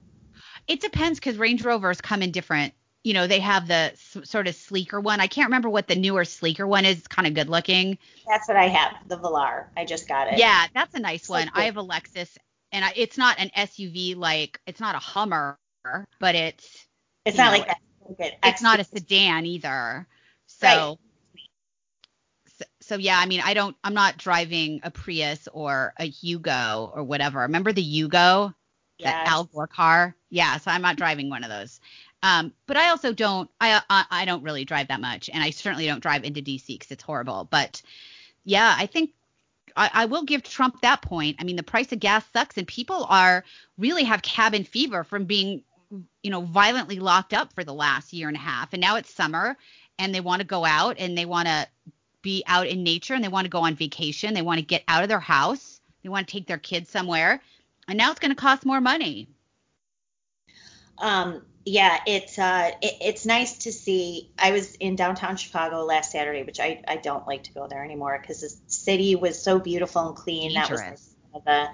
It 0.66 0.80
depends 0.80 1.18
because 1.18 1.38
Range 1.38 1.64
Rovers 1.64 2.00
come 2.00 2.22
in 2.22 2.30
different 2.32 2.74
you 3.06 3.14
know, 3.14 3.28
they 3.28 3.38
have 3.38 3.68
the 3.68 3.92
s- 3.92 4.18
sort 4.24 4.48
of 4.48 4.56
sleeker 4.56 5.00
one. 5.00 5.20
I 5.20 5.28
can't 5.28 5.46
remember 5.46 5.70
what 5.70 5.86
the 5.86 5.94
newer 5.94 6.24
sleeker 6.24 6.66
one 6.66 6.84
is. 6.84 6.98
It's 6.98 7.06
kind 7.06 7.28
of 7.28 7.34
good 7.34 7.48
looking. 7.48 7.98
That's 8.26 8.48
what 8.48 8.56
I 8.56 8.66
have, 8.66 8.96
the 9.06 9.16
Velar. 9.16 9.66
I 9.76 9.84
just 9.84 10.08
got 10.08 10.26
it. 10.26 10.40
Yeah, 10.40 10.66
that's 10.74 10.92
a 10.92 10.98
nice 10.98 11.28
one. 11.28 11.48
I 11.54 11.66
have 11.66 11.76
a 11.76 11.84
Lexus, 11.84 12.36
and 12.72 12.84
I, 12.84 12.92
it's 12.96 13.16
not 13.16 13.38
an 13.38 13.50
SUV 13.56 14.16
like 14.16 14.60
it's 14.66 14.80
not 14.80 14.96
a 14.96 14.98
Hummer, 14.98 15.56
but 16.18 16.34
it's 16.34 16.88
it's 17.24 17.38
not 17.38 17.52
know, 17.52 17.58
like 17.58 17.68
that. 17.68 18.32
It's 18.42 18.60
not 18.60 18.80
a 18.80 18.84
sedan 18.84 19.46
either. 19.46 20.08
So, 20.48 20.66
right. 20.66 20.98
so, 22.58 22.64
so 22.80 22.96
yeah, 22.96 23.20
I 23.20 23.26
mean, 23.26 23.40
I 23.44 23.54
don't, 23.54 23.76
I'm 23.84 23.94
not 23.94 24.16
driving 24.16 24.80
a 24.82 24.90
Prius 24.90 25.46
or 25.52 25.94
a 25.96 26.06
Hugo 26.06 26.90
or 26.92 27.04
whatever. 27.04 27.38
Remember 27.38 27.72
the 27.72 27.82
Hugo, 27.82 28.52
Yes. 28.98 29.12
That 29.12 29.28
Al 29.28 29.44
Gore 29.44 29.66
car? 29.66 30.16
Yeah, 30.30 30.56
so 30.56 30.70
I'm 30.70 30.82
not 30.82 30.96
driving 30.96 31.28
one 31.28 31.44
of 31.44 31.50
those. 31.50 31.80
Um, 32.22 32.52
but 32.66 32.76
I 32.76 32.90
also 32.90 33.12
don't 33.12 33.50
I, 33.60 33.80
I 33.88 34.04
I 34.10 34.24
don't 34.24 34.42
really 34.42 34.64
drive 34.64 34.88
that 34.88 35.00
much, 35.00 35.28
and 35.32 35.42
I 35.42 35.50
certainly 35.50 35.86
don't 35.86 36.02
drive 36.02 36.24
into 36.24 36.40
DC 36.40 36.66
because 36.66 36.90
it's 36.90 37.02
horrible. 37.02 37.46
But 37.50 37.82
yeah, 38.44 38.74
I 38.76 38.86
think 38.86 39.10
I, 39.76 39.90
I 39.92 40.04
will 40.06 40.24
give 40.24 40.42
Trump 40.42 40.80
that 40.80 41.02
point. 41.02 41.36
I 41.38 41.44
mean, 41.44 41.56
the 41.56 41.62
price 41.62 41.92
of 41.92 42.00
gas 42.00 42.24
sucks, 42.32 42.56
and 42.56 42.66
people 42.66 43.06
are 43.08 43.44
really 43.78 44.04
have 44.04 44.22
cabin 44.22 44.64
fever 44.64 45.04
from 45.04 45.24
being 45.24 45.62
you 46.22 46.30
know 46.30 46.40
violently 46.40 46.98
locked 46.98 47.32
up 47.32 47.52
for 47.52 47.64
the 47.64 47.74
last 47.74 48.12
year 48.12 48.28
and 48.28 48.36
a 48.36 48.40
half, 48.40 48.72
and 48.72 48.80
now 48.80 48.96
it's 48.96 49.12
summer, 49.12 49.56
and 49.98 50.14
they 50.14 50.20
want 50.20 50.40
to 50.40 50.46
go 50.46 50.64
out 50.64 50.96
and 50.98 51.16
they 51.16 51.26
want 51.26 51.48
to 51.48 51.66
be 52.26 52.42
out 52.48 52.66
in 52.66 52.82
nature 52.82 53.14
and 53.14 53.22
they 53.22 53.28
want 53.28 53.44
to 53.44 53.50
go 53.50 53.60
on 53.60 53.76
vacation. 53.76 54.34
They 54.34 54.42
want 54.42 54.58
to 54.58 54.66
get 54.66 54.82
out 54.88 55.04
of 55.04 55.08
their 55.08 55.20
house. 55.20 55.80
They 56.02 56.08
want 56.08 56.26
to 56.26 56.32
take 56.32 56.48
their 56.48 56.58
kids 56.58 56.90
somewhere. 56.90 57.40
And 57.86 57.96
now 57.96 58.10
it's 58.10 58.18
going 58.18 58.34
to 58.34 58.40
cost 58.40 58.66
more 58.66 58.80
money. 58.80 59.28
Um, 60.98 61.42
yeah, 61.66 61.98
it's 62.06 62.38
uh, 62.38 62.70
it, 62.80 62.94
it's 63.00 63.26
nice 63.26 63.58
to 63.58 63.72
see. 63.72 64.30
I 64.38 64.52
was 64.52 64.76
in 64.76 64.94
downtown 64.94 65.36
Chicago 65.36 65.84
last 65.84 66.12
Saturday, 66.12 66.44
which 66.44 66.60
I, 66.60 66.80
I 66.86 66.96
don't 66.96 67.26
like 67.26 67.42
to 67.44 67.52
go 67.52 67.66
there 67.66 67.84
anymore 67.84 68.16
because 68.20 68.40
the 68.40 68.54
city 68.68 69.16
was 69.16 69.42
so 69.42 69.58
beautiful 69.58 70.06
and 70.06 70.16
clean. 70.16 70.52
Dangerous. 70.52 70.80
That 70.80 70.90
was 71.34 71.42
the, 71.44 71.66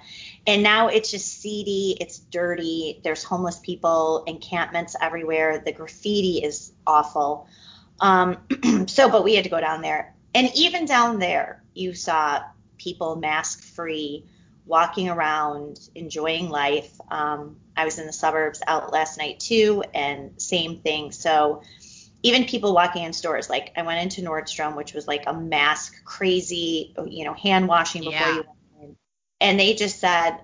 and 0.47 0.62
now 0.62 0.88
it's 0.88 1.11
just 1.11 1.40
seedy. 1.40 1.99
It's 2.01 2.18
dirty. 2.18 3.03
There's 3.05 3.22
homeless 3.22 3.59
people, 3.59 4.24
encampments 4.26 4.97
everywhere. 4.99 5.62
The 5.62 5.72
graffiti 5.72 6.38
is 6.38 6.72
awful. 6.86 7.47
Um, 8.01 8.38
so, 8.86 9.11
but 9.11 9.24
we 9.24 9.34
had 9.34 9.45
to 9.45 9.51
go 9.51 9.61
down 9.61 9.82
there, 9.82 10.14
and 10.34 10.51
even 10.55 10.86
down 10.86 11.18
there, 11.18 11.62
you 11.74 11.93
saw 11.93 12.40
people 12.78 13.16
mask 13.16 13.62
free 13.62 14.24
walking 14.67 15.09
around, 15.09 15.81
enjoying 15.95 16.49
life. 16.49 16.91
Um, 17.11 17.57
I 17.77 17.85
was 17.85 17.99
in 17.99 18.07
the 18.07 18.13
suburbs 18.13 18.63
out 18.67 18.93
last 18.93 19.19
night 19.19 19.41
too, 19.41 19.83
and 19.95 20.41
same 20.41 20.81
thing. 20.81 21.13
So 21.13 21.63
even 22.23 22.45
people 22.45 22.75
walking 22.75 23.03
in 23.03 23.13
stores, 23.13 23.51
like 23.51 23.73
I 23.77 23.83
went 23.83 24.01
into 24.01 24.23
Nordstrom, 24.23 24.77
which 24.77 24.95
was 24.95 25.09
like 25.09 25.25
a 25.27 25.33
mask 25.33 26.05
crazy, 26.05 26.95
you 27.07 27.25
know, 27.25 27.35
hand 27.35 27.67
washing 27.67 28.03
before 28.03 28.13
Yeah. 28.13 28.35
you 28.37 28.45
went 28.45 28.91
in. 28.91 28.97
And 29.41 29.59
they 29.59 29.75
just 29.75 29.99
said, 29.99 30.39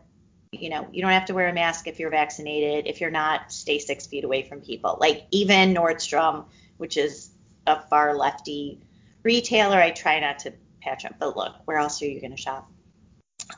you 0.50 0.70
know, 0.70 0.88
you 0.92 1.02
don't 1.02 1.12
have 1.12 1.26
to 1.26 1.34
wear 1.34 1.48
a 1.48 1.52
mask 1.52 1.86
if 1.86 2.00
you're 2.00 2.10
vaccinated. 2.10 2.86
If 2.86 3.00
you're 3.00 3.10
not, 3.10 3.52
stay 3.52 3.78
six 3.78 4.06
feet 4.06 4.24
away 4.24 4.42
from 4.42 4.60
people. 4.60 4.98
Like 5.00 5.26
even 5.30 5.74
Nordstrom, 5.74 6.46
which 6.78 6.96
is 6.96 7.30
a 7.66 7.80
far 7.82 8.16
lefty 8.16 8.80
retailer, 9.22 9.76
I 9.76 9.90
try 9.90 10.18
not 10.18 10.40
to 10.40 10.54
patch 10.82 11.04
up, 11.04 11.14
but 11.20 11.36
look, 11.36 11.54
where 11.66 11.76
else 11.76 12.02
are 12.02 12.06
you 12.06 12.20
going 12.20 12.32
to 12.32 12.36
shop? 12.36 12.68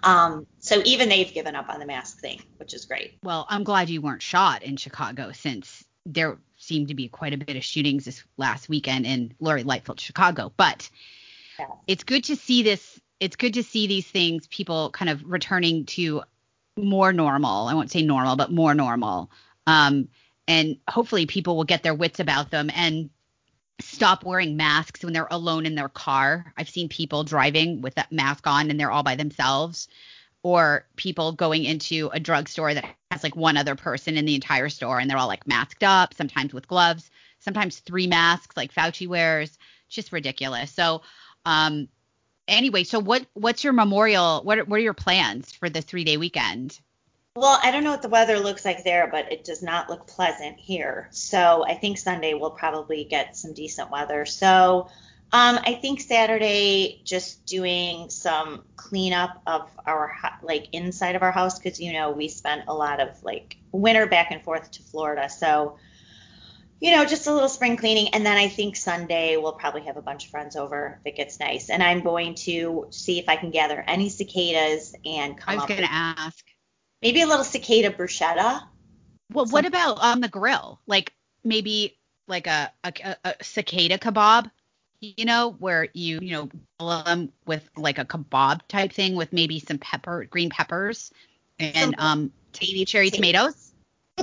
Um, 0.02 0.46
so 0.58 0.82
even 0.84 1.08
they've 1.08 1.32
given 1.32 1.54
up 1.54 1.68
on 1.68 1.80
the 1.80 1.86
mask 1.86 2.20
thing, 2.20 2.40
which 2.58 2.74
is 2.74 2.84
great. 2.84 3.18
Well, 3.22 3.46
I'm 3.48 3.64
glad 3.64 3.90
you 3.90 4.00
weren't 4.00 4.22
shot 4.22 4.62
in 4.62 4.76
Chicago 4.76 5.32
since 5.32 5.84
there 6.06 6.38
seemed 6.56 6.88
to 6.88 6.94
be 6.94 7.08
quite 7.08 7.32
a 7.32 7.38
bit 7.38 7.56
of 7.56 7.64
shootings 7.64 8.04
this 8.04 8.22
last 8.36 8.68
weekend 8.68 9.06
in 9.06 9.34
Lori 9.40 9.62
Lightfoot, 9.62 10.00
Chicago. 10.00 10.52
But 10.56 10.88
it's 11.86 12.04
good 12.04 12.24
to 12.24 12.36
see 12.36 12.62
this. 12.62 13.00
It's 13.18 13.36
good 13.36 13.54
to 13.54 13.62
see 13.62 13.86
these 13.86 14.06
things, 14.06 14.46
people 14.46 14.90
kind 14.90 15.10
of 15.10 15.22
returning 15.24 15.84
to 15.86 16.22
more 16.78 17.12
normal. 17.12 17.68
I 17.68 17.74
won't 17.74 17.90
say 17.90 18.02
normal, 18.02 18.36
but 18.36 18.50
more 18.50 18.74
normal. 18.74 19.30
Um, 19.66 20.08
and 20.48 20.78
hopefully 20.88 21.26
people 21.26 21.56
will 21.56 21.64
get 21.64 21.82
their 21.82 21.94
wits 21.94 22.18
about 22.18 22.50
them 22.50 22.70
and 22.74 23.10
stop 23.80 24.24
wearing 24.24 24.56
masks 24.56 25.04
when 25.04 25.12
they're 25.12 25.28
alone 25.30 25.66
in 25.66 25.74
their 25.74 25.88
car. 25.88 26.52
I've 26.56 26.68
seen 26.68 26.88
people 26.88 27.24
driving 27.24 27.80
with 27.82 27.94
that 27.96 28.12
mask 28.12 28.46
on 28.46 28.70
and 28.70 28.78
they're 28.78 28.90
all 28.90 29.02
by 29.02 29.16
themselves, 29.16 29.88
or 30.42 30.86
people 30.96 31.32
going 31.32 31.64
into 31.64 32.10
a 32.12 32.20
drugstore 32.20 32.74
that 32.74 32.94
has 33.10 33.22
like 33.22 33.36
one 33.36 33.56
other 33.56 33.74
person 33.74 34.16
in 34.16 34.24
the 34.24 34.34
entire 34.34 34.68
store 34.68 34.98
and 34.98 35.10
they're 35.10 35.18
all 35.18 35.28
like 35.28 35.46
masked 35.46 35.82
up, 35.82 36.14
sometimes 36.14 36.54
with 36.54 36.68
gloves, 36.68 37.10
sometimes 37.40 37.80
three 37.80 38.06
masks 38.06 38.56
like 38.56 38.72
Fauci 38.72 39.06
wears. 39.06 39.58
It's 39.86 39.96
just 39.96 40.12
ridiculous. 40.12 40.70
So, 40.70 41.02
um, 41.44 41.88
anyway, 42.48 42.84
so 42.84 42.98
what 42.98 43.26
what's 43.34 43.64
your 43.64 43.72
memorial? 43.72 44.42
What 44.42 44.68
what 44.68 44.78
are 44.78 44.82
your 44.82 44.94
plans 44.94 45.52
for 45.52 45.68
the 45.68 45.82
three 45.82 46.04
day 46.04 46.16
weekend? 46.16 46.78
Well, 47.40 47.58
I 47.62 47.70
don't 47.70 47.84
know 47.84 47.92
what 47.92 48.02
the 48.02 48.10
weather 48.10 48.38
looks 48.38 48.66
like 48.66 48.84
there, 48.84 49.08
but 49.10 49.32
it 49.32 49.44
does 49.44 49.62
not 49.62 49.88
look 49.88 50.06
pleasant 50.06 50.58
here. 50.58 51.08
So 51.10 51.64
I 51.66 51.72
think 51.72 51.96
Sunday 51.96 52.34
we'll 52.34 52.50
probably 52.50 53.04
get 53.04 53.34
some 53.34 53.54
decent 53.54 53.90
weather. 53.90 54.26
So 54.26 54.90
um, 55.32 55.58
I 55.64 55.78
think 55.80 56.02
Saturday 56.02 57.00
just 57.02 57.46
doing 57.46 58.10
some 58.10 58.64
cleanup 58.76 59.40
of 59.46 59.70
our 59.86 60.14
like 60.42 60.66
inside 60.72 61.16
of 61.16 61.22
our 61.22 61.32
house 61.32 61.58
because 61.58 61.80
you 61.80 61.94
know 61.94 62.10
we 62.10 62.28
spent 62.28 62.64
a 62.68 62.74
lot 62.74 63.00
of 63.00 63.08
like 63.22 63.56
winter 63.72 64.04
back 64.04 64.32
and 64.32 64.42
forth 64.42 64.70
to 64.72 64.82
Florida. 64.82 65.30
So 65.30 65.78
you 66.78 66.90
know 66.94 67.06
just 67.06 67.26
a 67.26 67.32
little 67.32 67.48
spring 67.48 67.78
cleaning, 67.78 68.08
and 68.12 68.26
then 68.26 68.36
I 68.36 68.48
think 68.48 68.76
Sunday 68.76 69.38
we'll 69.38 69.54
probably 69.54 69.84
have 69.84 69.96
a 69.96 70.02
bunch 70.02 70.26
of 70.26 70.30
friends 70.30 70.56
over 70.56 71.00
if 71.00 71.14
it 71.14 71.16
gets 71.16 71.40
nice. 71.40 71.70
And 71.70 71.82
I'm 71.82 72.02
going 72.02 72.34
to 72.34 72.88
see 72.90 73.18
if 73.18 73.30
I 73.30 73.36
can 73.36 73.50
gather 73.50 73.82
any 73.88 74.10
cicadas 74.10 74.94
and 75.06 75.38
come 75.38 75.54
I 75.54 75.56
was 75.56 75.64
going 75.64 75.80
to 75.80 75.90
ask. 75.90 76.49
Maybe 77.02 77.22
a 77.22 77.26
little 77.26 77.44
cicada 77.44 77.90
bruschetta. 77.90 78.62
Well, 79.32 79.46
what 79.46 79.64
about 79.66 79.98
on 80.00 80.20
the 80.20 80.28
grill? 80.28 80.80
Like 80.86 81.12
maybe 81.44 81.96
like 82.26 82.46
a, 82.46 82.72
a, 82.84 83.16
a 83.24 83.34
cicada 83.42 83.98
kebab, 83.98 84.50
you 85.00 85.24
know, 85.24 85.50
where 85.58 85.88
you 85.94 86.18
you 86.20 86.32
know 86.32 86.48
grill 86.78 87.02
them 87.04 87.32
with 87.46 87.68
like 87.76 87.98
a 87.98 88.04
kebab 88.04 88.60
type 88.68 88.92
thing 88.92 89.14
with 89.16 89.32
maybe 89.32 89.60
some 89.60 89.78
pepper, 89.78 90.24
green 90.24 90.50
peppers, 90.50 91.12
and 91.58 91.94
um 91.98 92.32
baby 92.58 92.84
cherry 92.84 93.10
tomatoes. 93.10 93.72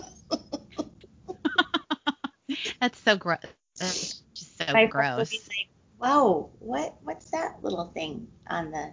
That's 2.80 3.00
so 3.00 3.16
gross. 3.16 3.40
That's 3.80 4.24
just 4.34 4.58
so 4.58 4.66
My 4.74 4.86
gross. 4.86 5.32
like, 5.32 5.70
"Whoa, 5.98 6.50
what 6.60 6.96
what's 7.04 7.32
that 7.32 7.64
little 7.64 7.86
thing 7.94 8.28
on 8.48 8.72
the 8.72 8.92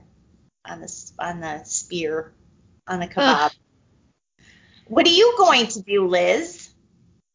on 0.65 0.81
the 0.81 1.11
on 1.19 1.41
the 1.41 1.65
spear 1.65 2.33
on 2.87 3.01
the 3.01 3.07
kebab?" 3.07 3.53
What 4.89 5.07
are 5.07 5.11
you 5.11 5.35
going 5.39 5.67
to 5.69 5.83
do, 5.83 6.07
Liz? 6.07 6.71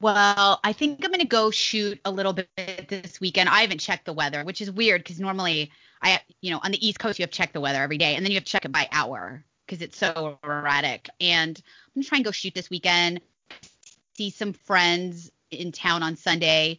Well, 0.02 0.60
I 0.64 0.74
think 0.74 1.04
I'm 1.04 1.12
going 1.12 1.20
to 1.20 1.28
go 1.28 1.52
shoot 1.52 2.00
a 2.06 2.12
little 2.12 2.34
bit 2.34 2.88
this 2.88 3.20
weekend. 3.20 3.50
I 3.50 3.62
haven't 3.62 3.80
checked 3.80 4.06
the 4.06 4.14
weather, 4.14 4.44
which 4.46 4.62
is 4.62 4.72
weird 4.72 5.04
because 5.04 5.20
normally 5.20 5.72
I, 6.02 6.22
you 6.42 6.52
know, 6.52 6.60
on 6.64 6.72
the 6.72 6.88
East 6.88 7.00
Coast 7.00 7.20
you 7.20 7.24
have 7.24 7.32
to 7.32 7.38
check 7.38 7.54
the 7.54 7.60
weather 7.60 7.82
every 7.82 7.98
day, 7.98 8.16
and 8.16 8.26
then 8.26 8.32
you 8.32 8.38
have 8.38 8.46
to 8.46 8.52
check 8.52 8.66
it 8.66 8.72
by 8.72 8.88
hour 8.92 9.44
because 9.66 9.82
it's 9.82 9.98
so 9.98 10.40
erratic. 10.44 11.10
And 11.20 11.62
I'm 11.88 12.02
gonna 12.02 12.06
try 12.06 12.18
and 12.18 12.26
go 12.26 12.32
shoot 12.32 12.54
this 12.54 12.70
weekend, 12.70 13.22
see 14.16 14.30
some 14.30 14.54
friends 14.54 15.32
in 15.52 15.72
town 15.72 16.04
on 16.04 16.16
Sunday, 16.16 16.78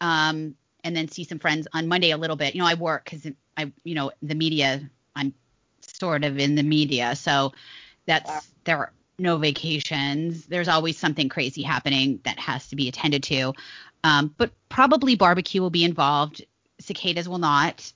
um, 0.00 0.54
and 0.82 0.96
then 0.96 1.08
see 1.08 1.24
some 1.24 1.38
friends 1.38 1.68
on 1.74 1.88
Monday 1.88 2.10
a 2.10 2.16
little 2.16 2.36
bit. 2.36 2.54
You 2.54 2.62
know, 2.62 2.68
I 2.68 2.74
work 2.74 3.04
because 3.04 3.30
I, 3.56 3.72
you 3.84 3.94
know, 3.94 4.12
the 4.22 4.34
media. 4.34 4.88
I'm 5.14 5.34
sort 5.80 6.24
of 6.24 6.38
in 6.38 6.54
the 6.54 6.62
media, 6.62 7.16
so 7.16 7.52
that's 8.06 8.48
there 8.64 8.78
are 8.78 8.92
no 9.18 9.36
vacations. 9.38 10.46
There's 10.46 10.68
always 10.68 10.98
something 10.98 11.28
crazy 11.28 11.62
happening 11.62 12.20
that 12.24 12.38
has 12.38 12.68
to 12.68 12.76
be 12.76 12.88
attended 12.88 13.22
to. 13.24 13.54
Um, 14.04 14.34
but 14.36 14.52
probably 14.68 15.16
barbecue 15.16 15.60
will 15.60 15.70
be 15.70 15.84
involved. 15.84 16.44
Cicadas 16.80 17.28
will 17.28 17.38
not 17.38 17.92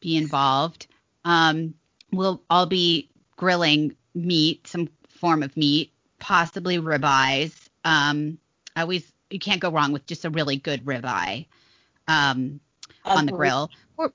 be 0.00 0.16
involved. 0.16 0.86
Um, 1.24 1.74
we'll 2.12 2.42
all 2.50 2.66
be 2.66 3.08
grilling 3.36 3.96
meat, 4.14 4.66
some 4.66 4.88
form 5.08 5.42
of 5.42 5.56
meat, 5.56 5.92
possibly 6.18 6.78
ribeyes. 6.78 7.54
Um, 7.84 8.38
I 8.76 8.82
always 8.82 9.10
you 9.30 9.38
can't 9.38 9.60
go 9.60 9.70
wrong 9.70 9.92
with 9.92 10.06
just 10.06 10.24
a 10.24 10.30
really 10.30 10.56
good 10.56 10.84
ribeye 10.84 11.46
um, 12.08 12.60
on 13.04 13.26
the 13.26 13.32
grill. 13.32 13.70
Or- 13.96 14.12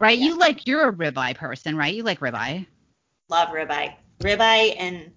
right? 0.00 0.18
Yeah. 0.18 0.26
You 0.26 0.38
like 0.38 0.66
you're 0.66 0.88
a 0.88 0.92
ribeye 0.92 1.36
person, 1.36 1.76
right? 1.76 1.94
You 1.94 2.02
like 2.02 2.20
ribeye. 2.20 2.66
Love 3.28 3.48
ribeye. 3.48 3.94
Ribeye 4.20 4.74
and 4.78 5.12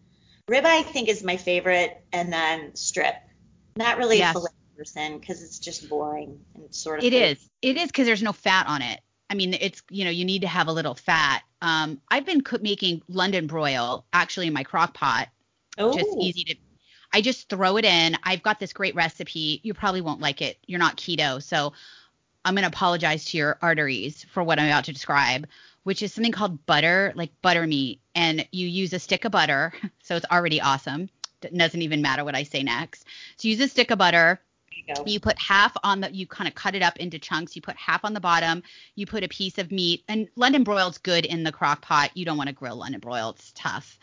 ribeye 0.50 0.66
I 0.66 0.84
think 0.84 1.10
is 1.10 1.24
my 1.24 1.38
favorite, 1.38 2.04
and 2.12 2.32
then 2.32 2.76
strip. 2.76 3.16
Not 3.76 3.98
really 3.98 4.18
Yes. 4.20 4.32
a 4.36 4.40
filet 4.40 4.52
person 4.78 5.20
because 5.20 5.42
it's 5.44 5.60
just 5.60 5.90
boring 5.90 6.40
and 6.56 6.74
sort 6.74 7.00
of. 7.00 7.06
It 7.06 7.12
fake. 7.14 7.38
is. 7.38 7.50
It 7.62 7.78
is 7.78 7.88
because 7.88 8.06
there's 8.06 8.24
no 8.24 8.34
fat 8.34 8.68
on 8.68 8.82
it. 8.82 9.00
I 9.30 9.36
mean, 9.36 9.56
it's 9.60 9.82
you 9.90 10.06
know 10.06 10.12
you 10.12 10.26
need 10.26 10.42
to 10.42 10.48
have 10.48 10.68
a 10.68 10.74
little 10.74 10.96
fat. 10.96 11.44
Um, 11.62 12.00
I've 12.10 12.26
been 12.26 12.42
cook- 12.42 12.62
making 12.62 13.02
London 13.08 13.48
broil 13.48 14.06
actually 14.14 14.48
in 14.48 14.54
my 14.54 14.64
crock 14.64 14.94
pot, 14.94 15.30
just 15.78 16.10
easy 16.20 16.44
to. 16.46 16.56
I 17.16 17.22
just 17.22 17.48
throw 17.48 17.78
it 17.78 17.86
in. 17.86 18.18
I've 18.24 18.42
got 18.42 18.60
this 18.60 18.74
great 18.74 18.96
recipe. 18.96 19.60
You 19.64 19.74
probably 19.74 20.02
won't 20.02 20.20
like 20.20 20.42
it. 20.42 20.58
You're 20.66 20.80
not 20.80 20.98
keto, 20.98 21.42
so 21.42 21.74
I'm 22.46 22.56
gonna 22.56 22.68
apologize 22.68 23.26
to 23.26 23.38
your 23.38 23.58
arteries 23.62 24.26
for 24.32 24.44
what 24.44 24.60
I'm 24.60 24.68
about 24.68 24.86
to 24.86 24.94
describe, 24.94 25.48
which 25.84 26.02
is 26.04 26.14
something 26.14 26.32
called 26.32 26.66
butter, 26.66 27.14
like 27.16 27.32
butter 27.42 27.66
meat, 27.68 28.02
and 28.16 28.48
you 28.52 28.68
use 28.68 28.94
a 28.94 29.00
stick 29.00 29.26
of 29.26 29.32
butter, 29.32 29.74
so 30.04 30.16
it's 30.16 30.26
already 30.32 30.62
awesome. 30.62 31.10
It 31.42 31.58
doesn't 31.58 31.82
even 31.82 32.02
matter 32.02 32.24
what 32.24 32.36
I 32.36 32.44
say 32.44 32.64
next. 32.64 33.06
So 33.38 33.48
use 33.48 33.60
a 33.60 33.68
stick 33.68 33.92
of 33.92 33.98
butter. 33.98 34.40
You. 34.88 34.96
You 35.06 35.20
put 35.20 35.40
half 35.40 35.76
on 35.84 36.02
the, 36.02 36.12
you 36.14 36.26
kind 36.26 36.48
of 36.48 36.56
cut 36.56 36.76
it 36.76 36.82
up 36.82 36.98
into 36.98 37.20
chunks. 37.20 37.56
You 37.56 37.62
put 37.62 37.78
half 37.78 38.04
on 38.04 38.14
the 38.14 38.20
bottom. 38.20 38.64
You 38.96 39.06
put 39.06 39.24
a 39.24 39.28
piece 39.28 39.58
of 39.58 39.72
meat, 39.72 40.04
and 40.08 40.28
London 40.36 40.64
broiled's 40.64 40.98
good 40.98 41.26
in 41.26 41.44
the 41.44 41.52
crock 41.52 41.82
pot. 41.82 42.12
You 42.16 42.26
don't 42.26 42.38
want 42.38 42.50
to 42.50 42.56
grill 42.56 42.78
London 42.78 43.00
broil; 43.00 43.30
it's 43.32 43.52
tough. 43.54 43.98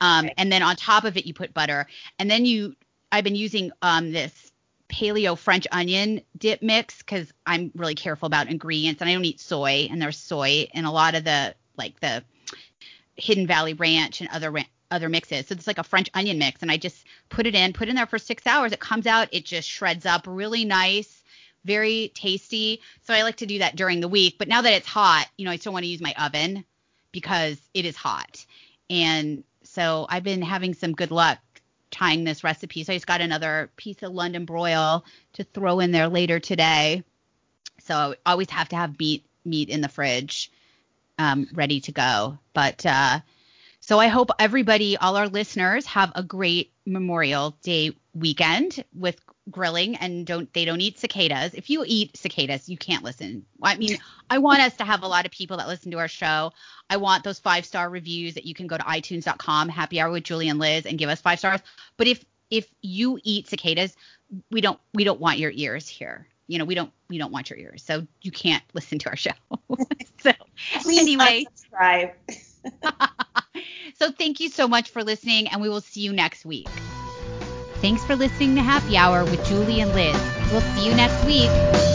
Um, 0.00 0.26
Okay. 0.26 0.34
And 0.36 0.50
then 0.50 0.62
on 0.62 0.76
top 0.76 1.04
of 1.04 1.16
it, 1.16 1.26
you 1.26 1.32
put 1.34 1.54
butter, 1.54 1.86
and 2.18 2.30
then 2.30 2.44
you. 2.44 2.74
I've 3.12 3.24
been 3.24 3.36
using 3.36 3.70
um 3.82 4.10
this 4.10 4.52
paleo 4.88 5.38
French 5.38 5.66
onion 5.72 6.20
dip 6.36 6.62
mix 6.62 6.98
because 6.98 7.32
I'm 7.46 7.70
really 7.74 7.94
careful 7.94 8.26
about 8.26 8.48
ingredients 8.48 9.00
and 9.00 9.10
I 9.10 9.14
don't 9.14 9.24
eat 9.24 9.40
soy 9.40 9.88
and 9.90 10.00
there's 10.00 10.18
soy 10.18 10.68
in 10.72 10.84
a 10.84 10.92
lot 10.92 11.14
of 11.14 11.24
the 11.24 11.54
like 11.76 11.98
the 12.00 12.24
Hidden 13.16 13.46
Valley 13.46 13.74
Ranch 13.74 14.20
and 14.20 14.30
other 14.30 14.54
other 14.90 15.08
mixes. 15.08 15.46
So 15.46 15.54
it's 15.54 15.66
like 15.66 15.78
a 15.78 15.84
French 15.84 16.08
onion 16.14 16.38
mix 16.38 16.62
and 16.62 16.70
I 16.70 16.76
just 16.76 17.04
put 17.28 17.46
it 17.46 17.54
in, 17.54 17.72
put 17.72 17.88
it 17.88 17.90
in 17.90 17.96
there 17.96 18.06
for 18.06 18.18
six 18.18 18.46
hours. 18.46 18.72
It 18.72 18.80
comes 18.80 19.06
out, 19.06 19.28
it 19.32 19.44
just 19.44 19.68
shreds 19.68 20.06
up 20.06 20.24
really 20.26 20.64
nice, 20.64 21.24
very 21.64 22.12
tasty. 22.14 22.80
So 23.02 23.12
I 23.12 23.22
like 23.22 23.36
to 23.36 23.46
do 23.46 23.58
that 23.58 23.76
during 23.76 24.00
the 24.00 24.08
week. 24.08 24.36
But 24.38 24.48
now 24.48 24.62
that 24.62 24.72
it's 24.72 24.86
hot, 24.86 25.26
you 25.36 25.44
know, 25.44 25.50
I 25.50 25.56
still 25.56 25.72
want 25.72 25.84
to 25.84 25.90
use 25.90 26.00
my 26.00 26.14
oven 26.18 26.64
because 27.10 27.58
it 27.74 27.84
is 27.84 27.96
hot. 27.96 28.46
And 28.88 29.42
so 29.64 30.06
I've 30.08 30.22
been 30.22 30.42
having 30.42 30.74
some 30.74 30.92
good 30.92 31.10
luck 31.10 31.38
trying 31.90 32.24
this 32.24 32.44
recipe. 32.44 32.84
So 32.84 32.92
I 32.92 32.96
just 32.96 33.06
got 33.06 33.20
another 33.20 33.70
piece 33.76 34.02
of 34.02 34.12
London 34.12 34.44
broil 34.44 35.04
to 35.34 35.44
throw 35.44 35.80
in 35.80 35.90
there 35.90 36.08
later 36.08 36.38
today. 36.38 37.02
So 37.82 37.94
I 37.94 38.30
always 38.30 38.50
have 38.50 38.68
to 38.70 38.76
have 38.76 38.98
meat 38.98 39.24
meat 39.44 39.68
in 39.68 39.80
the 39.80 39.88
fridge, 39.88 40.50
um, 41.18 41.48
ready 41.52 41.80
to 41.80 41.92
go. 41.92 42.38
But 42.54 42.84
uh, 42.84 43.20
so 43.80 43.98
I 43.98 44.08
hope 44.08 44.30
everybody, 44.38 44.96
all 44.96 45.16
our 45.16 45.28
listeners, 45.28 45.86
have 45.86 46.12
a 46.14 46.22
great 46.22 46.72
Memorial 46.86 47.56
Day 47.62 47.92
weekend 48.14 48.84
with 48.94 49.20
grilling 49.50 49.94
and 49.96 50.26
don't 50.26 50.52
they 50.52 50.64
don't 50.64 50.80
eat 50.80 50.98
cicadas. 50.98 51.54
If 51.54 51.70
you 51.70 51.84
eat 51.86 52.16
cicadas, 52.16 52.68
you 52.68 52.76
can't 52.76 53.04
listen. 53.04 53.44
I 53.62 53.76
mean, 53.76 53.98
I 54.28 54.38
want 54.38 54.60
us 54.62 54.76
to 54.78 54.84
have 54.84 55.02
a 55.02 55.08
lot 55.08 55.24
of 55.24 55.30
people 55.30 55.56
that 55.58 55.68
listen 55.68 55.92
to 55.92 55.98
our 55.98 56.08
show. 56.08 56.52
I 56.90 56.96
want 56.96 57.24
those 57.24 57.38
five 57.38 57.64
star 57.64 57.88
reviews 57.88 58.34
that 58.34 58.44
you 58.44 58.54
can 58.54 58.66
go 58.66 58.76
to 58.76 58.82
itunes.com, 58.82 59.68
happy 59.68 60.00
hour 60.00 60.10
with 60.10 60.24
Julie 60.24 60.48
and 60.48 60.58
Liz, 60.58 60.86
and 60.86 60.98
give 60.98 61.08
us 61.08 61.20
five 61.20 61.38
stars. 61.38 61.60
But 61.96 62.06
if 62.06 62.24
if 62.50 62.68
you 62.80 63.18
eat 63.22 63.48
cicadas, 63.48 63.96
we 64.50 64.60
don't 64.60 64.80
we 64.94 65.04
don't 65.04 65.20
want 65.20 65.38
your 65.38 65.52
ears 65.54 65.88
here. 65.88 66.26
You 66.48 66.58
know, 66.58 66.64
we 66.64 66.74
don't 66.74 66.92
we 67.08 67.18
don't 67.18 67.32
want 67.32 67.50
your 67.50 67.58
ears. 67.58 67.82
So 67.82 68.06
you 68.22 68.30
can't 68.30 68.62
listen 68.72 68.98
to 69.00 69.08
our 69.10 69.16
show. 69.16 69.32
so 70.20 70.32
Please 70.82 71.00
anyway, 71.00 71.44
subscribe. 71.56 72.10
so 73.98 74.10
thank 74.12 74.40
you 74.40 74.48
so 74.48 74.68
much 74.68 74.90
for 74.90 75.02
listening, 75.02 75.48
and 75.48 75.60
we 75.60 75.68
will 75.68 75.80
see 75.80 76.00
you 76.00 76.12
next 76.12 76.44
week. 76.44 76.68
Thanks 77.80 78.04
for 78.04 78.16
listening 78.16 78.54
to 78.56 78.62
Happy 78.62 78.96
Hour 78.96 79.24
with 79.24 79.44
Julie 79.44 79.80
and 79.80 79.92
Liz. 79.92 80.16
We'll 80.50 80.60
see 80.60 80.88
you 80.88 80.94
next 80.94 81.24
week. 81.24 81.85